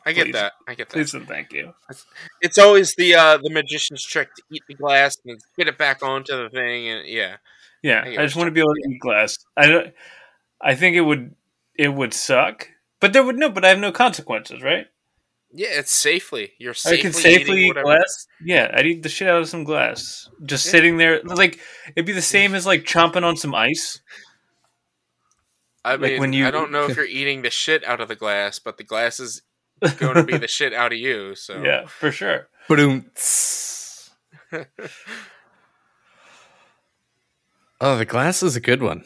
I 0.05 0.13
get 0.13 0.25
Please. 0.25 0.33
that. 0.33 0.53
I 0.67 0.73
get 0.73 0.89
that. 0.89 0.93
Please 0.93 1.13
and 1.13 1.27
thank 1.27 1.51
you. 1.53 1.73
It's 2.41 2.57
always 2.57 2.95
the 2.95 3.13
uh, 3.15 3.37
the 3.37 3.49
magician's 3.49 4.03
trick 4.03 4.33
to 4.35 4.41
eat 4.51 4.63
the 4.67 4.73
glass 4.73 5.17
and 5.25 5.39
get 5.57 5.67
it 5.67 5.77
back 5.77 6.01
onto 6.01 6.35
the 6.35 6.49
thing, 6.49 6.87
and 6.87 7.07
yeah. 7.07 7.37
Yeah, 7.83 8.03
I 8.05 8.09
I, 8.11 8.25
just 8.25 8.35
want 8.35 8.47
to 8.47 8.51
be 8.51 8.59
able 8.61 8.73
to 8.73 8.89
eat 8.89 8.99
glass. 8.99 9.37
I 9.55 9.67
don't. 9.67 9.93
I 10.61 10.75
think 10.75 10.95
it 10.95 11.01
would 11.01 11.35
it 11.77 11.89
would 11.89 12.13
suck, 12.13 12.69
but 12.99 13.13
there 13.13 13.23
would 13.23 13.37
no. 13.37 13.49
But 13.49 13.65
I 13.65 13.69
have 13.69 13.79
no 13.79 13.91
consequences, 13.91 14.63
right? 14.63 14.87
Yeah, 15.53 15.69
it's 15.71 15.91
safely. 15.91 16.51
You're 16.59 16.75
I 16.85 16.97
can 16.97 17.13
safely 17.13 17.65
eat 17.67 17.75
glass. 17.81 18.27
Yeah, 18.43 18.69
I'd 18.73 18.85
eat 18.85 19.01
the 19.03 19.09
shit 19.09 19.27
out 19.27 19.41
of 19.41 19.47
some 19.49 19.63
glass. 19.63 20.29
Just 20.45 20.65
Yeah. 20.65 20.71
sitting 20.71 20.97
there, 20.97 21.21
like 21.23 21.59
it'd 21.95 22.05
be 22.05 22.11
the 22.13 22.21
same 22.21 22.53
as 22.53 22.65
like 22.65 22.83
chomping 22.83 23.23
on 23.23 23.37
some 23.37 23.55
ice. 23.55 23.99
I 25.85 25.91
like 25.91 26.01
mean, 26.01 26.19
when 26.19 26.33
you- 26.33 26.45
I 26.47 26.51
don't 26.51 26.71
know 26.71 26.85
if 26.89 26.95
you're 26.97 27.05
eating 27.05 27.41
the 27.43 27.49
shit 27.49 27.83
out 27.85 28.01
of 28.01 28.07
the 28.09 28.15
glass, 28.15 28.59
but 28.59 28.77
the 28.77 28.83
glass 28.83 29.19
is 29.21 29.41
going 29.99 30.15
to 30.15 30.23
be 30.23 30.37
the 30.37 30.47
shit 30.49 30.73
out 30.73 30.91
of 30.91 30.99
you. 30.99 31.33
So 31.35 31.61
Yeah, 31.63 31.85
for 31.87 32.11
sure. 32.11 32.49
Boom. 32.67 33.09
Oh, 37.79 37.97
the 37.97 38.05
glass 38.05 38.41
is 38.41 38.55
a 38.55 38.59
good 38.59 38.81
one. 38.81 39.03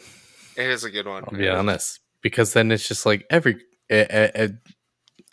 it 0.56 0.68
is 0.70 0.84
a 0.86 0.90
good 0.92 1.06
one. 1.06 1.24
I'll 1.28 1.38
be 1.38 1.50
honest, 1.50 2.00
because 2.22 2.54
then 2.54 2.72
it's 2.72 2.88
just 2.88 3.06
like 3.06 3.26
every. 3.30 3.58
Uh, 3.92 3.96
uh, 3.96 4.48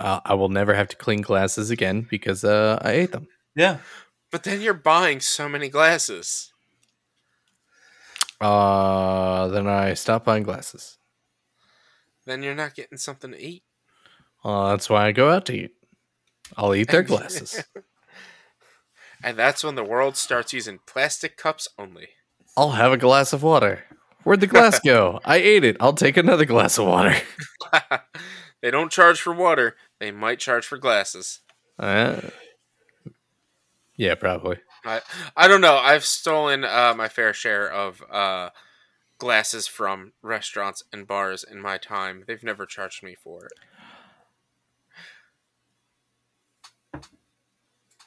uh, 0.00 0.20
I 0.24 0.34
will 0.34 0.48
never 0.48 0.74
have 0.74 0.88
to 0.88 0.96
clean 0.96 1.20
glasses 1.22 1.70
again 1.70 2.06
because 2.08 2.44
uh, 2.44 2.78
I 2.82 2.92
ate 2.92 3.12
them. 3.12 3.28
Yeah, 3.56 3.78
But 4.30 4.44
then 4.44 4.60
you're 4.60 4.74
buying 4.74 5.20
so 5.20 5.48
many 5.48 5.68
glasses. 5.68 6.52
Uh, 8.40 9.48
then 9.48 9.66
I 9.66 9.94
stop 9.94 10.24
buying 10.24 10.44
glasses. 10.44 10.98
Then 12.24 12.42
you're 12.42 12.54
not 12.54 12.74
getting 12.74 12.98
something 12.98 13.32
to 13.32 13.42
eat. 13.42 13.64
Uh, 14.44 14.70
that's 14.70 14.88
why 14.88 15.06
I 15.06 15.12
go 15.12 15.30
out 15.30 15.46
to 15.46 15.52
eat. 15.54 15.72
I'll 16.56 16.74
eat 16.74 16.88
their 16.90 17.02
glasses. 17.12 17.64
And 19.22 19.36
that's 19.36 19.64
when 19.64 19.74
the 19.74 19.82
world 19.84 20.16
starts 20.16 20.52
using 20.52 20.78
plastic 20.86 21.36
cups 21.36 21.66
only. 21.78 22.10
I'll 22.56 22.70
have 22.72 22.92
a 22.92 22.96
glass 22.96 23.32
of 23.32 23.42
water. 23.42 23.84
Where'd 24.22 24.40
the 24.40 24.46
glass 24.46 24.78
go? 24.84 25.20
I 25.24 25.36
ate 25.38 25.64
it. 25.64 25.76
I'll 25.80 25.92
take 25.94 26.16
another 26.16 26.44
glass 26.44 26.78
of 26.78 26.86
water. 26.86 27.16
they 28.62 28.70
don't 28.70 28.92
charge 28.92 29.20
for 29.20 29.32
water. 29.32 29.74
They 30.00 30.10
might 30.10 30.38
charge 30.38 30.66
for 30.66 30.78
glasses. 30.78 31.40
Uh, 31.78 32.20
yeah, 33.96 34.14
probably. 34.14 34.58
I 34.84 35.00
I 35.36 35.48
don't 35.48 35.60
know. 35.60 35.76
I've 35.76 36.04
stolen 36.04 36.64
uh, 36.64 36.94
my 36.96 37.08
fair 37.08 37.32
share 37.34 37.70
of 37.70 38.02
uh, 38.10 38.50
glasses 39.18 39.66
from 39.66 40.12
restaurants 40.22 40.84
and 40.92 41.06
bars 41.06 41.44
in 41.44 41.60
my 41.60 41.78
time. 41.78 42.24
They've 42.26 42.42
never 42.42 42.64
charged 42.64 43.02
me 43.02 43.14
for 43.14 43.46
it. 43.46 43.52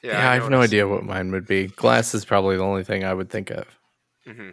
Yeah, 0.02 0.30
I, 0.30 0.34
have 0.34 0.50
no 0.50 0.60
idea 0.60 0.88
what 0.88 1.04
mine 1.04 1.30
would 1.30 1.46
be. 1.46 1.68
Glass 1.68 2.12
is 2.12 2.24
probably 2.24 2.56
the 2.56 2.64
only 2.64 2.82
thing 2.82 3.04
I 3.04 3.14
would 3.14 3.30
think 3.30 3.50
of. 3.50 3.66
hmm 4.26 4.50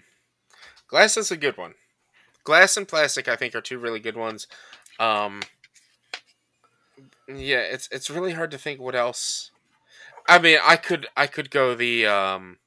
Glass 0.88 1.18
is 1.18 1.32
a 1.32 1.38
good 1.38 1.58
one. 1.58 1.74
Glass 2.44 2.78
and 2.78 2.88
plastic, 2.88 3.28
I 3.28 3.36
think, 3.36 3.56
are 3.56 3.62
two 3.62 3.80
really 3.80 4.00
good 4.00 4.16
ones. 4.16 4.48
Um, 5.00 5.42
yeah, 7.38 7.60
it's 7.60 7.88
it's 7.92 8.10
really 8.10 8.34
hard 8.34 8.52
to 8.52 8.58
think 8.58 8.80
what 8.80 8.96
else. 8.96 9.52
I 10.28 10.40
mean, 10.40 10.60
I 10.64 10.76
could 10.76 11.08
I 11.16 11.28
could 11.28 11.50
go 11.52 11.76
the 11.76 12.06
um, 12.06 12.58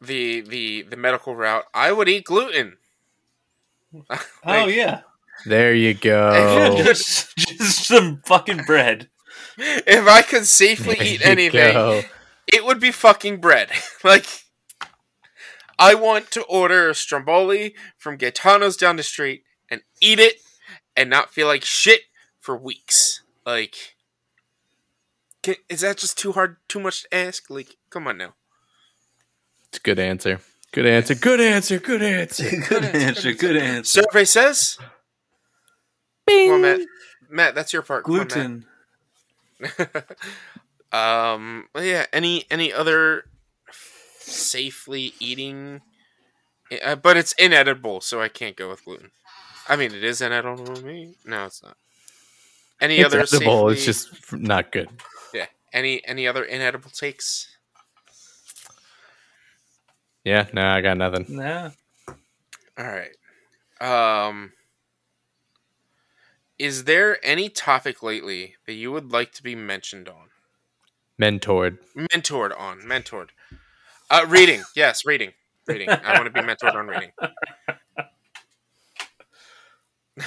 the 0.00 0.40
the 0.40 0.82
the 0.82 0.96
medical 0.96 1.34
route. 1.36 1.64
I 1.74 1.92
would 1.92 2.08
eat 2.08 2.24
gluten. 2.24 2.76
oh 4.44 4.66
yeah, 4.66 5.00
There 5.46 5.74
you 5.74 5.94
go. 5.94 6.76
just 6.84 7.36
just 7.36 7.84
some 7.86 8.22
fucking 8.24 8.64
bread. 8.66 9.08
If 9.56 10.06
I 10.06 10.22
could 10.22 10.46
safely 10.46 10.94
There 10.96 11.04
eat 11.06 11.24
anything, 11.24 11.72
go. 11.72 12.02
it 12.52 12.64
would 12.64 12.78
be 12.78 12.92
fucking 12.92 13.40
bread. 13.40 13.70
like, 14.04 14.26
I 15.78 15.94
want 15.94 16.30
to 16.32 16.42
order 16.44 16.90
a 16.90 16.94
stromboli 16.94 17.74
from 17.96 18.18
Gaetano's 18.18 18.76
down 18.76 18.96
the 18.96 19.02
street 19.02 19.42
and 19.68 19.82
eat 20.00 20.20
it 20.20 20.36
and 20.96 21.10
not 21.10 21.30
feel 21.32 21.48
like 21.48 21.64
shit 21.64 22.02
for 22.48 22.56
weeks. 22.56 23.20
Like, 23.44 23.94
can, 25.42 25.56
is 25.68 25.82
that 25.82 25.98
just 25.98 26.16
too 26.16 26.32
hard, 26.32 26.56
too 26.66 26.80
much 26.80 27.02
to 27.02 27.14
ask? 27.14 27.50
Like, 27.50 27.76
come 27.90 28.06
on 28.06 28.16
now. 28.16 28.32
It's 29.68 29.76
a 29.76 29.80
good 29.82 29.98
answer. 29.98 30.40
Good 30.72 30.86
answer. 30.86 31.14
Good 31.14 31.42
answer. 31.42 31.78
Good 31.78 32.02
answer. 32.02 32.50
good 32.70 32.84
answer. 32.86 33.32
Good 33.34 33.56
answer. 33.58 34.00
Survey 34.00 34.24
says, 34.24 34.78
come 36.26 36.52
on, 36.52 36.62
Matt. 36.62 36.80
Matt, 37.28 37.54
that's 37.54 37.74
your 37.74 37.82
part. 37.82 38.04
Come 38.04 38.20
on, 38.20 38.28
Gluten. 38.28 38.64
um 40.92 41.66
well, 41.74 41.84
yeah 41.84 42.06
any 42.14 42.44
any 42.50 42.72
other 42.72 43.24
safely 44.20 45.12
eating 45.20 45.82
uh, 46.82 46.94
but 46.94 47.16
it's 47.16 47.32
inedible 47.32 48.00
so 48.00 48.22
i 48.22 48.28
can't 48.28 48.56
go 48.56 48.70
with 48.70 48.84
gluten 48.84 49.10
i 49.68 49.74
mean 49.74 49.92
it 49.92 50.04
is 50.04 50.22
inedible 50.22 50.64
to 50.64 50.80
me 50.80 51.14
no 51.26 51.44
it's 51.44 51.62
not 51.62 51.76
any 52.80 53.00
It's 53.00 53.06
other 53.14 53.20
edible. 53.20 53.68
It's 53.70 53.84
just 53.84 54.32
not 54.32 54.72
good. 54.72 54.88
yeah 55.34 55.46
any 55.72 56.04
any 56.06 56.26
other 56.26 56.44
inedible 56.44 56.90
takes 56.90 57.54
Yeah, 60.24 60.46
no, 60.52 60.66
I 60.66 60.80
got 60.82 60.96
nothing. 60.98 61.24
Nah. 61.28 61.70
all 62.78 62.84
right 62.86 63.12
um 63.80 64.52
is 66.58 66.84
there 66.84 67.24
any 67.24 67.48
topic 67.48 68.02
lately 68.02 68.56
that 68.66 68.74
you 68.74 68.90
would 68.92 69.12
like 69.12 69.32
to 69.32 69.42
be 69.42 69.54
mentioned 69.54 70.08
on 70.08 70.28
Mentored. 71.20 71.78
mentored 71.96 72.58
on 72.58 72.80
mentored 72.80 73.28
uh 74.10 74.24
reading 74.28 74.62
yes 74.74 75.04
reading 75.06 75.32
reading 75.66 75.88
i 75.88 76.18
want 76.18 76.26
to 76.26 76.30
be 76.32 76.40
mentored 76.46 76.74
on 76.74 76.86
reading 76.86 77.12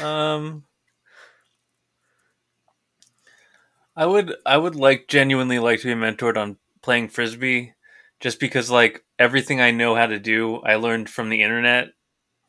Um. 0.01 0.63
I 3.95 4.05
would 4.05 4.35
I 4.45 4.57
would 4.57 4.75
like 4.75 5.07
genuinely 5.07 5.59
like 5.59 5.81
to 5.81 5.87
be 5.87 5.99
mentored 5.99 6.37
on 6.37 6.57
playing 6.81 7.09
frisbee 7.09 7.73
just 8.19 8.39
because 8.39 8.69
like 8.69 9.03
everything 9.19 9.59
I 9.59 9.71
know 9.71 9.95
how 9.95 10.07
to 10.07 10.19
do 10.19 10.57
I 10.57 10.75
learned 10.75 11.09
from 11.09 11.29
the 11.29 11.41
internet 11.41 11.89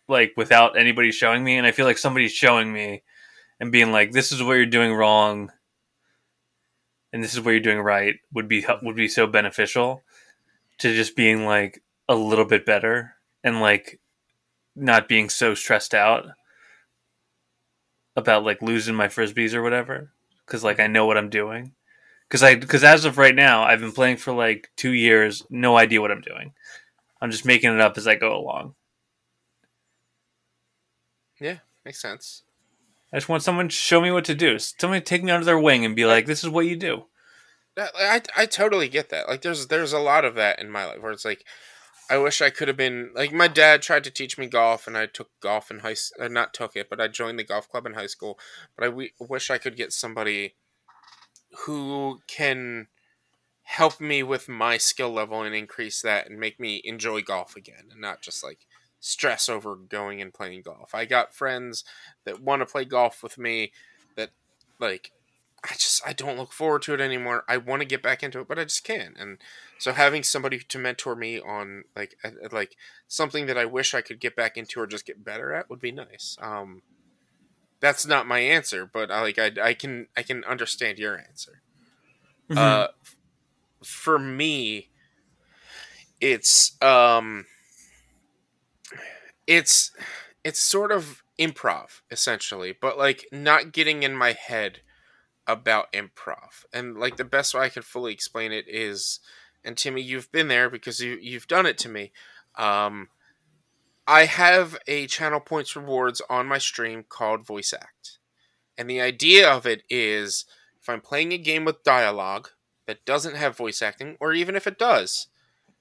like 0.09 0.33
without 0.37 0.79
anybody 0.79 1.11
showing 1.11 1.43
me 1.43 1.57
and 1.57 1.67
I 1.67 1.73
feel 1.73 1.87
like 1.87 1.99
somebody's 1.99 2.33
showing 2.33 2.73
me 2.73 3.03
and 3.59 3.73
being 3.73 3.93
like 3.93 4.13
this 4.13 4.31
is 4.31 4.43
what 4.43 4.55
you're 4.55 4.67
doing 4.67 4.95
wrong 4.95 5.51
and 7.13 7.23
this 7.23 7.35
is 7.35 7.41
what 7.41 7.51
you're 7.51 7.61
doing 7.61 7.81
right 7.81 8.17
would 8.33 8.49
be 8.49 8.65
would 8.83 8.97
be 8.97 9.09
so 9.09 9.27
beneficial 9.27 10.03
to 10.79 10.95
just 10.95 11.17
being 11.17 11.45
like 11.45 11.83
a 12.09 12.15
little 12.15 12.45
bit 12.45 12.65
better 12.65 13.17
and 13.43 13.61
like 13.61 14.01
not 14.77 15.09
being 15.09 15.29
so 15.29 15.55
stressed 15.55 15.95
out 15.95 16.25
about 18.17 18.45
like 18.45 18.63
losing 18.63 18.95
my 18.95 19.09
frisbees 19.09 19.55
or 19.55 19.63
whatever 19.63 20.13
because 20.53 20.63
like 20.63 20.79
I 20.79 20.87
know 20.87 21.07
what 21.07 21.17
I'm 21.17 21.31
doing. 21.31 21.73
Because 22.29 22.43
I 22.43 22.57
because 22.57 22.85
as 22.85 23.07
of 23.07 23.17
right 23.17 23.35
now, 23.35 23.63
I've 23.63 23.81
been 23.81 23.93
playing 23.93 24.19
for 24.19 24.35
like 24.35 24.71
two 24.77 24.93
years, 24.93 25.43
no 25.49 25.79
idea 25.79 26.03
what 26.03 26.11
I'm 26.11 26.21
doing. 26.21 26.53
I'm 27.23 27.31
just 27.31 27.47
making 27.47 27.73
it 27.73 27.81
up 27.81 27.97
as 27.97 28.07
I 28.07 28.17
go 28.17 28.37
along. 28.37 28.75
Yeah, 31.41 31.59
makes 31.87 32.03
sense. 32.03 32.43
I 33.13 33.17
just 33.17 33.31
want 33.31 33.43
someone 33.43 33.69
to 33.69 33.75
show 33.75 34.01
me 34.01 34.11
what 34.11 34.27
to 34.27 34.35
do. 34.35 34.59
Somebody 34.59 35.01
take 35.01 35.25
me 35.25 35.33
under 35.33 35.47
their 35.47 35.59
wing 35.59 35.87
and 35.87 35.97
be 35.97 36.05
like, 36.05 36.27
"This 36.27 36.45
is 36.45 36.51
what 36.51 36.67
you 36.67 36.77
do." 36.77 37.07
I, 37.79 38.21
I 38.37 38.45
totally 38.45 38.89
get 38.89 39.09
that. 39.09 39.29
Like, 39.29 39.41
there's 39.41 39.69
there's 39.69 39.95
a 39.95 39.99
lot 39.99 40.27
of 40.27 40.35
that 40.35 40.61
in 40.61 40.71
my 40.71 40.85
life 40.85 41.01
where 41.01 41.13
it's 41.13 41.25
like, 41.25 41.47
I 42.13 42.19
wish 42.19 42.43
I 42.43 42.51
could 42.51 42.69
have 42.69 42.77
been 42.77 43.11
like 43.15 43.33
my 43.33 43.49
dad 43.49 43.81
tried 43.81 44.05
to 44.05 44.11
teach 44.11 44.37
me 44.37 44.47
golf, 44.47 44.87
and 44.87 44.99
I 44.99 45.07
took 45.07 45.31
golf 45.41 45.71
in 45.71 45.79
high. 45.79 45.97
Uh, 46.21 46.29
not 46.29 46.53
took 46.53 46.77
it, 46.77 46.91
but 46.91 47.01
I 47.01 47.09
joined 47.09 47.39
the 47.39 47.43
golf 47.45 47.71
club 47.71 47.87
in 47.87 47.95
high 47.95 48.07
school. 48.07 48.39
But 48.77 48.87
I 48.87 49.09
wish 49.19 49.51
I 49.51 49.57
could 49.57 49.79
get 49.79 49.95
somebody 49.95 50.57
who 51.61 52.21
can 52.27 52.89
help 53.63 53.99
me 53.99 54.23
with 54.23 54.47
my 54.47 54.77
skill 54.77 55.11
level 55.11 55.41
and 55.41 55.55
increase 55.55 56.03
that 56.03 56.29
and 56.29 56.39
make 56.39 56.61
me 56.61 56.83
enjoy 56.85 57.23
golf 57.23 57.57
again, 57.57 57.85
and 57.91 58.03
not 58.03 58.21
just 58.21 58.45
like 58.45 58.67
stress 59.01 59.49
over 59.49 59.75
going 59.75 60.21
and 60.21 60.35
playing 60.35 60.61
golf. 60.61 60.95
I 60.95 61.07
got 61.07 61.35
friends 61.35 61.83
that 62.27 62.43
want 62.43 62.61
to 62.61 62.67
play 62.67 62.85
golf 62.85 63.23
with 63.23 63.39
me 63.39 63.73
that 64.17 64.33
like 64.79 65.13
I 65.65 65.73
just 65.75 66.07
I 66.07 66.13
don't 66.13 66.37
look 66.37 66.53
forward 66.53 66.83
to 66.83 66.95
it 66.95 67.01
anymore. 67.01 67.45
I 67.49 67.57
want 67.57 67.81
to 67.81 67.89
get 67.89 68.03
back 68.03 68.23
into 68.23 68.41
it, 68.41 68.49
but 68.49 68.59
I 68.59 68.65
just 68.65 68.85
can't. 68.85 69.17
And 69.17 69.39
so 69.83 69.93
having 69.93 70.23
somebody 70.23 70.61
to 70.61 70.79
mentor 70.79 71.17
me 71.17 71.41
on 71.41 71.83
like 71.97 72.17
like 72.53 72.77
something 73.09 73.47
that 73.47 73.59
I 73.59 73.65
wish 73.65 73.95
I 73.95 74.01
could 74.01 74.21
get 74.21 74.37
back 74.37 74.57
into 74.57 74.79
or 74.79 74.87
just 74.87 75.05
get 75.05 75.25
better 75.25 75.53
at 75.53 75.69
would 75.69 75.81
be 75.81 75.91
nice. 75.91 76.37
Um, 76.41 76.83
that's 77.81 78.07
not 78.07 78.29
my 78.29 78.39
answer, 78.39 78.87
but 78.87 79.11
I 79.11 79.23
like 79.23 79.41
I, 79.41 79.51
I 79.61 79.75
can 79.75 80.07
I 80.17 80.23
can 80.23 80.45
understand 80.45 81.01
your 81.01 81.19
answer. 81.19 81.63
Mm-hmm. 82.49 82.59
Uh, 82.59 82.87
for 83.83 84.21
me, 84.21 84.91
it's 86.21 86.81
um 86.81 87.47
it's 89.49 89.91
it's 90.45 90.61
sort 90.61 90.93
of 90.93 91.25
improv 91.41 92.03
essentially, 92.09 92.73
but 92.81 92.97
like 92.97 93.27
not 93.33 93.73
getting 93.73 94.05
in 94.05 94.15
my 94.15 94.31
head 94.31 94.83
about 95.49 95.93
improv. 95.93 96.67
And 96.73 96.97
like 96.97 97.17
the 97.17 97.25
best 97.25 97.53
way 97.53 97.63
I 97.63 97.69
can 97.69 97.83
fully 97.83 98.13
explain 98.13 98.53
it 98.53 98.67
is, 98.69 99.19
and 99.65 99.77
Timmy, 99.77 100.03
you've 100.03 100.33
been 100.33 100.49
there 100.49 100.69
because 100.69 101.01
you 101.01 101.19
you've 101.21 101.49
done 101.49 101.67
it 101.67 101.79
to 101.79 101.89
me. 101.89 102.13
Um, 102.57 103.09
I 104.07 104.25
have 104.25 104.77
a 104.87 105.07
channel 105.07 105.41
points 105.41 105.77
rewards 105.77 106.21
on 106.29 106.47
my 106.47 106.59
stream 106.59 107.05
called 107.09 107.47
Voice 107.47 107.73
Act, 107.73 108.19
and 108.77 108.89
the 108.89 109.01
idea 109.01 109.49
of 109.51 109.67
it 109.67 109.83
is 109.89 110.45
if 110.81 110.89
I'm 110.89 111.01
playing 111.01 111.33
a 111.33 111.39
game 111.39 111.65
with 111.65 111.85
dialogue 111.85 112.49
that 112.87 113.05
doesn't 113.05 113.37
have 113.37 113.57
voice 113.57 113.81
acting, 113.81 114.17
or 114.21 114.33
even 114.33 114.57
if 114.57 114.67
it 114.67 114.79
does, 114.79 115.29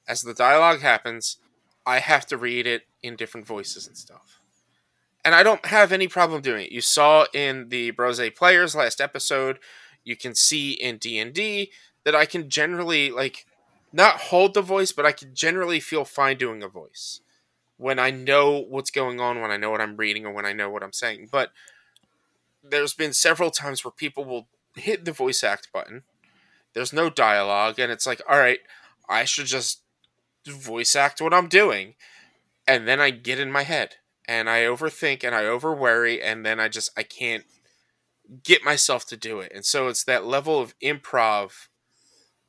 as 0.08 0.22
the 0.22 0.34
dialogue 0.34 0.82
happens, 0.82 1.38
I 1.86 2.00
have 2.00 2.28
to 2.28 2.38
read 2.38 2.68
it 2.68 2.84
in 3.02 3.16
different 3.16 3.48
voices 3.48 3.88
and 3.88 3.98
stuff. 3.98 4.40
And 5.26 5.36
I 5.36 5.44
don't 5.44 5.66
have 5.66 5.92
any 5.92 6.08
problem 6.08 6.42
doing 6.42 6.66
it. 6.66 6.72
You 6.72 6.82
saw 6.82 7.26
in 7.34 7.70
the 7.70 7.92
Brose 7.92 8.22
Players 8.36 8.76
last 8.76 9.02
episode, 9.02 9.60
you 10.04 10.16
can 10.16 10.36
see 10.36 10.72
in 10.72 10.98
D&D 10.98 11.72
that 12.04 12.16
I 12.16 12.26
can 12.26 12.50
generally 12.50 13.12
like 13.12 13.46
not 13.94 14.20
hold 14.22 14.54
the 14.54 14.62
voice, 14.62 14.92
but 14.92 15.06
I 15.06 15.12
can 15.12 15.34
generally 15.34 15.80
feel 15.80 16.06
fine 16.06 16.38
doing 16.38 16.64
a 16.64 16.68
voice 16.68 17.22
when 17.78 18.00
I 18.00 18.12
know 18.12 18.60
what's 18.60 18.92
going 18.92 19.20
on, 19.20 19.42
when 19.42 19.52
I 19.52 19.58
know 19.58 19.72
what 19.72 19.82
I'm 19.82 19.98
reading, 19.98 20.26
or 20.26 20.32
when 20.32 20.46
I 20.46 20.54
know 20.54 20.70
what 20.70 20.84
I'm 20.84 20.94
saying. 20.94 21.30
But 21.32 21.52
there's 22.64 22.94
been 22.94 23.14
several 23.14 23.50
times 23.50 23.84
where 23.84 23.92
people 23.92 24.24
will 24.24 24.48
hit 24.76 25.06
the 25.06 25.12
voice 25.12 25.44
act 25.44 25.70
button. 25.74 26.04
There's 26.74 26.94
no 26.94 27.10
dialogue, 27.10 27.80
and 27.80 27.92
it's 27.92 28.06
like, 28.06 28.22
all 28.30 28.38
right, 28.38 28.60
I 29.10 29.26
should 29.26 29.48
just 29.48 29.82
voice 30.46 30.96
act 30.96 31.22
what 31.22 31.34
I'm 31.34 31.48
doing. 31.48 31.96
And 32.68 32.88
then 32.88 33.00
I 33.00 33.10
get 33.10 33.40
in 33.40 33.52
my 33.52 33.64
head 33.64 33.96
and 34.28 34.50
I 34.50 34.62
overthink 34.62 35.24
and 35.24 35.36
I 35.36 35.46
over 35.46 35.76
worry 35.76 36.22
and 36.22 36.46
then 36.46 36.60
I 36.60 36.70
just 36.70 36.92
I 36.98 37.04
can't 37.04 37.44
get 38.44 38.64
myself 38.64 39.06
to 39.08 39.18
do 39.18 39.40
it. 39.40 39.52
And 39.54 39.66
so 39.66 39.88
it's 39.88 40.04
that 40.06 40.26
level 40.26 40.60
of 40.60 40.78
improv 40.80 41.68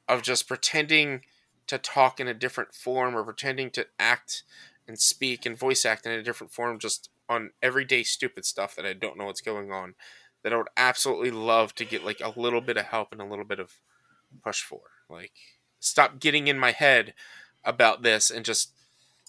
of 0.09 0.23
just 0.23 0.47
pretending 0.47 1.23
to 1.67 1.79
talk 1.79 2.21
in 2.21 2.29
a 2.29 2.35
different 2.35 2.75
form 2.75 3.17
or 3.17 3.25
pretending 3.25 3.71
to 3.71 3.87
act 3.99 4.43
and 4.87 4.99
speak 4.99 5.47
and 5.47 5.59
voice 5.59 5.85
act 5.85 6.07
in 6.07 6.13
a 6.13 6.23
different 6.23 6.53
form 6.53 6.79
just 6.79 7.11
on 7.29 7.51
everyday 7.63 8.03
stupid 8.03 8.45
stuff 8.45 8.75
that 8.75 8.87
I 8.87 8.93
don't 8.93 9.17
know 9.17 9.27
what's 9.27 9.41
going 9.41 9.73
on 9.73 9.95
that 10.43 10.53
I 10.53 10.57
would 10.57 10.69
absolutely 10.77 11.31
love 11.31 11.75
to 11.77 11.85
get 11.85 12.05
like 12.05 12.21
a 12.21 12.39
little 12.39 12.61
bit 12.61 12.77
of 12.77 12.87
help 12.87 13.13
and 13.13 13.21
a 13.21 13.27
little 13.27 13.45
bit 13.45 13.61
of 13.61 13.81
push 14.45 14.63
for. 14.63 14.81
Like 15.09 15.33
stop 15.81 16.19
getting 16.19 16.49
in 16.49 16.59
my 16.59 16.73
head 16.73 17.15
about 17.65 18.03
this 18.03 18.31
and 18.31 18.45
just 18.45 18.73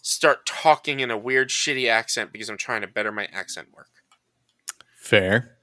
start 0.02 0.46
talking 0.46 1.00
in 1.00 1.12
a 1.12 1.18
weird, 1.18 1.50
shitty 1.50 1.88
accent 1.90 2.32
because 2.32 2.50
I'm 2.50 2.58
trying 2.58 2.82
to 2.82 2.88
better 2.88 3.12
my 3.12 3.26
accent 3.32 3.70
work. 3.76 3.90
Fair. 4.96 5.58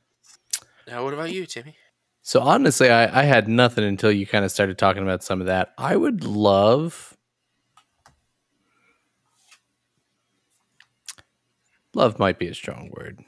Now, 0.86 1.04
what 1.04 1.14
about 1.14 1.32
you, 1.32 1.46
Timmy? 1.46 1.76
So 2.22 2.40
honestly, 2.40 2.90
I, 2.90 3.20
I 3.20 3.24
had 3.24 3.48
nothing 3.48 3.84
until 3.84 4.12
you 4.12 4.26
kind 4.26 4.44
of 4.44 4.50
started 4.50 4.78
talking 4.78 5.02
about 5.02 5.22
some 5.22 5.40
of 5.40 5.46
that. 5.46 5.72
I 5.78 5.96
would 5.96 6.24
love, 6.24 7.16
love 11.94 12.18
might 12.18 12.38
be 12.38 12.48
a 12.48 12.54
strong 12.54 12.90
word. 12.92 13.20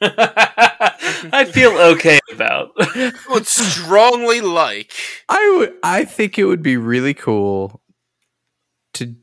I 0.00 1.44
feel 1.50 1.72
okay 1.72 2.18
about. 2.32 2.72
would 3.30 3.46
strongly 3.46 4.40
like. 4.40 4.92
I 5.28 5.54
would. 5.56 5.74
I 5.82 6.04
think 6.04 6.38
it 6.38 6.44
would 6.44 6.62
be 6.62 6.76
really 6.76 7.14
cool 7.14 7.80
to 8.94 9.14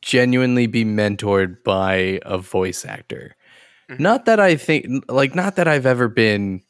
genuinely 0.00 0.66
be 0.66 0.84
mentored 0.84 1.62
by 1.64 2.20
a 2.22 2.38
voice 2.38 2.84
actor. 2.84 3.36
Mm-hmm. 3.90 4.02
Not 4.02 4.24
that 4.26 4.40
I 4.40 4.56
think 4.56 5.04
like 5.08 5.34
not 5.34 5.56
that 5.56 5.68
I've 5.68 5.86
ever 5.86 6.08
been 6.08 6.62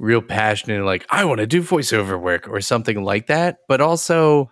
real 0.00 0.22
passionate 0.22 0.82
like 0.82 1.06
I 1.10 1.26
want 1.26 1.38
to 1.40 1.46
do 1.46 1.62
voiceover 1.62 2.18
work 2.18 2.48
or 2.48 2.60
something 2.62 3.04
like 3.04 3.26
that, 3.26 3.58
but 3.68 3.80
also 3.80 4.50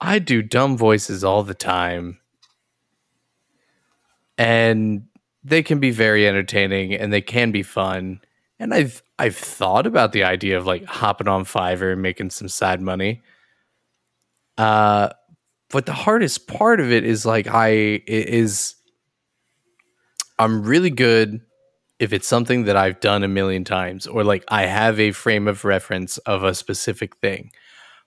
I 0.00 0.18
do 0.18 0.42
dumb 0.42 0.76
voices 0.76 1.22
all 1.22 1.42
the 1.42 1.54
time. 1.54 2.18
And 4.38 5.04
they 5.44 5.62
can 5.62 5.80
be 5.80 5.90
very 5.90 6.26
entertaining 6.26 6.94
and 6.94 7.12
they 7.12 7.20
can 7.20 7.52
be 7.52 7.62
fun. 7.62 8.22
And 8.58 8.72
I've 8.72 9.02
I've 9.18 9.36
thought 9.36 9.86
about 9.86 10.12
the 10.12 10.24
idea 10.24 10.56
of 10.56 10.66
like 10.66 10.84
hopping 10.86 11.28
on 11.28 11.44
Fiverr 11.44 11.92
and 11.92 12.02
making 12.02 12.30
some 12.30 12.48
side 12.48 12.80
money. 12.80 13.20
Uh 14.56 15.10
but 15.68 15.84
the 15.84 15.92
hardest 15.92 16.48
part 16.48 16.80
of 16.80 16.90
it 16.90 17.04
is 17.04 17.26
like 17.26 17.46
I 17.46 18.02
is 18.06 18.76
I'm 20.38 20.62
really 20.62 20.90
good 20.90 21.42
if 22.00 22.14
it's 22.14 22.26
something 22.26 22.64
that 22.64 22.76
I've 22.76 22.98
done 22.98 23.22
a 23.22 23.28
million 23.28 23.62
times 23.62 24.06
or 24.06 24.24
like 24.24 24.42
I 24.48 24.64
have 24.64 24.98
a 24.98 25.12
frame 25.12 25.46
of 25.46 25.64
reference 25.66 26.16
of 26.18 26.42
a 26.42 26.54
specific 26.54 27.16
thing. 27.18 27.52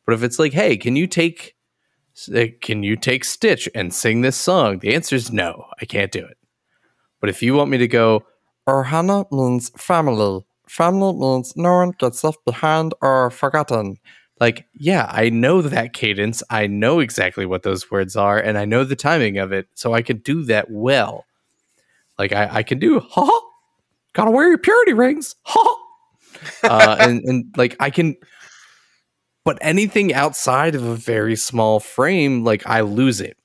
But 0.05 0.15
if 0.15 0.23
it's 0.23 0.39
like, 0.39 0.51
hey, 0.51 0.75
can 0.75 0.95
you 0.95 1.05
take 1.07 1.55
eh, 2.33 2.49
can 2.59 2.81
you 2.81 2.95
take 2.97 3.23
Stitch 3.23 3.69
and 3.75 3.93
sing 3.93 4.21
this 4.21 4.35
song? 4.35 4.79
The 4.79 4.95
answer 4.95 5.15
is 5.15 5.31
no, 5.31 5.67
I 5.79 5.85
can't 5.85 6.11
do 6.11 6.25
it. 6.25 6.37
But 7.21 7.29
if 7.29 7.43
you 7.43 7.53
want 7.53 7.69
me 7.69 7.77
to 7.77 7.87
go, 7.87 8.25
er, 8.67 8.83
Ohana 8.83 9.31
means 9.31 9.69
family. 9.77 10.43
Family 10.67 11.13
means 11.13 11.55
no 11.55 11.73
one 11.73 11.91
gets 11.91 12.23
left 12.23 12.43
behind 12.45 12.95
or 12.99 13.29
forgotten. 13.29 13.97
Like, 14.41 14.65
yeah, 14.73 15.07
I 15.09 15.29
know 15.29 15.61
that 15.61 15.93
cadence. 15.93 16.41
I 16.49 16.65
know 16.65 16.99
exactly 16.99 17.45
what 17.45 17.61
those 17.61 17.91
words 17.91 18.15
are, 18.15 18.39
and 18.39 18.57
I 18.57 18.65
know 18.65 18.83
the 18.83 18.95
timing 18.95 19.37
of 19.37 19.51
it, 19.51 19.67
so 19.75 19.93
I 19.93 20.01
can 20.01 20.17
do 20.17 20.43
that 20.45 20.71
well. 20.71 21.25
Like, 22.17 22.33
I, 22.33 22.49
I 22.51 22.63
can 22.63 22.79
do 22.79 22.99
ha, 22.99 23.29
gotta 24.13 24.31
wear 24.31 24.47
your 24.47 24.57
purity 24.57 24.93
rings, 24.93 25.35
ha, 25.43 25.79
uh, 26.63 26.97
and 26.99 27.21
and 27.23 27.45
like 27.57 27.75
I 27.79 27.89
can. 27.89 28.15
But 29.45 29.57
anything 29.59 30.13
outside 30.13 30.73
of 30.73 30.83
a 30.83 30.95
very 30.95 31.35
small 31.35 31.81
frame, 31.81 32.45
like 32.45 32.65
I 32.65 32.79
lose 32.81 33.19
it. 33.19 33.35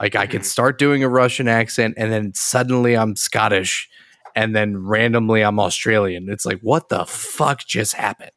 Like 0.00 0.16
I 0.16 0.26
can 0.26 0.40
mm-hmm. 0.40 0.46
start 0.46 0.78
doing 0.78 1.04
a 1.04 1.08
Russian 1.08 1.46
accent, 1.46 1.94
and 1.96 2.10
then 2.10 2.32
suddenly 2.34 2.96
I'm 2.96 3.14
Scottish, 3.14 3.88
and 4.34 4.56
then 4.56 4.76
randomly 4.78 5.42
I'm 5.42 5.60
Australian. 5.60 6.28
It's 6.28 6.44
like, 6.44 6.60
what 6.62 6.88
the 6.88 7.04
fuck 7.04 7.60
just 7.60 7.94
happened? 7.94 8.32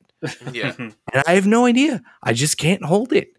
Yeah. 0.52 0.74
and 0.78 1.24
I 1.28 1.34
have 1.34 1.48
no 1.48 1.66
idea. 1.66 2.02
I 2.22 2.34
just 2.34 2.58
can't 2.58 2.84
hold 2.84 3.12
it. 3.12 3.30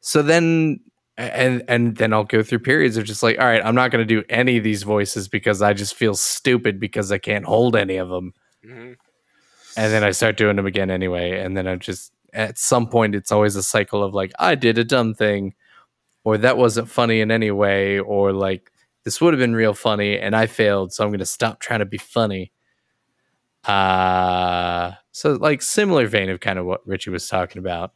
So 0.00 0.22
then 0.22 0.80
and 1.22 1.62
and 1.68 1.96
then 1.96 2.12
I'll 2.12 2.24
go 2.24 2.42
through 2.42 2.60
periods 2.60 2.96
of 2.96 3.04
just 3.04 3.22
like, 3.22 3.38
all 3.38 3.46
right, 3.46 3.64
I'm 3.64 3.74
not 3.74 3.90
going 3.90 4.06
to 4.06 4.14
do 4.14 4.24
any 4.30 4.56
of 4.58 4.64
these 4.64 4.82
voices 4.82 5.28
because 5.28 5.62
I 5.62 5.72
just 5.72 5.94
feel 5.94 6.14
stupid 6.14 6.80
because 6.80 7.12
I 7.12 7.18
can't 7.18 7.44
hold 7.44 7.76
any 7.76 7.96
of 7.96 8.08
them. 8.08 8.34
Mhm. 8.64 8.96
And 9.76 9.92
then 9.92 10.04
I 10.04 10.10
start 10.12 10.36
doing 10.36 10.56
them 10.56 10.66
again 10.66 10.90
anyway, 10.90 11.40
and 11.40 11.56
then 11.56 11.66
I 11.68 11.76
just 11.76 12.12
at 12.34 12.58
some 12.58 12.88
point 12.88 13.14
it's 13.14 13.32
always 13.32 13.56
a 13.56 13.62
cycle 13.62 14.02
of 14.04 14.14
like 14.14 14.32
I 14.38 14.54
did 14.54 14.78
a 14.78 14.84
dumb 14.84 15.14
thing 15.14 15.54
or 16.24 16.38
that 16.38 16.58
wasn't 16.58 16.88
funny 16.90 17.20
in 17.20 17.30
any 17.30 17.50
way 17.50 17.98
or 18.00 18.32
like 18.32 18.70
this 19.04 19.20
would 19.20 19.34
have 19.34 19.40
been 19.40 19.54
real 19.56 19.74
funny 19.74 20.18
and 20.18 20.36
I 20.36 20.46
failed, 20.46 20.92
so 20.92 21.04
I'm 21.04 21.10
going 21.10 21.20
to 21.20 21.26
stop 21.26 21.60
trying 21.60 21.80
to 21.80 21.86
be 21.86 21.98
funny. 21.98 22.52
Uh 23.64 24.92
so 25.12 25.34
like 25.34 25.60
similar 25.60 26.06
vein 26.06 26.30
of 26.30 26.40
kind 26.40 26.58
of 26.58 26.64
what 26.64 26.86
Richie 26.86 27.10
was 27.10 27.28
talking 27.28 27.58
about. 27.58 27.92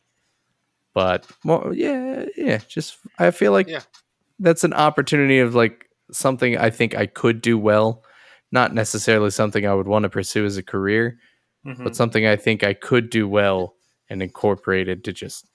But 0.95 1.27
more 1.45 1.73
yeah, 1.75 2.25
yeah, 2.37 2.59
just 2.69 2.97
I 3.19 3.31
feel 3.33 3.53
like 3.53 3.69
Yeah. 3.69 3.81
that's 4.39 4.65
an 4.65 4.73
opportunity 4.73 5.41
of 5.41 5.55
like 5.55 5.91
something 6.13 6.57
I 6.57 6.71
think 6.71 6.95
I 6.95 7.07
could 7.07 7.41
do 7.43 7.59
well, 7.59 8.05
not 8.53 8.73
necessarily 8.73 9.31
something 9.31 9.67
I 9.67 9.75
would 9.75 9.89
want 9.89 10.05
to 10.05 10.09
pursue 10.09 10.45
as 10.45 10.57
a 10.57 10.63
career, 10.63 11.19
Mhm. 11.67 11.83
but 11.85 11.97
something 11.97 12.27
I 12.27 12.37
think 12.37 12.63
I 12.63 12.75
could 12.75 13.11
do 13.11 13.29
well 13.29 13.75
and 14.09 14.23
incorporate 14.23 14.89
it 14.89 15.03
to 15.05 15.13
just 15.13 15.47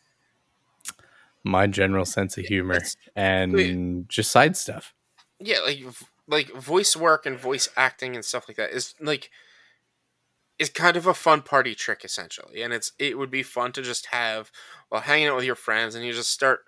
my 1.43 1.67
general 1.67 2.03
sense 2.05 2.37
of 2.37 2.45
humor 2.45 2.75
It's- 2.75 2.97
and 3.15 4.07
just 4.09 4.31
side 4.31 4.57
stuff. 4.57 4.93
yeah 5.39 5.59
like 5.59 5.79
like 6.27 6.49
voice 6.53 6.95
work 6.97 7.25
and 7.25 7.39
voice 7.39 7.69
acting 7.77 8.13
and 8.15 8.25
stuff 8.25 8.47
like 8.49 8.57
that 8.57 8.71
is 8.71 8.93
like 8.99 9.31
is 10.59 10.69
kind 10.69 10.97
of 10.97 11.07
a 11.07 11.13
fun 11.13 11.41
party 11.41 11.73
trick 11.73 12.03
essentially 12.03 12.61
and 12.61 12.73
it's 12.73 12.91
it 12.99 13.17
would 13.17 13.31
be 13.31 13.43
fun 13.43 13.71
to 13.71 13.81
just 13.81 14.07
have 14.07 14.51
while 14.89 15.01
hanging 15.01 15.27
out 15.27 15.35
with 15.35 15.45
your 15.45 15.55
friends 15.55 15.95
and 15.95 16.05
you 16.05 16.13
just 16.13 16.31
start 16.31 16.61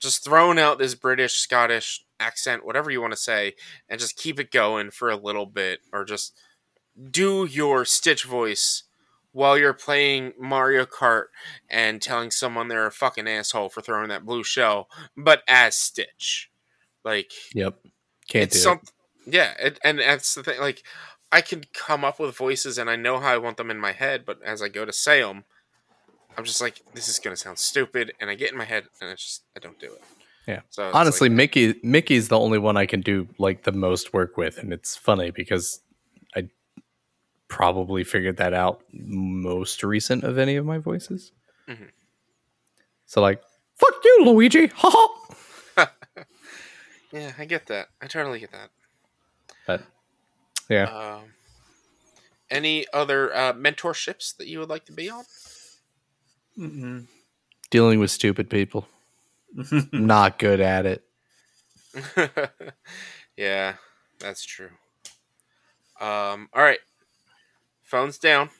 just 0.00 0.24
throwing 0.24 0.58
out 0.58 0.78
this 0.78 0.94
british 0.94 1.34
scottish 1.34 2.04
accent 2.20 2.64
whatever 2.64 2.90
you 2.90 3.00
want 3.00 3.12
to 3.12 3.18
say 3.18 3.54
and 3.88 4.00
just 4.00 4.16
keep 4.16 4.40
it 4.40 4.50
going 4.50 4.90
for 4.90 5.10
a 5.10 5.16
little 5.16 5.46
bit 5.46 5.80
or 5.92 6.04
just 6.04 6.34
do 7.10 7.44
your 7.44 7.84
stitch 7.84 8.24
voice 8.24 8.84
while 9.32 9.58
you're 9.58 9.74
playing 9.74 10.32
Mario 10.38 10.84
Kart 10.84 11.26
and 11.70 12.00
telling 12.02 12.30
someone 12.30 12.66
they're 12.66 12.86
a 12.86 12.90
fucking 12.90 13.28
asshole 13.28 13.68
for 13.68 13.80
throwing 13.80 14.08
that 14.08 14.24
blue 14.24 14.42
shell, 14.42 14.88
but 15.16 15.42
as 15.46 15.76
Stitch. 15.76 16.50
Like 17.04 17.30
Yep. 17.54 17.78
Can't 18.28 18.50
do 18.50 18.58
some, 18.58 18.80
yeah, 19.26 19.52
it, 19.58 19.78
and 19.84 19.98
that's 19.98 20.34
the 20.34 20.42
thing. 20.42 20.60
Like, 20.60 20.82
I 21.30 21.40
can 21.42 21.64
come 21.74 22.04
up 22.04 22.18
with 22.18 22.36
voices, 22.36 22.78
and 22.78 22.88
I 22.88 22.96
know 22.96 23.18
how 23.18 23.32
I 23.32 23.38
want 23.38 23.56
them 23.58 23.70
in 23.70 23.78
my 23.78 23.92
head. 23.92 24.24
But 24.24 24.42
as 24.42 24.62
I 24.62 24.68
go 24.68 24.84
to 24.84 24.92
say 24.92 25.20
them, 25.20 25.44
I'm 26.36 26.44
just 26.44 26.60
like, 26.60 26.80
this 26.94 27.08
is 27.08 27.18
gonna 27.18 27.36
sound 27.36 27.58
stupid, 27.58 28.12
and 28.20 28.30
I 28.30 28.34
get 28.34 28.50
in 28.52 28.56
my 28.58 28.64
head, 28.64 28.84
and 29.00 29.10
I 29.10 29.14
just 29.14 29.42
I 29.56 29.60
don't 29.60 29.78
do 29.78 29.86
it. 29.92 30.02
Yeah. 30.46 30.60
So 30.70 30.90
Honestly, 30.94 31.28
like- 31.28 31.36
Mickey 31.36 31.74
Mickey's 31.82 32.28
the 32.28 32.38
only 32.38 32.58
one 32.58 32.76
I 32.78 32.86
can 32.86 33.02
do 33.02 33.28
like 33.38 33.64
the 33.64 33.72
most 33.72 34.14
work 34.14 34.38
with 34.38 34.56
and 34.56 34.72
it's 34.72 34.96
funny 34.96 35.30
because 35.30 35.80
I 36.34 36.48
probably 37.48 38.02
figured 38.02 38.38
that 38.38 38.54
out 38.54 38.80
most 38.90 39.84
recent 39.84 40.24
of 40.24 40.38
any 40.38 40.56
of 40.56 40.64
my 40.64 40.78
voices. 40.78 41.32
Mhm. 41.68 41.90
So 43.04 43.20
like, 43.20 43.42
fuck 43.76 43.92
you, 44.02 44.24
Luigi. 44.24 44.68
Ha 44.68 44.90
ha. 45.76 45.92
yeah, 47.12 47.32
I 47.38 47.44
get 47.44 47.66
that. 47.66 47.88
I 48.00 48.06
totally 48.06 48.40
get 48.40 48.52
that. 48.52 48.70
But 49.66 49.82
yeah. 50.68 50.84
Um, 50.84 51.24
any 52.50 52.86
other 52.92 53.34
uh, 53.34 53.52
mentorships 53.52 54.36
that 54.36 54.46
you 54.46 54.58
would 54.60 54.68
like 54.68 54.84
to 54.86 54.92
be 54.92 55.10
on? 55.10 55.24
Mhm. 56.58 57.06
dealing 57.70 58.00
with 58.00 58.10
stupid 58.10 58.50
people. 58.50 58.88
Not 59.92 60.38
good 60.38 60.60
at 60.60 60.86
it. 60.86 61.04
yeah, 63.36 63.74
that's 64.18 64.44
true. 64.44 64.70
Um, 66.00 66.48
all 66.52 66.62
right. 66.62 66.80
Phone's 67.82 68.18
down. 68.18 68.50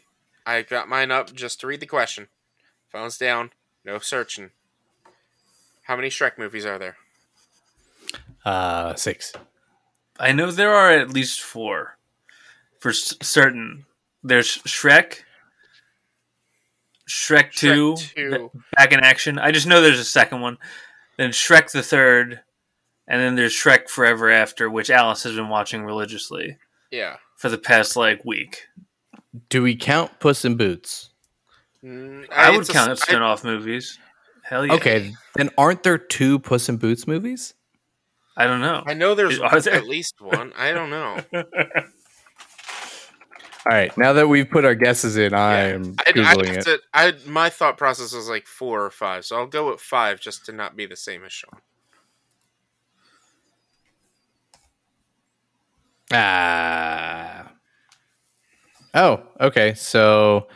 I 0.47 0.63
got 0.63 0.89
mine 0.89 1.11
up 1.11 1.33
just 1.35 1.61
to 1.61 1.67
read 1.67 1.81
the 1.81 1.87
question. 1.87 2.29
Phone's 2.91 3.19
down. 3.19 3.51
No 3.85 3.99
searching. 3.99 4.51
How 5.83 5.97
many 5.97 6.09
Shrek 6.09 6.39
movies 6.39 6.65
are 6.65 6.79
there? 6.79 6.97
Uh, 8.45 8.95
six. 8.95 9.33
I 10.19 10.33
know 10.33 10.51
there 10.51 10.75
are 10.75 10.91
at 10.91 11.11
least 11.11 11.43
four 11.43 11.98
for 12.79 12.91
s- 12.91 13.15
certain. 13.23 13.85
There's 14.23 14.59
Shrek, 14.59 15.21
Shrek, 17.09 17.53
2, 17.55 17.95
Shrek 17.95 18.15
2. 18.15 18.31
ba- 18.53 18.61
back 18.77 18.93
in 18.93 19.01
action. 19.01 19.39
I 19.39 19.51
just 19.53 19.67
know 19.67 19.81
there's 19.81 19.99
a 20.01 20.05
second 20.05 20.41
one. 20.41 20.59
Then 21.17 21.31
Shrek 21.31 21.71
the 21.73 21.83
third, 21.83 22.41
and 23.07 23.21
then 23.21 23.35
there's 23.35 23.53
Shrek 23.55 23.89
Forever 23.89 24.31
After, 24.31 24.69
which 24.71 24.91
Alice 24.91 25.23
has 25.23 25.35
been 25.35 25.49
watching 25.49 25.85
religiously 25.85 26.59
Yeah. 26.91 27.17
for 27.37 27.49
the 27.49 27.59
past 27.59 27.97
like 27.97 28.25
week. 28.25 28.67
Do 29.49 29.63
we 29.63 29.75
count 29.77 30.19
Puss 30.21 30.45
in 30.45 30.57
Boots? 30.57 31.11
Mm, 31.85 32.27
I 32.33 32.51
would 32.51 32.61
it's 32.61 32.71
a 32.71 32.73
count 32.73 32.99
spin-off 32.99 33.45
movies. 33.45 33.99
Hell 34.43 34.67
yeah. 34.67 34.73
Okay, 34.75 35.13
then 35.37 35.51
aren't 35.57 35.83
there 35.83 35.99
two 35.99 36.39
Puss 36.39 36.69
in 36.69 36.77
Boots 36.77 37.07
movies? 37.07 37.55
I 38.37 38.47
don't 38.47 38.61
know. 38.61 38.83
I 38.87 38.95
know 38.95 39.15
there's 39.15 39.39
Are 39.41 39.61
there? 39.61 39.75
at 39.75 39.87
least 39.87 40.21
one. 40.21 40.53
I 40.57 40.73
don't 40.73 40.91
know. 40.91 41.19
All 43.67 43.73
right, 43.77 43.97
now 43.99 44.13
that 44.15 44.29
we've 44.29 44.49
put 44.49 44.65
our 44.65 44.75
guesses 44.75 45.17
in, 45.17 45.35
I 45.35 45.69
Yeah. 45.69 45.75
am 45.75 45.97
I, 45.99 46.03
I 46.09 46.13
googling 46.13 46.57
it. 46.57 46.63
to, 46.65 46.81
I 46.95 47.13
my 47.27 47.51
thought 47.51 47.77
process 47.77 48.13
was 48.15 48.29
like 48.29 48.47
four 48.47 48.85
or 48.85 48.91
five, 48.91 49.25
so 49.25 49.37
I'll 49.37 49.47
go 49.47 49.71
with 49.71 49.81
five 49.81 50.21
just 50.21 50.47
to 50.47 50.53
not 50.53 50.77
be 50.77 50.87
the 50.87 50.97
same 50.97 51.25
as 51.25 51.33
Sean. 51.33 51.61
Ah. 56.13 57.53
Oh, 58.95 59.23
okay. 59.41 59.75
So 59.75 60.49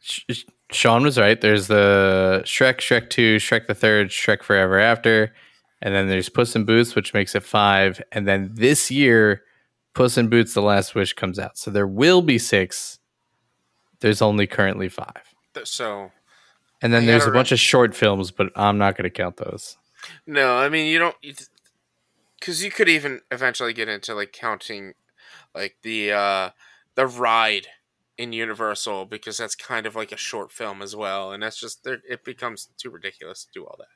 Sh- 0.00 0.20
Sh- 0.30 0.44
Sean 0.70 1.02
was 1.02 1.18
right. 1.18 1.40
There's 1.40 1.66
the 1.66 2.42
Shrek, 2.44 2.76
Shrek 2.78 3.10
2, 3.10 3.36
Shrek 3.36 3.66
the 3.66 3.74
Third, 3.74 4.10
Shrek 4.10 4.42
Forever 4.42 4.78
After. 4.78 5.34
And 5.82 5.94
then 5.94 6.08
there's 6.08 6.28
Puss 6.28 6.54
in 6.56 6.64
Boots, 6.64 6.94
which 6.94 7.14
makes 7.14 7.34
it 7.34 7.42
five. 7.42 8.00
And 8.12 8.26
then 8.26 8.50
this 8.54 8.90
year, 8.90 9.42
Puss 9.98 10.16
in 10.16 10.28
Boots 10.28 10.54
The 10.54 10.62
Last 10.62 10.94
Wish 10.94 11.12
comes 11.14 11.40
out. 11.40 11.58
So 11.58 11.72
there 11.72 11.84
will 11.84 12.22
be 12.22 12.38
six. 12.38 13.00
There's 13.98 14.22
only 14.22 14.46
currently 14.46 14.88
five. 14.88 15.34
So 15.64 16.12
And 16.80 16.92
then 16.92 17.04
there's 17.04 17.24
a 17.24 17.26
gotta 17.26 17.38
bunch 17.38 17.50
of 17.50 17.58
short 17.58 17.96
films, 17.96 18.30
but 18.30 18.52
I'm 18.54 18.78
not 18.78 18.96
going 18.96 19.10
to 19.10 19.10
count 19.10 19.38
those. 19.38 19.76
no, 20.24 20.56
I 20.56 20.68
mean 20.68 20.86
you 20.86 21.00
don't, 21.00 21.16
because 22.38 22.62
you 22.62 22.70
could 22.70 22.88
even 22.88 23.22
eventually 23.32 23.72
get 23.72 23.88
into 23.88 24.14
like 24.14 24.32
counting, 24.32 24.94
like 25.52 25.74
the 25.82 26.12
uh 26.12 26.50
the 26.94 27.08
ride 27.08 27.66
in 28.16 28.32
Universal 28.32 29.06
because 29.06 29.36
that's 29.36 29.56
kind 29.56 29.84
of 29.84 29.96
like 29.96 30.12
a 30.12 30.16
short 30.16 30.52
film 30.52 30.80
as 30.80 30.94
well, 30.94 31.32
and 31.32 31.42
that's 31.42 31.58
just 31.58 31.82
there. 31.82 31.98
It 32.08 32.24
becomes 32.24 32.68
too 32.76 32.90
ridiculous 32.90 33.46
to 33.46 33.50
do 33.52 33.66
all 33.66 33.76
that. 33.80 33.88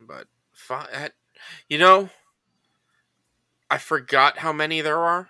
But 0.00 0.26
you 1.68 1.76
know, 1.76 2.08
I 3.70 3.78
forgot 3.78 4.38
how 4.38 4.52
many 4.52 4.80
there 4.80 4.98
are, 4.98 5.28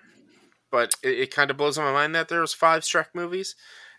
but 0.70 0.95
it, 1.03 1.18
it 1.18 1.34
kind 1.34 1.51
of 1.51 1.57
blows 1.57 1.78
my 1.78 1.93
mind 1.93 2.14
that 2.14 2.28
there's 2.28 2.55
five 2.55 2.82
Shrek 2.82 3.07
movies, 3.14 3.55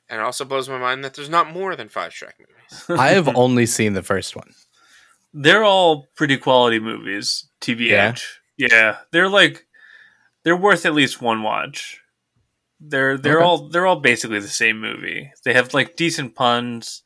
and 0.09 0.19
it 0.19 0.23
also 0.23 0.45
blows 0.45 0.67
my 0.67 0.79
mind 0.79 1.03
that 1.03 1.13
there's 1.13 1.29
not 1.29 1.51
more 1.51 1.75
than 1.75 1.89
five 1.89 2.11
Shrek 2.11 2.33
movies. 2.39 2.85
I 3.01 3.09
have 3.09 3.27
only 3.35 3.65
seen 3.65 3.93
the 3.93 4.01
first 4.03 4.35
one. 4.35 4.51
They're 5.33 5.63
all 5.63 6.07
pretty 6.15 6.37
quality 6.37 6.79
movies, 6.79 7.47
TBH. 7.61 8.21
Yeah. 8.57 8.97
they're 9.11 9.29
like 9.29 9.65
they're 10.43 10.57
worth 10.57 10.85
at 10.85 10.93
least 10.93 11.21
one 11.21 11.41
watch. 11.43 11.99
They're 12.79 13.17
they're 13.17 13.37
Okay. 13.37 13.45
all 13.45 13.69
they're 13.69 13.85
all 13.87 13.99
basically 14.01 14.39
the 14.39 14.47
same 14.47 14.79
movie. 14.81 15.31
They 15.45 15.53
have 15.53 15.73
like 15.73 15.95
decent 15.95 16.35
puns. 16.35 17.03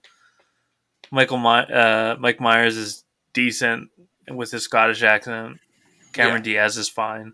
Michael 1.11 1.37
My- 1.37 1.65
uh, 1.65 2.15
Mike 2.19 2.39
Myers 2.41 2.77
is 2.77 3.03
decent 3.33 3.89
with 4.29 4.51
his 4.51 4.63
Scottish 4.63 5.03
accent. 5.03 5.59
Cameron 6.15 6.41
Diaz 6.41 6.77
is 6.77 6.89
fine. 6.89 7.33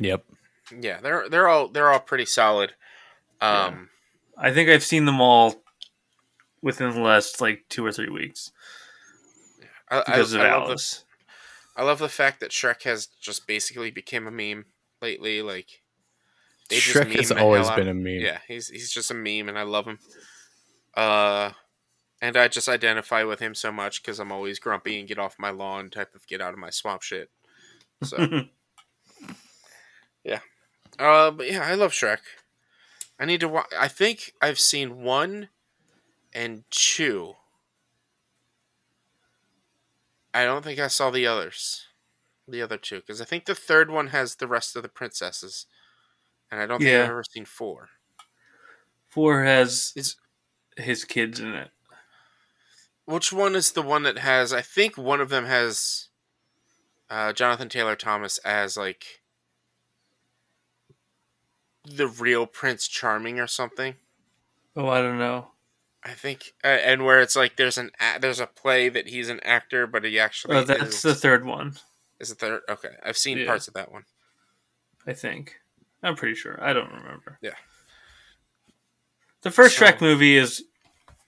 Yep. 0.00 0.24
Yeah, 0.80 1.00
they're 1.00 1.28
they're 1.28 1.48
all 1.48 1.68
they're 1.68 1.90
all 1.90 2.00
pretty 2.00 2.24
solid. 2.24 2.74
Um, 3.40 3.90
I 4.38 4.52
think 4.52 4.68
I've 4.68 4.82
seen 4.82 5.04
them 5.04 5.20
all 5.20 5.62
within 6.62 6.90
the 6.90 7.00
last 7.00 7.40
like 7.40 7.64
two 7.68 7.84
or 7.84 7.92
three 7.92 8.08
weeks 8.08 8.50
I, 9.90 9.98
I, 9.98 10.02
because 10.06 10.32
of 10.32 10.40
I 10.40 10.44
love 10.44 10.66
the 10.66 10.70
Alice. 10.70 11.04
I 11.76 11.82
love 11.82 11.98
the 11.98 12.08
fact 12.08 12.40
that 12.40 12.50
Shrek 12.50 12.84
has 12.84 13.06
just 13.20 13.46
basically 13.46 13.90
became 13.90 14.26
a 14.26 14.30
meme 14.30 14.64
lately. 15.02 15.42
Like 15.42 15.82
they 16.70 16.76
just 16.76 16.96
Shrek 16.96 17.08
meme 17.08 17.16
has 17.16 17.32
always 17.32 17.70
been 17.70 17.88
a 17.88 17.94
meme. 17.94 18.20
Yeah, 18.20 18.38
he's 18.48 18.68
he's 18.68 18.90
just 18.90 19.10
a 19.10 19.14
meme, 19.14 19.48
and 19.48 19.58
I 19.58 19.62
love 19.62 19.86
him. 19.86 19.98
Uh, 20.96 21.50
and 22.24 22.38
I 22.38 22.48
just 22.48 22.70
identify 22.70 23.22
with 23.22 23.40
him 23.40 23.54
so 23.54 23.70
much 23.70 24.02
because 24.02 24.18
I'm 24.18 24.32
always 24.32 24.58
grumpy 24.58 24.98
and 24.98 25.06
get 25.06 25.18
off 25.18 25.38
my 25.38 25.50
lawn 25.50 25.90
type 25.90 26.14
of 26.14 26.26
get 26.26 26.40
out 26.40 26.54
of 26.54 26.58
my 26.58 26.70
swamp 26.70 27.02
shit. 27.02 27.28
So, 28.02 28.16
yeah. 30.24 30.38
uh, 30.98 31.30
but 31.32 31.52
yeah, 31.52 31.62
I 31.66 31.74
love 31.74 31.92
Shrek. 31.92 32.20
I 33.20 33.26
need 33.26 33.40
to 33.40 33.48
watch. 33.48 33.66
I 33.78 33.88
think 33.88 34.32
I've 34.40 34.58
seen 34.58 35.02
one 35.02 35.50
and 36.32 36.64
two. 36.70 37.34
I 40.32 40.44
don't 40.44 40.64
think 40.64 40.80
I 40.80 40.88
saw 40.88 41.10
the 41.10 41.26
others, 41.26 41.88
the 42.48 42.62
other 42.62 42.78
two, 42.78 43.00
because 43.00 43.20
I 43.20 43.26
think 43.26 43.44
the 43.44 43.54
third 43.54 43.90
one 43.90 44.08
has 44.08 44.36
the 44.36 44.48
rest 44.48 44.76
of 44.76 44.82
the 44.82 44.88
princesses, 44.88 45.66
and 46.50 46.58
I 46.58 46.64
don't 46.64 46.78
think 46.78 46.88
Yeah. 46.88 47.02
I've 47.02 47.10
ever 47.10 47.24
seen 47.30 47.44
four. 47.44 47.90
Four 49.10 49.44
has 49.44 49.92
Is 49.94 50.16
his 50.78 51.04
kids 51.04 51.38
in 51.38 51.54
it. 51.54 51.70
Which 53.06 53.32
one 53.32 53.54
is 53.54 53.72
the 53.72 53.82
one 53.82 54.02
that 54.04 54.18
has? 54.18 54.52
I 54.52 54.62
think 54.62 54.96
one 54.96 55.20
of 55.20 55.28
them 55.28 55.46
has 55.46 56.08
uh, 57.10 57.32
Jonathan 57.32 57.68
Taylor 57.68 57.96
Thomas 57.96 58.38
as 58.38 58.76
like 58.76 59.20
the 61.84 62.08
real 62.08 62.46
Prince 62.46 62.88
Charming 62.88 63.38
or 63.38 63.46
something. 63.46 63.94
Oh, 64.76 64.88
I 64.88 65.00
don't 65.02 65.18
know. 65.18 65.48
I 66.02 66.10
think, 66.12 66.52
uh, 66.62 66.66
and 66.68 67.04
where 67.04 67.20
it's 67.20 67.36
like 67.36 67.56
there's 67.56 67.78
an 67.78 67.90
a- 68.00 68.18
there's 68.18 68.40
a 68.40 68.46
play 68.46 68.88
that 68.90 69.08
he's 69.08 69.28
an 69.30 69.40
actor, 69.40 69.86
but 69.86 70.04
he 70.04 70.18
actually 70.18 70.56
Oh, 70.56 70.64
that's 70.64 70.96
is, 70.96 71.02
the 71.02 71.14
third 71.14 71.44
one. 71.46 71.74
is 72.20 72.28
the 72.30 72.34
third. 72.34 72.60
Okay, 72.68 72.90
I've 73.02 73.16
seen 73.16 73.38
Yeah. 73.38 73.46
parts 73.46 73.68
of 73.68 73.74
that 73.74 73.90
one. 73.90 74.04
I 75.06 75.12
think. 75.14 75.56
I'm 76.02 76.16
pretty 76.16 76.34
sure. 76.34 76.58
I 76.62 76.72
don't 76.74 76.92
remember. 76.92 77.38
Yeah. 77.40 77.54
The 79.42 79.50
first 79.50 79.76
So- 79.78 79.86
Shrek 79.86 80.00
movie 80.02 80.36
is 80.36 80.64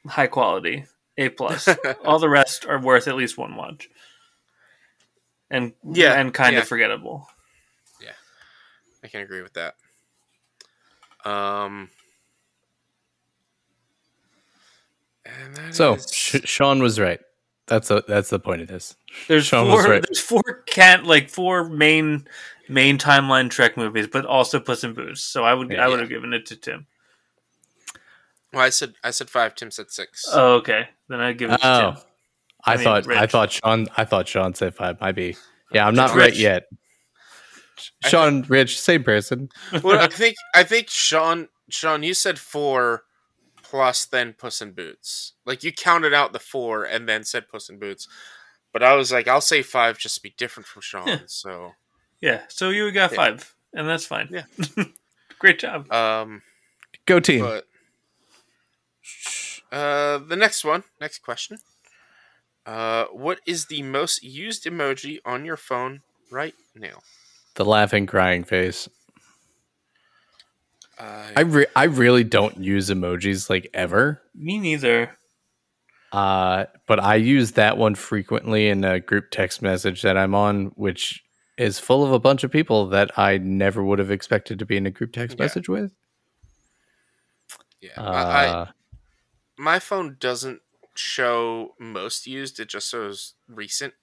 high 0.06 0.26
quality, 0.26 0.84
A 1.18 1.28
plus. 1.30 1.68
All 2.04 2.18
the 2.18 2.28
rest 2.28 2.66
are 2.66 2.78
worth 2.80 3.08
at 3.08 3.16
least 3.16 3.38
one 3.38 3.56
watch, 3.56 3.88
and 5.50 5.72
Yeah, 5.92 6.14
and 6.20 6.32
kind 6.34 6.54
yeah. 6.54 6.60
of 6.62 6.68
forgettable. 6.68 7.28
Yeah, 8.02 8.12
I 9.02 9.08
can 9.08 9.22
agree 9.22 9.42
with 9.42 9.54
that. 9.54 9.74
Um, 11.24 11.90
and 15.24 15.56
that 15.56 15.74
So 15.74 15.94
is- 15.94 16.12
Sh- 16.12 16.36
Sean 16.44 16.82
was 16.82 17.00
right. 17.00 17.20
That's 17.66 17.90
a, 17.90 18.04
that's 18.06 18.30
the 18.30 18.38
point 18.38 18.62
of 18.62 18.68
this. 18.68 18.94
There's 19.26 19.44
Sean 19.46 19.66
was 19.68 19.82
four. 19.82 19.90
right. 19.92 20.02
There's 20.06 20.20
four 20.20 20.42
can 20.66 21.04
like 21.04 21.28
four 21.28 21.64
main 21.68 22.28
main 22.68 22.96
timeline 22.98 23.48
Shrek 23.48 23.76
movies, 23.76 24.06
but 24.06 24.24
also 24.24 24.60
Puss 24.60 24.84
in 24.84 24.92
Boots. 24.94 25.20
So 25.22 25.44
I 25.44 25.52
would 25.52 25.70
Yeah. 25.72 25.84
I 25.84 25.88
would 25.88 25.98
have 25.98 26.08
given 26.08 26.32
it 26.32 26.46
to 26.46 26.56
Tim. 26.56 26.86
Well, 28.56 28.64
I 28.64 28.70
said 28.70 28.94
I 29.04 29.10
said 29.12 29.30
five. 29.30 29.54
Tim 29.54 29.70
said 29.70 29.90
six. 29.90 30.24
Oh, 30.32 30.54
okay. 30.56 30.88
Then 31.08 31.20
I'd 31.20 31.38
give 31.38 31.50
it 31.52 31.60
to 31.60 31.66
Oh, 31.68 31.92
Tim. 31.92 32.02
I, 32.64 32.72
I 32.72 32.76
mean, 32.76 32.84
thought 32.84 33.10
I 33.12 33.26
thought 33.26 33.52
Sean 33.52 33.86
I 33.96 34.04
thought 34.04 34.26
Sean 34.26 34.54
said 34.54 34.74
five. 34.74 35.00
Might 35.00 35.14
be. 35.14 35.36
Yeah, 35.72 35.86
I'm 35.86 35.94
not 35.94 36.14
Rich. 36.14 36.22
right 36.22 36.36
yet. 36.36 36.64
I 38.04 38.08
Sean, 38.08 38.42
Rich, 38.48 38.80
same 38.80 39.04
person. 39.04 39.48
well, 39.82 40.00
I 40.00 40.06
think 40.10 40.36
I 40.54 40.64
think 40.64 40.88
Sean 40.88 41.48
Sean, 41.70 42.02
you 42.02 42.14
said 42.14 42.38
four 42.38 43.02
plus 43.62 44.04
then 44.06 44.32
Puss 44.32 44.62
in 44.62 44.72
Boots. 44.72 45.32
Like 45.44 45.62
you 45.64 45.72
counted 45.72 46.14
out 46.14 46.32
the 46.32 46.38
four 46.38 46.84
and 46.84 47.08
then 47.08 47.24
said 47.24 47.48
Puss 47.48 47.68
in 47.68 47.78
Boots. 47.78 48.08
But 48.72 48.82
I 48.82 48.94
was 48.94 49.10
like, 49.12 49.26
I'll 49.28 49.40
say 49.40 49.62
five 49.62 49.98
just 49.98 50.16
to 50.16 50.20
be 50.22 50.34
different 50.36 50.66
from 50.66 50.82
Sean. 50.82 51.06
Yeah. 51.08 51.18
So 51.26 51.72
Yeah. 52.20 52.40
So 52.48 52.70
you 52.70 52.90
got 52.92 53.10
Yeah. 53.12 53.16
five, 53.16 53.54
and 53.74 53.88
that's 53.88 54.06
fine. 54.06 54.28
Yeah. 54.30 54.84
Great 55.38 55.58
job. 55.58 55.90
um 55.92 56.42
Go 57.06 57.20
team. 57.20 57.40
but 57.44 57.66
uh 59.72 60.18
the 60.18 60.36
next 60.36 60.64
one, 60.64 60.84
next 61.00 61.18
question. 61.20 61.58
Uh 62.64 63.04
what 63.06 63.40
is 63.46 63.66
the 63.66 63.82
most 63.82 64.22
used 64.22 64.64
emoji 64.64 65.18
on 65.24 65.44
your 65.44 65.56
phone 65.56 66.02
right 66.30 66.54
now? 66.74 66.98
the 67.54 67.64
laughing, 67.64 68.06
crying 68.06 68.44
face. 68.44 68.88
Uh, 70.98 71.28
I 71.36 71.40
re- 71.40 71.66
I 71.74 71.84
really 71.84 72.24
don't 72.24 72.58
use 72.58 72.90
emojis 72.90 73.48
like 73.50 73.68
ever. 73.74 74.20
Me 74.34 74.58
neither. 74.58 75.16
Uh, 76.12 76.66
but 76.86 77.00
I 77.00 77.16
use 77.16 77.52
that 77.52 77.76
one 77.76 77.94
frequently 77.94 78.68
in 78.68 78.84
a 78.84 79.00
group 79.00 79.30
text 79.30 79.60
message 79.60 80.02
that 80.02 80.16
I'm 80.16 80.34
on, 80.34 80.66
which 80.76 81.22
is 81.58 81.78
full 81.78 82.04
of 82.04 82.12
a 82.12 82.18
bunch 82.18 82.44
of 82.44 82.50
people 82.50 82.86
that 82.88 83.18
I 83.18 83.38
never 83.38 83.82
would 83.84 83.98
have 83.98 84.10
expected 84.10 84.58
to 84.58 84.66
be 84.66 84.76
in 84.76 84.86
a 84.86 84.90
group 84.90 85.12
text 85.12 85.38
Yeah. 85.38 85.44
message 85.44 85.68
with. 85.68 85.92
yeah. 87.80 87.90
I, 87.96 88.46
I, 88.46 88.46
Uh, 88.48 88.66
my 89.58 89.78
phone 89.78 90.16
doesn't 90.18 90.62
show 90.94 91.74
most 91.78 92.26
used 92.26 92.58
it 92.60 92.68
just 92.68 92.90
shows 92.90 93.34
recent. 93.48 93.94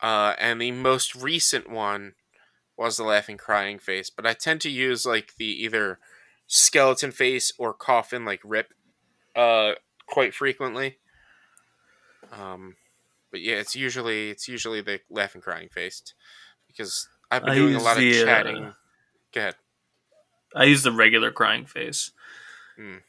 Uh 0.00 0.34
and 0.38 0.60
the 0.60 0.72
most 0.72 1.14
recent 1.14 1.68
one 1.68 2.14
was 2.76 2.96
the 2.96 3.04
laughing 3.04 3.36
crying 3.36 3.78
face 3.78 4.10
but 4.10 4.26
i 4.26 4.32
tend 4.32 4.60
to 4.60 4.70
use 4.70 5.04
like 5.04 5.36
the 5.36 5.44
either 5.64 5.98
skeleton 6.46 7.10
face 7.12 7.52
or 7.58 7.74
coffin 7.74 8.24
like 8.24 8.40
rip 8.44 8.72
uh 9.36 9.72
quite 10.06 10.34
frequently. 10.34 10.98
Um 12.32 12.76
but 13.30 13.40
yeah 13.40 13.56
it's 13.56 13.76
usually 13.76 14.30
it's 14.30 14.48
usually 14.48 14.80
the 14.80 15.00
laughing 15.10 15.40
crying 15.42 15.68
face 15.68 16.02
because 16.66 17.08
i've 17.30 17.44
been 17.44 17.52
I 17.52 17.56
doing 17.56 17.74
a 17.74 17.80
lot 17.80 17.96
of 17.96 18.00
the, 18.02 18.22
uh, 18.22 18.24
chatting. 18.24 18.74
Go 19.32 19.40
ahead. 19.40 19.56
I 20.54 20.64
use 20.64 20.82
the 20.82 20.92
regular 20.92 21.30
crying 21.30 21.66
face. 21.66 22.12
Mm. 22.80 23.02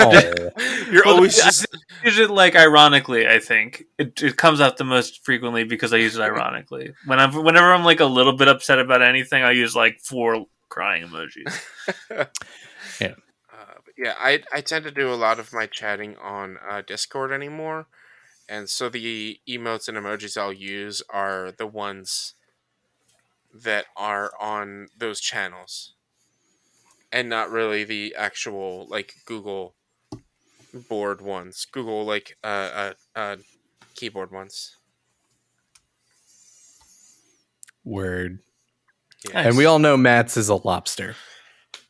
oh, 0.00 0.50
you're 0.90 1.04
Well, 1.04 1.16
always 1.16 1.38
I 1.40 1.52
use 2.02 2.18
it 2.18 2.30
like 2.30 2.56
ironically. 2.56 3.28
I 3.28 3.38
think 3.40 3.84
it, 3.98 4.22
it 4.22 4.36
comes 4.36 4.60
out 4.60 4.78
the 4.78 4.84
most 4.84 5.24
frequently 5.24 5.64
because 5.64 5.92
I 5.92 5.98
use 5.98 6.16
it 6.16 6.22
ironically. 6.22 6.94
When 7.04 7.18
I'm 7.20 7.32
whenever 7.44 7.72
I'm 7.74 7.84
like 7.84 8.00
a 8.00 8.06
little 8.06 8.32
bit 8.34 8.48
upset 8.48 8.78
about 8.78 9.02
anything, 9.02 9.42
I 9.42 9.52
use 9.52 9.76
like 9.76 10.00
four 10.00 10.46
crying 10.70 11.04
emojis. 11.06 11.60
Uh, 13.52 13.80
yeah, 13.96 14.14
I 14.18 14.42
I 14.52 14.60
tend 14.60 14.84
to 14.84 14.90
do 14.90 15.12
a 15.12 15.14
lot 15.16 15.38
of 15.38 15.52
my 15.52 15.66
chatting 15.66 16.16
on 16.16 16.58
uh, 16.68 16.82
Discord 16.82 17.32
anymore, 17.32 17.86
and 18.48 18.68
so 18.68 18.88
the 18.88 19.40
emotes 19.48 19.88
and 19.88 19.96
emojis 19.98 20.36
I'll 20.36 20.52
use 20.52 21.02
are 21.10 21.52
the 21.52 21.66
ones 21.66 22.34
that 23.52 23.86
are 23.96 24.32
on 24.40 24.88
those 24.96 25.20
channels, 25.20 25.94
and 27.14 27.28
not 27.28 27.48
really 27.48 27.84
the 27.84 28.14
actual 28.18 28.86
like 28.90 29.14
Google 29.24 29.76
board 30.88 31.20
ones, 31.22 31.64
Google 31.70 32.04
like 32.04 32.36
uh 32.42 32.46
uh, 32.74 32.92
uh 33.14 33.36
keyboard 33.94 34.32
ones. 34.32 34.76
word. 37.84 38.40
Yeah, 39.28 39.40
And 39.40 39.56
we 39.56 39.64
all 39.66 39.78
know 39.78 39.96
Matt's 39.96 40.36
is 40.36 40.48
a 40.48 40.56
lobster. 40.56 41.16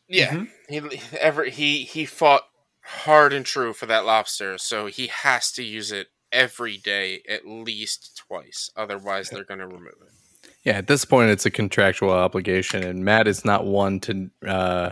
yeah. 0.09 0.35
Mhm. 0.35 0.51
He 0.69 1.01
ever 1.19 1.45
he 1.45 1.85
he 1.85 2.05
fought 2.05 2.43
hard 2.83 3.33
and 3.33 3.47
true 3.47 3.73
for 3.73 3.87
that 3.87 4.05
lobster, 4.05 4.59
so 4.59 4.87
he 4.87 5.07
has 5.07 5.51
to 5.53 5.63
use 5.63 5.91
it 5.93 6.09
every 6.33 6.77
day 6.77 7.23
at 7.29 7.47
least 7.47 8.17
twice. 8.17 8.71
Otherwise, 8.77 9.31
they're 9.31 9.45
going 9.45 9.61
to 9.61 9.67
remove 9.67 9.87
it. 10.03 10.49
Yeah, 10.65 10.75
at 10.79 10.87
this 10.87 11.05
point, 11.05 11.31
it's 11.31 11.47
a 11.47 11.51
contractual 11.51 12.11
obligation, 12.11 12.83
and 12.83 13.05
Matt 13.05 13.29
is 13.29 13.45
not 13.45 13.67
one 13.67 14.01
to 14.01 14.31
uh, 14.47 14.91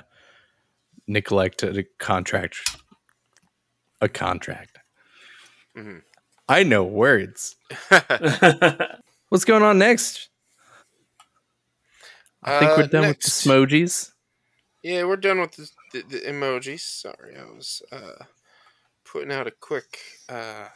neglect 1.07 1.62
a 1.62 1.84
contract. 1.98 2.57
A 4.00 4.09
contract. 4.09 4.78
Mhm. 5.76 6.03
I 6.48 6.62
know 6.64 6.84
words. 6.84 7.57
What's 9.28 9.44
going 9.44 9.62
on 9.62 9.78
next? 9.78 10.28
I 12.42 12.59
think 12.59 12.70
we're 12.76 12.82
Uh, 12.84 12.86
done 12.88 13.03
next. 13.03 13.46
with 13.46 13.66
the 13.68 13.76
smojis. 13.76 14.11
Yeah, 14.82 15.05
we're 15.05 15.16
done 15.16 15.40
with 15.40 15.53
the, 15.53 15.70
the, 15.92 16.03
the 16.03 16.20
emojis. 16.26 16.80
Sorry, 16.80 17.36
I 17.36 17.44
was 17.44 17.82
uh, 17.92 18.24
putting 19.05 19.30
out 19.32 19.46
a 19.46 19.53
quick 19.53 19.98
uh, 20.28 20.68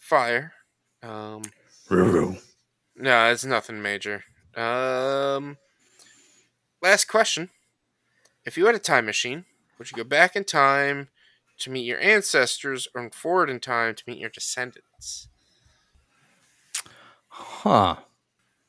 fire. 0.00 0.54
Um, 1.02 1.42
Ruru. 1.90 2.40
no, 2.96 3.30
it's 3.30 3.44
nothing 3.44 3.82
major. 3.82 4.24
Um, 4.56 5.58
last 6.82 7.04
question: 7.08 7.50
If 8.46 8.56
you 8.56 8.66
had 8.66 8.76
a 8.76 8.78
time 8.78 9.06
machine, 9.06 9.44
would 9.76 9.90
you 9.90 9.96
go 9.96 10.04
back 10.04 10.36
in 10.36 10.44
time 10.44 11.08
to 11.58 11.70
meet 11.70 11.84
your 11.84 11.98
ancestors, 12.00 12.86
or 12.94 13.10
forward 13.10 13.50
in 13.50 13.58
time 13.58 13.96
to 13.96 14.04
meet 14.06 14.18
your 14.18 14.30
descendants? 14.30 15.28
Huh. 17.26 17.96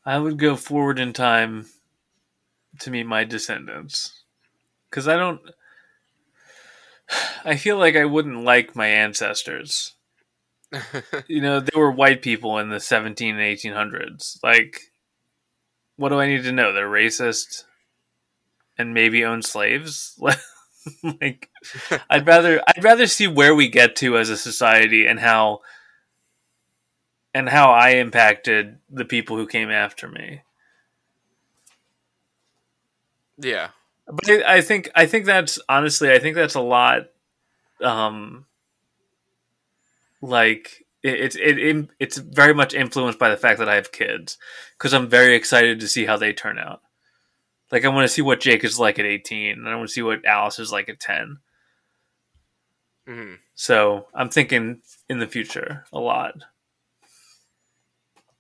I 0.04 0.18
would 0.18 0.40
go 0.40 0.56
forward 0.56 1.00
in 1.00 1.14
time 1.14 1.68
to 2.80 2.90
meet 2.90 3.06
my 3.06 3.24
descendants. 3.24 4.24
Because 4.90 5.08
I 5.08 5.16
don't. 5.16 5.42
I 7.46 7.56
feel 7.56 7.78
like 7.78 7.96
I 7.96 8.06
wouldn't 8.06 8.44
like 8.44 8.76
my 8.76 8.88
ancestors. 8.88 9.94
You 11.28 11.42
know, 11.42 11.60
they 11.60 11.78
were 11.78 11.92
white 11.92 12.22
people 12.22 12.58
in 12.58 12.70
the 12.70 12.80
17 12.80 13.36
and 13.38 13.58
1800s. 13.58 14.38
Like, 14.44 14.80
what 15.96 16.10
do 16.10 16.20
I 16.20 16.28
need 16.28 16.44
to 16.44 16.52
know? 16.52 16.74
They're 16.74 16.90
racist 16.90 17.64
and 18.78 18.94
maybe 18.94 19.26
own 19.26 19.42
slaves? 19.42 20.20
like, 21.04 21.50
I'd 22.10 22.28
rather 22.28 22.62
I'd 22.68 22.84
rather 22.84 23.08
see 23.08 23.28
where 23.28 23.56
we 23.56 23.70
get 23.70 23.96
to 23.98 24.18
as 24.18 24.30
a 24.30 24.38
society 24.38 25.06
and 25.06 25.20
how 25.20 25.62
and 27.34 27.50
how 27.50 27.72
I 27.72 27.92
impacted 27.92 28.80
the 28.90 29.06
people 29.06 29.38
who 29.38 29.48
came 29.48 29.70
after 29.70 30.08
me. 30.08 30.42
yeah, 33.38 33.70
But 34.08 34.30
I, 34.30 34.58
I 34.58 34.62
think 34.62 34.90
I 34.96 35.06
think 35.06 35.26
that's 35.26 35.60
honestly 35.70 36.12
I 36.12 36.20
think 36.20 36.36
that's 36.36 36.56
a 36.56 36.62
lot. 36.62 37.10
Um, 37.82 38.46
like 40.22 40.86
it's 41.04 41.36
it, 41.36 41.60
it 41.60 41.90
it's 42.00 42.18
very 42.18 42.54
much 42.54 42.74
influenced 42.74 43.20
by 43.20 43.30
the 43.30 43.38
fact 43.38 43.60
that 43.60 43.70
I 43.70 43.76
have 43.76 43.92
kids 43.92 44.38
because 44.78 44.94
I'm 44.94 45.08
very 45.08 45.36
excited 45.36 45.80
to 45.80 45.88
see 45.88 46.06
how 46.06 46.18
they 46.18 46.34
turn 46.34 46.58
out. 46.58 46.82
Like 47.72 47.86
I 47.86 47.90
want 47.90 48.06
to 48.06 48.14
see 48.14 48.22
what 48.22 48.40
Jake 48.40 48.64
is 48.64 48.80
like 48.80 49.00
at 49.00 49.06
18, 49.06 49.60
and 49.60 49.68
I 49.68 49.76
want 49.76 49.90
to 49.90 49.94
see 49.94 50.02
what 50.02 50.26
Alice 50.26 50.60
is 50.60 50.72
like 50.72 50.90
at 50.90 51.00
10. 51.00 51.38
hmm 53.08 53.34
So 53.56 54.08
I'm 54.14 54.30
thinking 54.30 54.82
in 55.10 55.20
the 55.20 55.28
future 55.28 55.86
a 55.92 56.00
lot. 56.00 56.34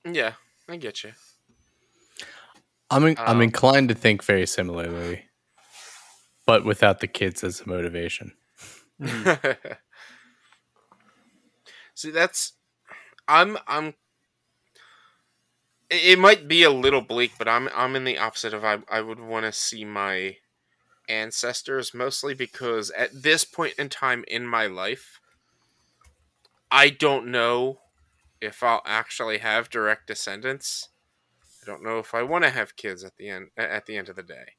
Yeah, 0.09 0.33
I 0.69 0.77
get 0.77 1.03
you. 1.03 1.11
I'm 2.89 3.05
in, 3.05 3.17
I'm 3.19 3.37
Um, 3.37 3.41
inclined 3.41 3.89
to 3.89 3.95
think 3.95 4.23
very 4.23 4.47
similarly, 4.47 5.25
but 6.45 6.63
without 6.63 7.01
the 7.01 7.07
kids 7.07 7.43
as 7.43 7.61
a 7.61 7.67
motivation. 7.67 8.33
Mhm. 9.01 9.57
See, 11.95 12.11
that's 12.11 12.53
I'm 13.27 13.57
I'm. 13.67 13.93
It 15.89 16.19
might 16.19 16.47
be 16.47 16.63
a 16.63 16.69
little 16.69 17.01
bleak, 17.01 17.33
but 17.37 17.47
I'm 17.47 17.69
I'm 17.73 17.95
in 17.95 18.03
the 18.03 18.17
opposite 18.17 18.53
of 18.53 18.63
I 18.65 18.79
I 18.89 19.01
would 19.01 19.19
want 19.19 19.45
to 19.45 19.51
see 19.51 19.85
my 19.85 20.37
ancestors 21.07 21.93
mostly 21.93 22.33
because 22.33 22.91
at 22.91 23.23
this 23.23 23.45
point 23.45 23.75
in 23.77 23.87
time 23.87 24.25
in 24.27 24.45
my 24.45 24.67
life, 24.67 25.21
I 26.69 26.89
don't 26.89 27.27
know 27.27 27.79
if 28.41 28.61
I'll 28.61 28.81
actually 28.85 29.37
have 29.39 29.69
direct 29.69 30.07
descendants. 30.07 30.89
I 31.63 31.65
don't 31.65 31.83
know 31.83 31.99
if 31.99 32.13
I 32.13 32.21
want 32.21 32.43
to 32.43 32.49
have 32.49 32.75
kids 32.75 33.03
at 33.03 33.15
the 33.17 33.29
end 33.29 33.49
at 33.57 33.85
the 33.85 33.97
end 33.97 34.09
of 34.09 34.15
the 34.15 34.23
day. 34.23 34.55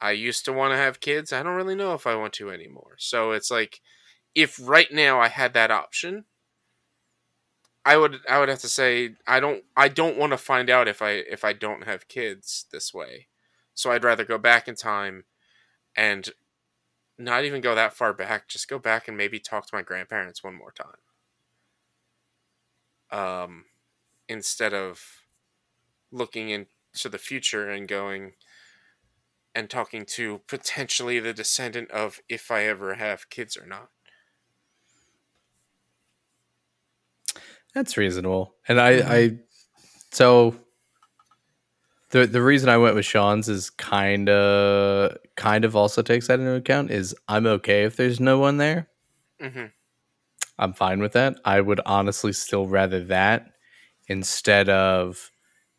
I 0.00 0.12
used 0.12 0.44
to 0.44 0.52
want 0.52 0.72
to 0.72 0.76
have 0.76 1.00
kids. 1.00 1.32
I 1.32 1.42
don't 1.42 1.56
really 1.56 1.74
know 1.74 1.94
if 1.94 2.06
I 2.06 2.14
want 2.14 2.32
to 2.34 2.50
anymore. 2.50 2.94
So 2.98 3.32
it's 3.32 3.50
like 3.50 3.80
if 4.34 4.58
right 4.62 4.92
now 4.92 5.20
I 5.20 5.28
had 5.28 5.54
that 5.54 5.70
option, 5.70 6.24
I 7.88 7.96
would 7.96 8.18
I 8.28 8.38
would 8.38 8.50
have 8.50 8.58
to 8.58 8.68
say 8.68 9.14
I 9.26 9.40
don't 9.40 9.64
I 9.74 9.88
don't 9.88 10.18
want 10.18 10.32
to 10.32 10.36
find 10.36 10.68
out 10.68 10.88
if 10.88 11.00
I 11.00 11.12
if 11.12 11.42
I 11.42 11.54
don't 11.54 11.84
have 11.84 12.06
kids 12.06 12.66
this 12.70 12.92
way. 12.92 13.28
So 13.72 13.90
I'd 13.90 14.04
rather 14.04 14.24
go 14.26 14.36
back 14.36 14.68
in 14.68 14.74
time 14.74 15.24
and 15.96 16.28
not 17.18 17.44
even 17.46 17.62
go 17.62 17.74
that 17.74 17.94
far 17.94 18.12
back, 18.14 18.48
just 18.48 18.68
go 18.68 18.78
back 18.78 19.08
and 19.08 19.16
maybe 19.16 19.40
talk 19.40 19.66
to 19.68 19.74
my 19.74 19.80
grandparents 19.80 20.44
one 20.44 20.54
more 20.54 20.72
time. 20.72 20.98
Um 23.10 23.64
instead 24.28 24.74
of 24.74 25.02
looking 26.12 26.50
into 26.50 27.08
the 27.10 27.18
future 27.18 27.70
and 27.70 27.88
going 27.88 28.34
and 29.54 29.70
talking 29.70 30.04
to 30.04 30.42
potentially 30.46 31.20
the 31.20 31.32
descendant 31.32 31.90
of 31.90 32.20
if 32.28 32.50
I 32.50 32.64
ever 32.64 32.94
have 32.96 33.30
kids 33.30 33.56
or 33.56 33.66
not. 33.66 33.88
That's 37.78 37.96
reasonable. 37.96 38.56
And 38.66 38.80
I, 38.80 38.90
I 39.18 39.30
so 40.10 40.56
the 42.10 42.26
the 42.26 42.42
reason 42.42 42.68
I 42.68 42.76
went 42.76 42.96
with 42.96 43.04
Sean's 43.04 43.48
is 43.48 43.70
kind 43.70 44.28
of 44.28 45.16
kind 45.36 45.64
of 45.64 45.76
also 45.76 46.02
takes 46.02 46.26
that 46.26 46.40
into 46.40 46.54
account. 46.56 46.90
Is 46.90 47.14
I'm 47.28 47.46
okay 47.46 47.84
if 47.84 47.94
there's 47.94 48.18
no 48.18 48.40
one 48.40 48.56
there. 48.56 48.88
hmm 49.40 49.66
I'm 50.58 50.72
fine 50.72 50.98
with 50.98 51.12
that. 51.12 51.36
I 51.44 51.60
would 51.60 51.80
honestly 51.86 52.32
still 52.32 52.66
rather 52.66 53.04
that 53.04 53.52
instead 54.08 54.68
of 54.68 55.30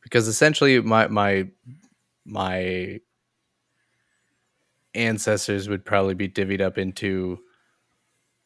because 0.02 0.30
essentially 0.30 0.80
my 0.80 1.08
my 1.08 1.50
my 2.26 3.02
ancestors 4.96 5.68
would 5.68 5.84
probably 5.84 6.14
be 6.14 6.30
divvied 6.30 6.62
up 6.62 6.78
into 6.78 7.40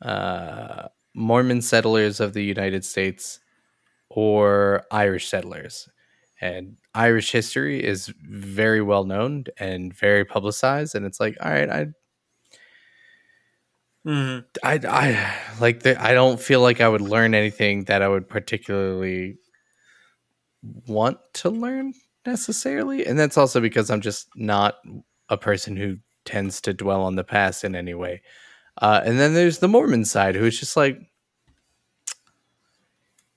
uh, 0.01 0.87
Mormon 1.13 1.61
settlers 1.61 2.19
of 2.19 2.33
the 2.33 2.43
United 2.43 2.83
States 2.83 3.39
or 4.09 4.83
Irish 4.91 5.27
settlers. 5.29 5.89
And 6.41 6.77
Irish 6.93 7.31
history 7.31 7.83
is 7.83 8.13
very 8.21 8.81
well 8.81 9.05
known 9.05 9.45
and 9.57 9.93
very 9.93 10.25
publicized. 10.25 10.95
And 10.95 11.05
it's 11.05 11.19
like, 11.19 11.37
all 11.41 11.51
right, 11.51 11.69
I 11.69 11.87
Mhm. 14.05 14.45
I, 14.63 14.79
I 14.87 15.33
like 15.61 15.81
the, 15.83 16.01
I 16.01 16.13
don't 16.13 16.39
feel 16.39 16.59
like 16.61 16.81
I 16.81 16.89
would 16.89 17.01
learn 17.01 17.33
anything 17.33 17.85
that 17.85 18.01
I 18.01 18.07
would 18.07 18.27
particularly 18.27 19.37
want 20.87 21.17
to 21.33 21.49
learn 21.49 21.93
necessarily, 22.25 23.05
and 23.05 23.19
that's 23.19 23.37
also 23.37 23.59
because 23.59 23.89
I'm 23.89 24.01
just 24.01 24.27
not 24.35 24.75
a 25.29 25.37
person 25.37 25.75
who 25.75 25.97
tends 26.25 26.61
to 26.61 26.73
dwell 26.73 27.01
on 27.03 27.15
the 27.15 27.23
past 27.23 27.63
in 27.63 27.75
any 27.75 27.93
way. 27.93 28.21
Uh, 28.81 29.01
and 29.05 29.19
then 29.19 29.33
there's 29.33 29.59
the 29.59 29.67
Mormon 29.67 30.05
side, 30.05 30.35
who's 30.35 30.59
just 30.59 30.77
like, 30.77 30.99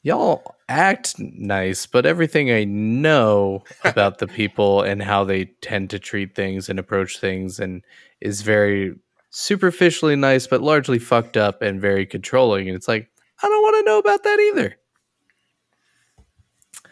y'all 0.06 0.54
act 0.68 1.18
nice, 1.18 1.84
but 1.84 2.06
everything 2.06 2.52
I 2.52 2.62
know 2.62 3.64
about 3.84 4.18
the 4.18 4.26
people 4.40 4.82
and 4.82 5.02
how 5.02 5.24
they 5.24 5.46
tend 5.62 5.90
to 5.90 5.98
treat 5.98 6.36
things 6.36 6.68
and 6.68 6.78
approach 6.78 7.18
things, 7.18 7.58
and 7.58 7.82
is 8.20 8.42
very 8.42 8.94
superficially 9.30 10.16
nice, 10.16 10.46
but 10.46 10.62
largely 10.62 11.00
fucked 11.00 11.36
up 11.36 11.60
and 11.60 11.80
very 11.80 12.06
controlling. 12.06 12.68
And 12.68 12.76
it's 12.76 12.88
like, 12.88 13.10
I 13.42 13.48
don't 13.48 13.62
want 13.62 13.84
to 13.84 13.90
know 13.90 13.98
about 13.98 14.22
that 14.22 14.40
either. 14.40 14.76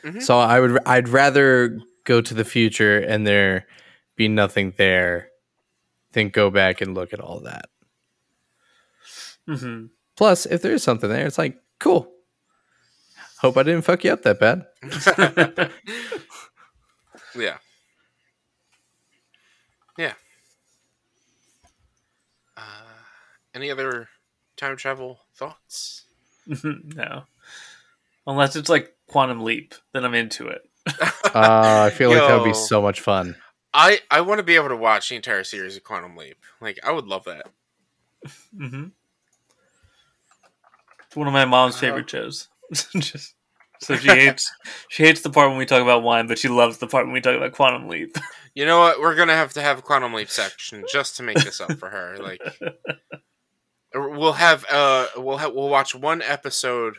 Mhm. 0.03 0.23
So 0.23 0.39
I 0.39 0.61
would, 0.61 0.79
I'd 0.85 1.09
rather 1.09 1.79
go 2.03 2.21
to 2.21 2.35
the 2.35 2.45
future 2.45 2.99
and 2.99 3.27
there 3.27 3.67
be 4.17 4.29
nothing 4.29 4.75
there 4.77 5.29
than 6.13 6.29
go 6.29 6.51
back 6.51 6.81
and 6.81 6.95
look 6.95 7.13
at 7.13 7.21
all 7.21 7.41
that. 7.41 7.67
Mm-hmm. 9.49 9.87
Plus, 10.17 10.47
if 10.47 10.63
there 10.63 10.73
is 10.73 10.83
something 10.83 11.09
there, 11.09 11.27
it's 11.27 11.39
like, 11.39 11.59
cool. 11.79 12.14
Hope 13.45 13.59
I 13.59 13.63
didn't 13.63 13.83
fuck 13.83 14.03
you 14.05 14.11
up 14.11 14.23
that 14.23 14.41
bad. 14.41 14.65
yeah. 17.37 17.59
Yeah. 19.99 20.15
Uh, 22.57 22.63
any 23.55 23.71
other 23.71 24.09
time 24.57 24.79
travel 24.79 25.21
thoughts? 25.35 26.07
no. 26.65 27.25
Unless 28.27 28.57
it's 28.57 28.71
like 28.71 28.95
Quantum 29.09 29.45
Leap, 29.45 29.75
then 29.93 30.07
I'm 30.07 30.15
into 30.15 30.49
it. 30.49 30.63
Uh, 30.87 31.03
I 31.35 31.91
feel 31.91 32.09
like 32.09 32.27
that 32.27 32.39
would 32.39 32.47
be 32.47 32.55
so 32.55 32.81
much 32.81 33.03
fun. 33.03 33.37
I 33.75 34.01
I 34.11 34.23
want 34.23 34.39
to 34.39 34.43
be 34.43 34.55
able 34.55 34.71
to 34.71 34.77
watch 34.77 35.11
the 35.11 35.17
entire 35.17 35.45
series 35.45 35.77
of 35.77 35.85
Quantum 35.85 36.17
Leap. 36.17 36.39
Like 36.63 36.79
I 36.83 36.93
would 36.93 37.05
love 37.05 37.25
that. 37.25 37.45
mm-hmm. 38.57 38.87
It's 41.07 41.15
one 41.15 41.27
of 41.27 41.35
my 41.35 41.45
mom's 41.45 41.77
Uh, 41.77 41.81
favorite 41.81 42.09
shows. 42.09 42.49
Just 42.73 43.34
so 43.85 43.97
she 43.97 44.09
hates 44.09 44.51
she 44.89 45.05
hates 45.05 45.21
the 45.23 45.31
part 45.31 45.49
when 45.51 45.59
we 45.59 45.67
talk 45.67 45.83
about 45.83 46.03
wine, 46.03 46.27
but 46.27 46.39
she 46.39 46.49
loves 46.49 46.79
the 46.79 46.87
part 46.87 47.07
when 47.07 47.13
we 47.15 47.21
talk 47.21 47.37
about 47.37 47.53
Quantum 47.53 47.89
Leap. 47.89 48.17
You 48.55 48.65
know 48.67 48.79
what? 48.81 49.01
We're 49.01 49.15
gonna 49.17 49.35
have 49.35 49.53
to 49.55 49.63
have 49.63 49.79
a 49.79 49.83
Quantum 49.83 50.13
Leap 50.15 50.31
section 50.31 50.85
just 50.91 51.17
to 51.17 51.23
make 51.23 51.39
this 51.43 51.61
up 51.61 51.73
for 51.79 51.91
her. 51.91 52.17
Like 52.21 52.41
we'll 53.95 54.33
have 54.35 54.65
uh 54.71 55.07
we'll 55.17 55.37
have 55.39 55.53
we'll 55.55 55.69
watch 55.69 55.95
one 55.95 56.23
episode. 56.23 56.97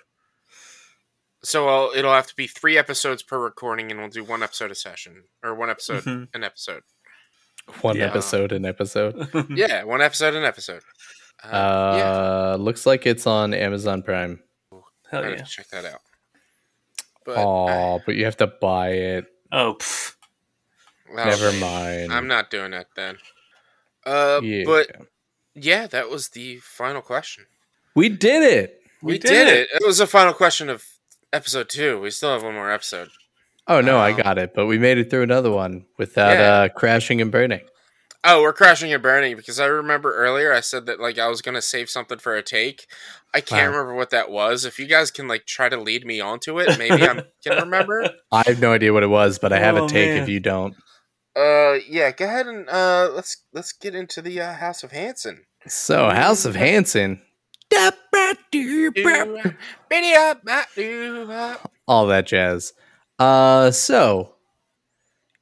So 1.44 1.68
I'll, 1.68 1.92
it'll 1.96 2.12
have 2.14 2.26
to 2.28 2.36
be 2.36 2.48
three 2.48 2.76
episodes 2.78 3.22
per 3.22 3.38
recording, 3.40 3.92
and 3.92 4.00
we'll 4.00 4.10
do 4.10 4.24
one 4.24 4.42
episode 4.42 4.72
a 4.72 4.76
session 4.76 5.26
or 5.44 5.54
one 5.54 5.70
episode 5.70 6.04
Mhm. 6.04 6.28
an 6.34 6.44
episode. 6.44 6.82
One 7.82 7.98
Yeah. 7.98 8.06
episode, 8.08 8.52
an 8.52 8.66
episode. 8.66 9.28
Yeah, 9.50 9.84
one 9.84 10.02
episode 10.02 10.34
an 10.36 10.44
episode. 10.44 10.82
Uh, 11.44 11.50
yeah, 11.98 12.12
Uh, 12.54 12.58
looks 12.60 12.86
like 12.88 13.06
it's 13.06 13.28
on 13.28 13.54
Amazon 13.54 14.02
Prime. 14.02 14.40
Hell 15.12 15.24
yeah! 15.30 15.44
check 15.44 15.68
that 15.70 15.86
out. 15.86 16.02
But 17.26 17.38
Oh, 17.38 18.00
but 18.06 18.16
you 18.16 18.26
have 18.26 18.38
to 18.38 18.48
buy 18.48 18.90
it. 18.92 19.26
Oh, 19.52 19.76
pff. 19.80 20.16
well, 21.14 21.26
Never 21.26 21.52
mind. 21.54 22.14
I'm 22.14 22.28
not 22.28 22.50
doing 22.52 22.74
it 22.74 22.88
then. 22.96 23.18
Uh, 24.06 24.40
Yeah. 24.44 24.64
but 24.66 24.92
yeah, 25.56 25.88
that 25.88 26.10
was 26.10 26.30
the 26.30 26.58
final 26.58 27.02
question. 27.02 27.46
we 27.96 28.10
did 28.10 28.44
it. 28.44 28.82
We, 29.02 29.18
did, 29.20 29.48
it. 29.48 29.68
it. 29.74 29.86
was 29.86 30.00
the 30.00 30.08
final 30.08 30.34
question 30.34 30.70
of 30.70 30.84
episode 31.32 31.70
two. 31.70 32.00
We 32.02 32.10
still 32.12 32.32
have 32.34 32.44
one 32.44 32.54
more 32.56 32.72
episode. 32.72 33.10
Oh 33.68 33.82
no, 33.82 33.98
I 33.98 34.12
Um, 34.12 34.18
got 34.22 34.38
it. 34.38 34.54
But 34.56 34.66
we 34.68 34.78
made 34.78 34.98
it 34.98 35.10
through 35.10 35.24
another 35.24 35.52
one 35.52 35.86
without 35.98 36.34
Yeah. 36.38 36.54
uh, 36.62 36.70
crashing 36.70 37.22
and 37.22 37.32
burning. 37.32 37.62
Oh, 38.28 38.42
we're 38.42 38.54
crashing 38.54 38.92
and 38.92 39.04
burning 39.04 39.36
because 39.36 39.60
I 39.60 39.66
remember 39.68 40.16
earlier 40.16 40.52
I 40.52 40.60
said 40.62 40.86
that 40.88 41.00
like 41.00 41.20
I 41.20 41.28
was 41.28 41.42
gonna 41.42 41.62
save 41.62 41.90
something 41.90 42.18
for 42.18 42.36
a 42.36 42.42
take. 42.42 42.88
I 43.34 43.42
can't 43.42 43.70
Wow. 43.70 43.78
remember 43.78 43.94
what 43.96 44.10
that 44.10 44.32
was. 44.32 44.66
If 44.66 44.80
you 44.80 44.88
guys 44.88 45.12
can 45.12 45.28
like 45.28 45.46
try 45.46 45.70
to 45.70 45.78
lead 45.80 46.06
me 46.06 46.20
onto 46.20 46.60
it, 46.60 46.78
maybe 46.78 47.04
I 47.04 47.22
can 47.44 47.60
remember. 47.60 48.10
I 48.32 48.44
have 48.48 48.60
no 48.60 48.74
idea 48.74 48.94
what 48.94 49.04
it 49.04 49.08
was, 49.08 49.38
but 49.38 49.54
I 49.54 49.60
have 49.60 49.78
Oh, 49.78 49.86
a 49.86 49.90
take 49.90 50.10
man. 50.10 50.24
if 50.24 50.28
you 50.30 50.40
don't. 50.40 50.76
Uh, 51.36 51.74
yeah, 51.88 52.12
go 52.12 52.26
ahead 52.26 52.48
and 52.48 52.68
uh, 52.70 53.12
let's 53.14 53.44
let's 53.54 53.74
get 53.74 53.94
into 53.94 54.22
the 54.22 54.40
uh, 54.42 54.54
House 54.54 54.84
of 54.84 54.92
Hanson. 54.92 55.46
So, 55.68 56.10
House 56.10 56.46
of 56.46 56.56
Hanson. 56.56 57.22
All 61.88 62.08
that 62.08 62.26
jazz. 62.26 62.74
Uh, 63.20 63.72
so 63.72 64.35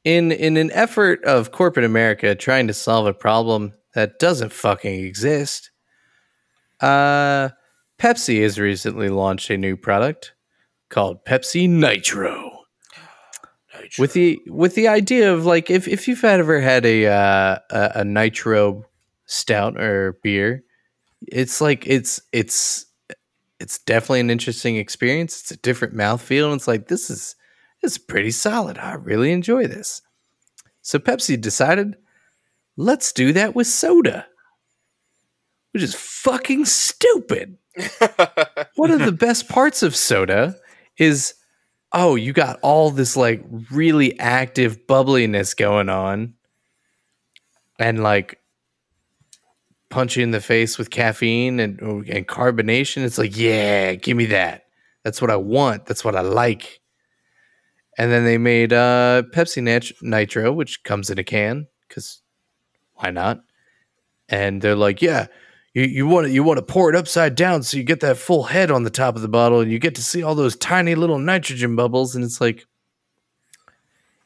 in 0.03 0.31
in 0.31 0.57
an 0.57 0.71
effort 0.71 1.23
of 1.23 1.51
corporate 1.51 1.85
America 1.85 2.35
trying 2.35 2.67
to 2.67 2.73
solve 2.73 3.07
a 3.07 3.13
problem 3.13 3.73
that 3.95 4.19
doesn't 4.19 4.51
fucking 4.51 5.03
exist, 5.05 5.71
uh, 6.81 7.49
Pepsi 7.99 8.41
has 8.41 8.59
recently 8.59 9.09
launched 9.09 9.49
a 9.49 9.57
new 9.57 9.77
product 9.77 10.33
called 10.89 11.23
Pepsi 11.25 11.69
Nitro. 11.69 12.51
With 13.99 14.13
the 14.13 14.39
with 14.47 14.75
the 14.75 14.87
idea 14.87 15.33
of 15.33 15.45
like 15.45 15.69
if, 15.69 15.87
if 15.87 16.07
you've 16.07 16.23
ever 16.23 16.61
had 16.61 16.85
a, 16.85 17.07
uh, 17.07 17.59
a 17.69 17.91
a 17.95 18.03
nitro 18.03 18.85
stout 19.25 19.79
or 19.79 20.19
beer, 20.23 20.63
it's 21.27 21.59
like 21.59 21.85
it's 21.85 22.21
it's 22.31 22.85
it's 23.59 23.79
definitely 23.79 24.21
an 24.21 24.29
interesting 24.29 24.77
experience. 24.77 25.41
It's 25.41 25.51
a 25.51 25.57
different 25.57 25.95
mouthfeel, 25.95 26.45
and 26.45 26.55
it's 26.55 26.67
like 26.67 26.87
this 26.87 27.09
is 27.09 27.35
is 27.83 27.97
pretty 27.97 28.31
solid. 28.31 28.77
I 28.77 28.93
really 28.93 29.31
enjoy 29.31 29.67
this. 29.67 30.01
So 30.81 30.99
Pepsi 30.99 31.39
decided, 31.39 31.95
let's 32.77 33.11
do 33.11 33.33
that 33.33 33.55
with 33.55 33.67
soda, 33.67 34.27
which 35.71 35.83
is 35.83 35.95
fucking 35.95 36.65
stupid. 36.65 37.57
One 38.75 38.91
of 38.91 38.99
the 38.99 39.15
best 39.17 39.49
parts 39.49 39.83
of 39.83 39.95
soda 39.95 40.55
is 40.97 41.35
oh, 41.93 42.15
you 42.15 42.33
got 42.33 42.59
all 42.61 42.89
this 42.89 43.15
like 43.15 43.43
really 43.71 44.19
active 44.19 44.87
bubbliness 44.87 45.55
going 45.55 45.89
on 45.89 46.33
and 47.79 48.01
like 48.01 48.39
punch 49.89 50.17
you 50.17 50.23
in 50.23 50.31
the 50.31 50.41
face 50.41 50.77
with 50.77 50.89
caffeine 50.89 51.59
and, 51.59 51.79
and 51.79 52.27
carbonation. 52.27 53.03
It's 53.03 53.19
like, 53.19 53.37
yeah, 53.37 53.93
give 53.93 54.17
me 54.17 54.25
that. 54.27 54.63
That's 55.03 55.21
what 55.21 55.29
I 55.29 55.35
want. 55.35 55.85
That's 55.85 56.03
what 56.03 56.15
I 56.15 56.21
like. 56.21 56.81
And 57.97 58.11
then 58.11 58.25
they 58.25 58.37
made 58.37 58.73
uh, 58.73 59.23
Pepsi 59.33 59.61
Nat- 59.61 59.91
Nitro, 60.01 60.51
which 60.51 60.83
comes 60.83 61.09
in 61.09 61.19
a 61.19 61.23
can 61.23 61.67
because 61.87 62.21
why 62.95 63.11
not? 63.11 63.43
And 64.29 64.61
they're 64.61 64.75
like, 64.75 65.01
yeah, 65.01 65.27
you, 65.73 65.83
you 65.83 66.07
want 66.07 66.27
to 66.27 66.33
you 66.33 66.43
want 66.43 66.57
to 66.57 66.63
pour 66.63 66.89
it 66.89 66.95
upside 66.95 67.35
down 67.35 67.61
so 67.63 67.77
you 67.77 67.83
get 67.83 67.99
that 67.99 68.17
full 68.17 68.43
head 68.43 68.71
on 68.71 68.83
the 68.83 68.89
top 68.89 69.15
of 69.15 69.21
the 69.21 69.27
bottle 69.27 69.59
and 69.59 69.71
you 69.71 69.79
get 69.79 69.95
to 69.95 70.01
see 70.03 70.23
all 70.23 70.35
those 70.35 70.55
tiny 70.55 70.95
little 70.95 71.19
nitrogen 71.19 71.75
bubbles 71.75 72.15
and 72.15 72.23
it's 72.23 72.41
like 72.41 72.65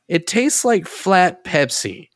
it 0.07 0.27
tastes 0.27 0.63
like 0.63 0.87
flat 0.87 1.43
Pepsi 1.43 2.09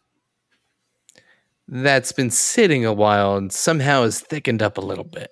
that's 1.67 2.11
been 2.11 2.29
sitting 2.29 2.85
a 2.85 2.93
while 2.93 3.35
and 3.35 3.51
somehow 3.51 4.03
has 4.03 4.19
thickened 4.19 4.61
up 4.61 4.77
a 4.77 4.81
little 4.81 5.03
bit. 5.05 5.31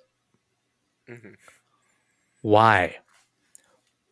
Mhm. 1.08 1.34
Why? 2.42 2.96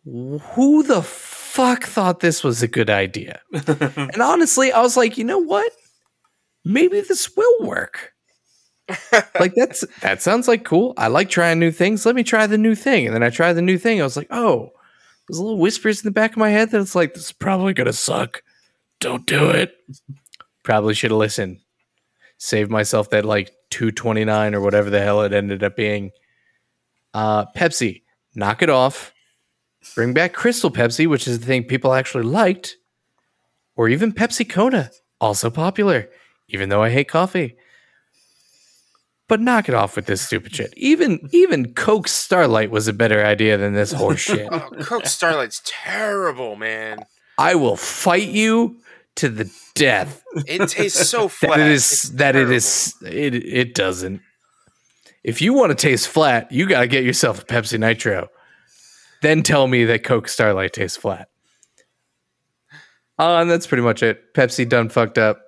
Who 0.05 0.83
the 0.83 1.03
fuck 1.49 1.85
thought 1.85 2.21
this 2.21 2.45
was 2.45 2.63
a 2.63 2.69
good 2.69 2.91
idea? 2.91 3.41
and 3.53 4.21
honestly, 4.21 4.71
I 4.71 4.81
was 4.81 4.97
like, 4.97 5.17
you 5.17 5.25
know 5.25 5.39
what? 5.39 5.73
Maybe 6.65 7.01
this 7.01 7.35
will 7.37 7.67
work. 7.67 8.13
like 9.39 9.55
that's 9.55 9.85
that 10.01 10.23
sounds 10.23 10.49
like 10.49 10.65
cool. 10.65 10.95
I 10.97 11.09
like 11.09 11.29
trying 11.29 11.59
new 11.59 11.71
things. 11.71 12.07
Let 12.07 12.15
me 12.15 12.23
try 12.23 12.47
the 12.47 12.59
new 12.59 12.75
thing. 12.75 13.07
And 13.07 13.15
then 13.15 13.23
I 13.23 13.31
tried 13.31 13.55
the 13.55 13.63
new 13.63 13.79
thing. 13.79 14.01
I 14.01 14.05
was 14.05 14.17
like, 14.17 14.29
oh, 14.31 14.73
there's 15.29 15.39
a 15.39 15.43
little 15.43 15.59
whispers 15.59 16.01
in 16.01 16.07
the 16.07 16.13
back 16.13 16.33
of 16.33 16.37
my 16.39 16.51
head 16.51 16.71
that 16.71 16.81
it's 16.81 16.95
like 16.95 17.15
this 17.15 17.27
is 17.27 17.33
probably 17.33 17.75
gonna 17.75 17.93
suck. 17.93 18.43
Don't 19.01 19.27
do 19.27 19.51
it. 19.51 19.75
Probably 20.65 20.95
should 20.95 21.11
have 21.11 21.19
listened. 21.19 21.61
Save 22.39 22.71
myself 22.71 23.11
that 23.11 23.25
like 23.25 23.53
229 23.71 24.55
or 24.55 24.61
whatever 24.61 24.91
the 24.91 25.01
hell 25.01 25.23
it 25.23 25.33
ended 25.35 25.63
up 25.63 25.77
being. 25.77 26.11
Uh 27.13 27.45
Pepsi, 27.57 28.03
knock 28.35 28.63
it 28.63 28.71
off. 28.71 29.13
Bring 29.95 30.13
back 30.13 30.33
Crystal 30.33 30.71
Pepsi, 30.71 31.07
which 31.07 31.27
is 31.27 31.41
the 31.41 31.47
thing 31.47 31.65
people 31.65 31.93
actually 31.93 32.25
liked. 32.25 32.77
Or 33.77 33.89
even 33.89 34.13
Pepsi 34.13 34.49
Kona, 34.49 34.91
also 35.21 35.51
popular, 35.51 36.09
even 36.49 36.69
though 36.69 36.83
I 36.83 36.91
hate 36.91 37.09
coffee. 37.09 37.57
But 39.29 39.41
knock 39.41 39.69
it 39.69 39.75
off 39.75 39.95
with 39.95 40.07
this 40.07 40.23
stupid 40.23 40.55
shit. 40.55 40.73
Even 40.77 41.29
even 41.33 41.75
Coke 41.75 42.09
Starlight 42.09 42.71
was 42.71 42.89
a 42.89 42.95
better 42.95 43.25
idea 43.25 43.59
than 43.59 43.75
this 43.75 43.93
horse 43.93 44.21
shit. 44.21 44.49
oh, 44.53 44.71
Coke 44.81 45.07
Starlight's 45.07 45.61
terrible, 45.65 46.57
man. 46.57 47.05
I 47.37 47.55
will 47.55 47.77
fight 47.77 48.29
you 48.29 48.79
to 49.17 49.29
the 49.29 49.53
death. 49.75 50.23
It 50.47 50.69
tastes 50.71 51.09
so 51.09 51.29
flat. 51.29 51.51
That 51.59 51.67
it 51.67 51.73
It's 51.73 52.09
that 52.11 52.37
it 52.37 52.51
is 52.51 52.95
it 53.03 53.35
it 53.35 53.75
doesn't. 53.75 54.23
If 55.23 55.43
you 55.43 55.53
want 55.53 55.71
to 55.71 55.75
taste 55.77 56.09
flat, 56.09 56.51
you 56.51 56.67
got 56.67 56.81
to 56.81 56.87
get 56.87 57.05
yourself 57.05 57.43
a 57.43 57.45
Pepsi 57.45 57.79
Nitro. 57.79 58.29
Then 59.23 59.43
tell 59.43 59.67
me 59.67 59.85
that 59.87 60.05
Coke 60.05 60.29
Starlight 60.29 60.73
tastes 60.73 60.97
flat. 60.97 61.29
Uh, 63.19 63.39
and 63.41 63.51
that's 63.51 63.67
pretty 63.67 63.83
much 63.83 64.03
it. 64.03 64.33
Pepsi 64.35 64.69
done 64.69 64.89
fucked 64.89 65.19
up. 65.19 65.41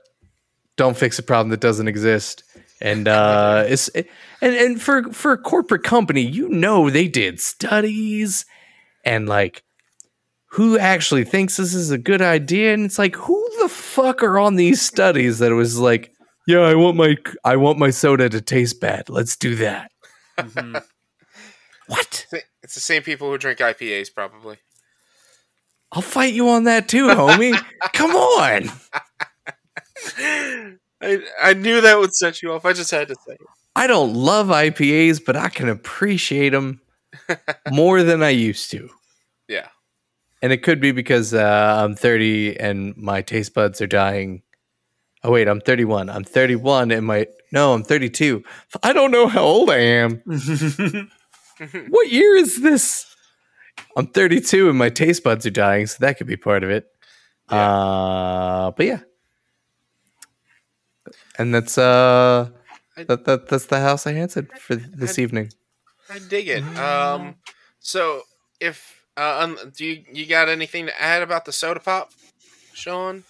Don't 0.76 0.96
fix 0.96 1.18
a 1.18 1.22
problem 1.22 1.50
that 1.50 1.60
doesn't 1.60 1.86
exist. 1.88 2.42
And 2.80 3.06
uh, 3.06 3.64
it's 3.68 3.88
and 3.88 4.06
and 4.42 4.80
for 4.82 5.04
for 5.12 5.32
a 5.32 5.38
corporate 5.38 5.84
company, 5.84 6.22
you 6.22 6.48
know 6.48 6.90
they 6.90 7.06
did 7.06 7.40
studies 7.40 8.44
and 9.04 9.28
like 9.28 9.62
who 10.52 10.78
actually 10.78 11.24
thinks 11.24 11.56
this 11.56 11.74
is 11.74 11.90
a 11.92 11.98
good 11.98 12.20
idea 12.20 12.74
and 12.74 12.84
it's 12.84 12.98
like 12.98 13.14
who 13.14 13.48
the 13.60 13.68
fuck 13.68 14.22
are 14.22 14.38
on 14.38 14.56
these 14.56 14.82
studies 14.82 15.38
that 15.38 15.52
it 15.52 15.54
was 15.54 15.78
like 15.78 16.12
yeah 16.46 16.58
i 16.58 16.74
want 16.74 16.96
my 16.96 17.16
i 17.44 17.54
want 17.56 17.78
my 17.78 17.88
soda 17.88 18.28
to 18.28 18.40
taste 18.40 18.80
bad 18.80 19.08
let's 19.08 19.36
do 19.36 19.54
that 19.54 19.90
Mhm. 20.38 20.82
What 21.90 22.26
It's 22.62 22.74
the 22.74 22.80
same 22.80 23.02
people 23.02 23.28
who 23.30 23.38
drink 23.38 23.58
IPAs, 23.58 24.08
probably. 24.14 24.56
i'll 25.92 26.02
fight 26.02 26.32
you 26.34 26.48
on 26.48 26.64
that 26.64 26.88
too 26.88 27.08
homie 27.08 27.54
come 27.92 28.12
on 28.14 28.70
I, 31.02 31.18
I 31.42 31.54
knew 31.54 31.80
that 31.80 31.98
would 31.98 32.14
set 32.14 32.42
you 32.42 32.52
off. 32.52 32.64
I 32.66 32.72
just 32.74 32.90
had 32.90 33.08
to 33.08 33.14
say 33.26 33.32
it. 33.34 33.40
i 33.76 33.86
don't 33.86 34.14
love 34.14 34.48
ipas 34.48 35.20
but 35.24 35.36
i 35.36 35.48
can 35.48 35.68
appreciate 35.68 36.50
them 36.50 36.80
more 37.70 38.02
than 38.02 38.22
i 38.22 38.28
used 38.30 38.70
to 38.70 38.88
Yeah. 39.48 39.68
and 40.42 40.52
it 40.52 40.62
could 40.62 40.80
be 40.80 40.92
because 40.92 41.34
uh, 41.34 41.76
i'm 41.82 41.94
30 41.96 42.58
and 42.60 42.96
my 42.96 43.22
taste 43.22 43.54
buds 43.54 43.80
are 43.80 43.86
dying 43.86 44.42
oh 45.24 45.30
wait 45.32 45.48
i'm 45.48 45.60
31 45.60 46.08
i'm 46.10 46.24
31 46.24 46.90
and 46.92 47.06
my 47.06 47.26
no 47.52 47.72
i'm 47.74 47.82
32 47.82 48.42
i 48.82 48.92
don't 48.92 49.10
know 49.10 49.26
how 49.26 49.42
old 49.42 49.70
i 49.70 49.78
am 49.78 50.22
what 51.88 52.10
year 52.10 52.36
is 52.36 52.62
this? 52.62 53.06
I'm 53.96 54.06
32 54.06 54.68
and 54.68 54.78
my 54.78 54.88
taste 54.88 55.22
buds 55.24 55.46
are 55.46 55.50
dying, 55.50 55.86
so 55.86 55.96
that 56.00 56.18
could 56.18 56.26
be 56.26 56.36
part 56.36 56.64
of 56.64 56.70
it. 56.70 56.86
Uh, 57.48 58.70
but 58.70 58.86
yeah, 58.86 59.00
and 61.36 61.52
that's 61.52 61.76
uh, 61.76 62.48
that, 62.96 63.24
that 63.24 63.48
that's 63.48 63.66
the 63.66 63.80
house 63.80 64.06
I 64.06 64.12
answered 64.12 64.52
for 64.58 64.76
this 64.76 65.18
evening. 65.18 65.50
I 66.08 66.20
dig 66.20 66.48
it. 66.48 66.62
Um, 66.78 67.36
so 67.80 68.22
if 68.60 69.04
uh, 69.16 69.40
um, 69.40 69.58
do 69.76 69.84
you 69.84 70.04
you 70.12 70.26
got 70.26 70.48
anything 70.48 70.86
to 70.86 71.02
add 71.02 71.22
about 71.22 71.44
the 71.44 71.52
soda 71.52 71.80
pop, 71.80 72.12
Sean? 72.72 73.24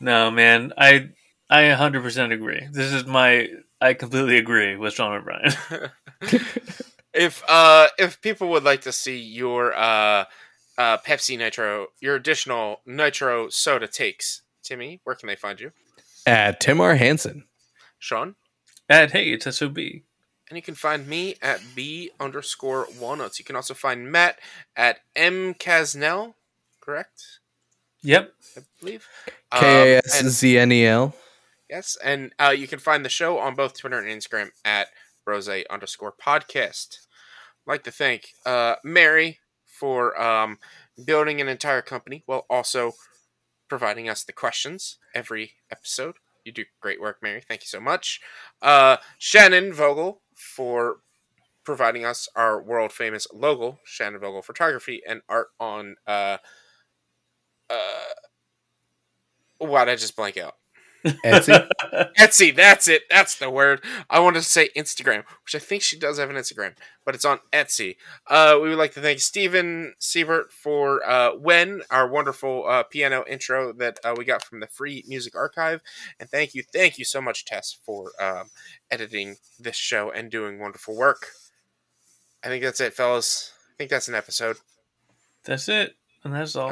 no, 0.00 0.30
man, 0.30 0.72
I 0.76 1.10
I 1.48 1.62
100% 1.64 2.32
agree. 2.32 2.66
This 2.72 2.92
is 2.92 3.06
my 3.06 3.48
I 3.80 3.94
completely 3.94 4.38
agree 4.38 4.74
with 4.74 4.94
Sean 4.94 5.12
O'Brien. 5.12 5.52
If 7.14 7.42
uh 7.48 7.88
if 7.98 8.20
people 8.22 8.48
would 8.50 8.64
like 8.64 8.80
to 8.82 8.92
see 8.92 9.18
your 9.18 9.74
uh 9.74 10.24
uh 10.78 10.98
Pepsi 10.98 11.36
Nitro, 11.36 11.88
your 12.00 12.14
additional 12.16 12.80
Nitro 12.86 13.48
soda 13.50 13.86
takes, 13.86 14.42
Timmy, 14.62 15.00
where 15.04 15.14
can 15.16 15.26
they 15.26 15.36
find 15.36 15.60
you? 15.60 15.72
At 16.26 16.60
Timar 16.60 16.94
Hansen. 16.96 17.44
Sean, 17.98 18.34
At 18.88 19.12
hey, 19.12 19.30
it's 19.32 19.56
sob. 19.56 19.76
and 19.78 20.02
you 20.52 20.62
can 20.62 20.74
find 20.74 21.06
me 21.06 21.36
at 21.42 21.60
b 21.74 22.10
underscore 22.18 22.86
walnuts. 22.98 23.38
You 23.38 23.44
can 23.44 23.56
also 23.56 23.74
find 23.74 24.10
Matt 24.10 24.38
at 24.76 24.98
m 25.14 25.54
casnell, 25.54 26.34
correct? 26.80 27.38
Yep. 28.02 28.32
I 28.56 28.60
believe. 28.80 29.06
K 29.54 29.94
A 29.94 29.96
Um, 29.98 30.02
S 30.04 30.20
and- 30.20 30.30
Z 30.30 30.58
N 30.58 30.72
E 30.72 30.86
L. 30.86 31.14
Yes, 31.70 31.96
and 32.04 32.32
uh, 32.38 32.50
you 32.50 32.66
can 32.68 32.78
find 32.78 33.04
the 33.04 33.08
show 33.08 33.38
on 33.38 33.54
both 33.54 33.78
Twitter 33.78 33.98
and 33.98 34.06
Instagram 34.08 34.50
at 34.64 34.88
rose 35.26 35.48
underscore 35.70 36.12
podcast. 36.12 36.98
I'd 37.66 37.70
like 37.70 37.84
to 37.84 37.90
thank 37.90 38.28
uh, 38.44 38.76
Mary 38.84 39.38
for 39.66 40.20
um, 40.20 40.58
building 41.04 41.40
an 41.40 41.48
entire 41.48 41.82
company 41.82 42.22
while 42.26 42.46
also 42.50 42.92
providing 43.68 44.08
us 44.08 44.24
the 44.24 44.32
questions 44.32 44.98
every 45.14 45.52
episode. 45.70 46.16
You 46.44 46.52
do 46.52 46.64
great 46.80 47.00
work, 47.00 47.18
Mary. 47.22 47.42
Thank 47.46 47.62
you 47.62 47.68
so 47.68 47.80
much. 47.80 48.20
Uh, 48.60 48.96
Shannon 49.18 49.72
Vogel 49.72 50.22
for 50.34 50.98
providing 51.64 52.04
us 52.04 52.28
our 52.34 52.60
world 52.60 52.92
famous 52.92 53.26
logo, 53.32 53.78
Shannon 53.84 54.20
Vogel 54.20 54.42
Photography 54.42 55.02
and 55.08 55.22
art 55.28 55.48
on. 55.60 55.96
Uh, 56.06 56.38
uh, 57.70 58.12
why'd 59.58 59.88
I 59.88 59.96
just 59.96 60.16
blank 60.16 60.36
out? 60.36 60.56
Etsy. 61.04 61.68
Etsy, 62.18 62.54
that's 62.54 62.88
it. 62.88 63.02
That's 63.10 63.36
the 63.36 63.50
word. 63.50 63.82
I 64.08 64.20
wanted 64.20 64.40
to 64.40 64.48
say 64.48 64.70
Instagram, 64.76 65.24
which 65.44 65.54
I 65.54 65.58
think 65.58 65.82
she 65.82 65.98
does 65.98 66.18
have 66.18 66.30
an 66.30 66.36
Instagram, 66.36 66.74
but 67.04 67.14
it's 67.14 67.24
on 67.24 67.40
Etsy. 67.52 67.96
Uh, 68.28 68.58
we 68.62 68.68
would 68.68 68.78
like 68.78 68.92
to 68.94 69.00
thank 69.00 69.20
Steven 69.20 69.94
Siebert 69.98 70.52
for 70.52 71.06
uh, 71.08 71.30
When, 71.36 71.82
our 71.90 72.08
wonderful 72.08 72.66
uh, 72.68 72.82
piano 72.84 73.24
intro 73.28 73.72
that 73.74 73.98
uh, 74.04 74.14
we 74.16 74.24
got 74.24 74.44
from 74.44 74.60
the 74.60 74.66
Free 74.66 75.04
Music 75.06 75.34
Archive. 75.34 75.80
And 76.20 76.28
thank 76.28 76.54
you, 76.54 76.62
thank 76.72 76.98
you 76.98 77.04
so 77.04 77.20
much, 77.20 77.44
Tess, 77.44 77.76
for 77.84 78.12
um, 78.20 78.50
editing 78.90 79.36
this 79.58 79.76
show 79.76 80.10
and 80.10 80.30
doing 80.30 80.58
wonderful 80.58 80.96
work. 80.96 81.28
I 82.44 82.48
think 82.48 82.64
that's 82.64 82.80
it, 82.80 82.94
fellas. 82.94 83.52
I 83.70 83.74
think 83.78 83.90
that's 83.90 84.08
an 84.08 84.14
episode. 84.14 84.56
That's 85.44 85.68
it. 85.68 85.96
And 86.24 86.34
that's 86.34 86.56
all. 86.56 86.70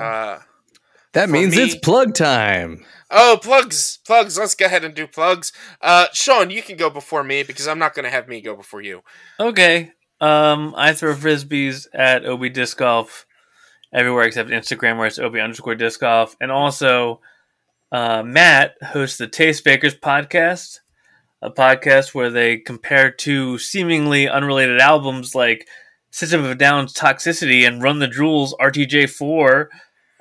That 1.12 1.28
means 1.28 1.56
me- 1.56 1.62
it's 1.64 1.74
plug 1.74 2.14
time. 2.14 2.84
Oh, 3.10 3.38
plugs, 3.42 3.98
plugs. 4.06 4.38
Let's 4.38 4.54
go 4.54 4.66
ahead 4.66 4.84
and 4.84 4.94
do 4.94 5.06
plugs. 5.06 5.52
Uh, 5.80 6.06
Sean, 6.12 6.50
you 6.50 6.62
can 6.62 6.76
go 6.76 6.88
before 6.90 7.24
me 7.24 7.42
because 7.42 7.66
I'm 7.66 7.78
not 7.80 7.94
going 7.94 8.04
to 8.04 8.10
have 8.10 8.28
me 8.28 8.40
go 8.40 8.54
before 8.54 8.82
you. 8.82 9.02
Okay. 9.40 9.90
Um, 10.20 10.74
I 10.76 10.92
throw 10.92 11.14
frisbees 11.14 11.88
at 11.92 12.24
Obi 12.24 12.50
Disc 12.50 12.76
Golf 12.76 13.26
everywhere 13.92 14.24
except 14.24 14.50
Instagram, 14.50 14.98
where 14.98 15.06
it's 15.06 15.18
Obi 15.18 15.40
underscore 15.40 15.74
disc 15.74 16.00
golf. 16.00 16.36
And 16.40 16.50
also, 16.52 17.20
uh, 17.90 18.22
Matt 18.22 18.74
hosts 18.82 19.18
the 19.18 19.26
Taste 19.26 19.64
Bakers 19.64 19.96
podcast, 19.96 20.78
a 21.42 21.50
podcast 21.50 22.14
where 22.14 22.30
they 22.30 22.58
compare 22.58 23.10
two 23.10 23.58
seemingly 23.58 24.28
unrelated 24.28 24.80
albums 24.80 25.34
like 25.34 25.66
System 26.12 26.44
of 26.44 26.50
a 26.50 26.54
Down's 26.54 26.92
Toxicity 26.92 27.66
and 27.66 27.82
Run 27.82 27.98
the 27.98 28.08
Jewels 28.08 28.54
RTJ4, 28.60 29.66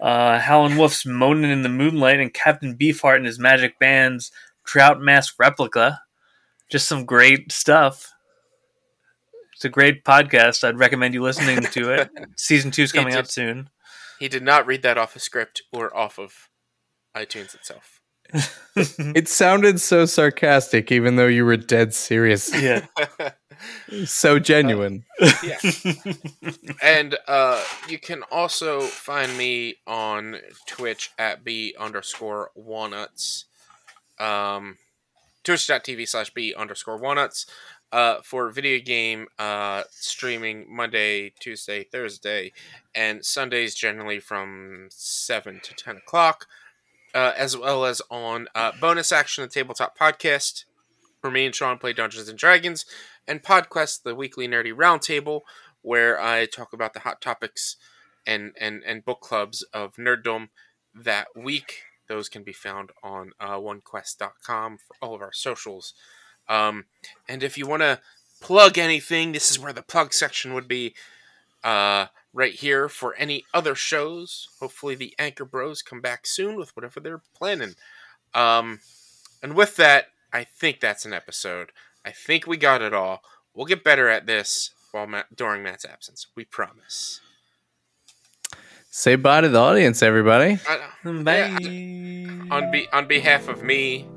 uh, 0.01 0.39
Howlin' 0.39 0.77
Wolf's 0.77 1.05
Moaning 1.05 1.51
in 1.51 1.61
the 1.63 1.69
Moonlight, 1.69 2.19
and 2.19 2.33
Captain 2.33 2.77
Beefheart 2.77 3.17
and 3.17 3.25
his 3.25 3.39
Magic 3.39 3.79
Band's 3.79 4.31
Trout 4.65 5.01
Mask 5.01 5.35
Replica. 5.39 6.01
Just 6.69 6.87
some 6.87 7.05
great 7.05 7.51
stuff. 7.51 8.11
It's 9.55 9.65
a 9.65 9.69
great 9.69 10.05
podcast. 10.05 10.63
I'd 10.63 10.79
recommend 10.79 11.13
you 11.13 11.21
listening 11.21 11.61
to 11.63 11.91
it. 11.91 12.09
Season 12.37 12.71
two's 12.71 12.91
coming 12.91 13.13
out 13.13 13.25
did. 13.25 13.31
soon. 13.31 13.69
He 14.19 14.27
did 14.27 14.43
not 14.43 14.65
read 14.65 14.83
that 14.83 14.97
off 14.97 15.15
a 15.15 15.19
script 15.19 15.63
or 15.73 15.95
off 15.95 16.17
of 16.17 16.49
iTunes 17.15 17.55
itself. 17.55 17.99
It 19.15 19.27
sounded 19.27 19.81
so 19.81 20.05
sarcastic, 20.05 20.91
even 20.91 21.17
though 21.17 21.27
you 21.27 21.43
were 21.43 21.57
dead 21.57 21.93
serious. 21.93 22.53
yeah. 22.55 22.85
So 24.05 24.39
genuine. 24.39 25.05
yeah. 25.43 25.57
and 26.83 27.17
uh, 27.27 27.63
you 27.87 27.99
can 27.99 28.23
also 28.31 28.81
find 28.81 29.37
me 29.37 29.75
on 29.87 30.37
Twitch 30.65 31.11
at 31.17 31.43
b 31.43 31.75
underscore 31.79 32.51
walnuts. 32.55 33.45
Um, 34.19 34.77
Twitch.tv 35.43 36.07
slash 36.07 36.33
b 36.33 36.53
underscore 36.53 36.97
walnuts. 36.97 37.45
Uh, 37.91 38.21
for 38.21 38.51
video 38.51 38.79
game 38.79 39.25
uh, 39.39 39.81
streaming 39.89 40.63
Monday, 40.69 41.33
Tuesday, 41.39 41.83
Thursday, 41.83 42.51
and 42.93 43.25
Sundays 43.25 43.73
generally 43.73 44.19
from 44.19 44.85
7 44.91 45.59
to 45.63 45.73
10 45.73 45.97
o'clock, 45.97 46.45
uh, 47.15 47.31
as 47.35 47.57
well 47.57 47.85
as 47.85 47.99
on 48.11 48.47
uh, 48.53 48.73
Bonus 48.79 49.11
Action, 49.11 49.41
the 49.41 49.47
Tabletop 49.47 49.97
Podcast, 49.97 50.65
where 51.21 51.33
me 51.33 51.47
and 51.47 51.55
Sean 51.55 51.79
play 51.79 51.93
Dungeons 51.93 52.29
and 52.29 52.37
Dragons, 52.37 52.85
and 53.27 53.43
PodQuest, 53.43 54.03
the 54.03 54.15
weekly 54.15 54.47
nerdy 54.47 54.73
roundtable, 54.73 55.41
where 55.81 56.19
I 56.19 56.45
talk 56.45 56.73
about 56.73 56.93
the 56.93 57.01
hot 57.01 57.21
topics 57.21 57.75
and 58.25 58.53
and 58.59 58.83
and 58.85 59.05
book 59.05 59.21
clubs 59.21 59.63
of 59.73 59.95
nerddom 59.95 60.49
that 60.93 61.27
week. 61.35 61.83
Those 62.07 62.29
can 62.29 62.43
be 62.43 62.53
found 62.53 62.91
on 63.03 63.31
uh, 63.39 63.57
onequest.com 63.57 64.77
for 64.77 64.95
all 65.01 65.13
of 65.13 65.21
our 65.21 65.33
socials. 65.33 65.93
Um, 66.47 66.85
and 67.27 67.43
if 67.43 67.57
you 67.57 67.67
want 67.67 67.83
to 67.83 67.99
plug 68.41 68.79
anything, 68.79 69.31
this 69.31 69.51
is 69.51 69.59
where 69.59 69.73
the 69.73 69.83
plug 69.83 70.13
section 70.13 70.53
would 70.53 70.67
be. 70.67 70.95
Uh, 71.63 72.07
right 72.33 72.53
here 72.53 72.87
for 72.89 73.15
any 73.15 73.45
other 73.53 73.75
shows. 73.75 74.49
Hopefully, 74.59 74.95
the 74.95 75.13
Anchor 75.17 75.45
Bros 75.45 75.81
come 75.81 76.01
back 76.01 76.25
soon 76.25 76.55
with 76.55 76.75
whatever 76.75 76.99
they're 76.99 77.21
planning. 77.35 77.75
Um, 78.33 78.79
and 79.41 79.55
with 79.55 79.75
that, 79.77 80.07
I 80.31 80.43
think 80.43 80.79
that's 80.79 81.05
an 81.05 81.13
episode. 81.13 81.71
I 82.09 82.11
think 82.11 82.47
we 82.47 82.57
got 82.57 82.81
it 82.81 82.91
all. 82.91 83.21
We'll 83.53 83.67
get 83.67 83.83
better 83.83 84.09
at 84.09 84.25
this 84.25 84.71
while 84.91 85.05
Matt, 85.05 85.27
during 85.35 85.61
Matt's 85.61 85.85
absence. 85.85 86.25
We 86.35 86.43
promise. 86.43 87.21
Say 88.89 89.15
bye 89.15 89.41
to 89.41 89.49
the 89.49 89.59
audience, 89.59 90.01
everybody. 90.01 90.57
I- 90.67 90.89
Bye. 91.03 91.49
on 92.49 92.71
be 92.71 92.87
on 92.91 93.07
behalf 93.07 93.47
of 93.47 93.61
me 93.61 94.07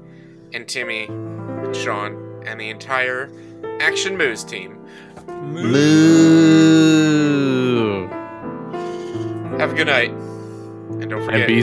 and 0.55 0.67
Timmy 0.67 1.05
and 1.05 1.77
Sean 1.77 2.43
and 2.47 2.59
the 2.59 2.71
entire 2.71 3.31
Action 3.79 4.17
Moves 4.17 4.43
team, 4.43 4.79
Moo. 5.29 5.69
have 9.59 9.73
a 9.73 9.75
good 9.75 9.87
night. 9.89 10.13
And 10.13 11.11
don't 11.11 11.23
forget. 11.27 11.41
And 11.43 11.47
be 11.47 11.63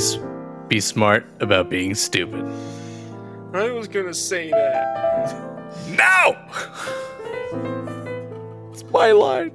be 0.68 0.80
smart 0.80 1.26
about 1.40 1.72
being 1.72 1.96
stupid. 1.96 2.46
I 3.56 3.72
was 3.72 3.88
gonna 3.88 4.14
say 4.14 4.52
that. 4.52 5.56
No. 5.90 6.38
it's 8.72 8.84
my 8.92 9.12
line. 9.12 9.52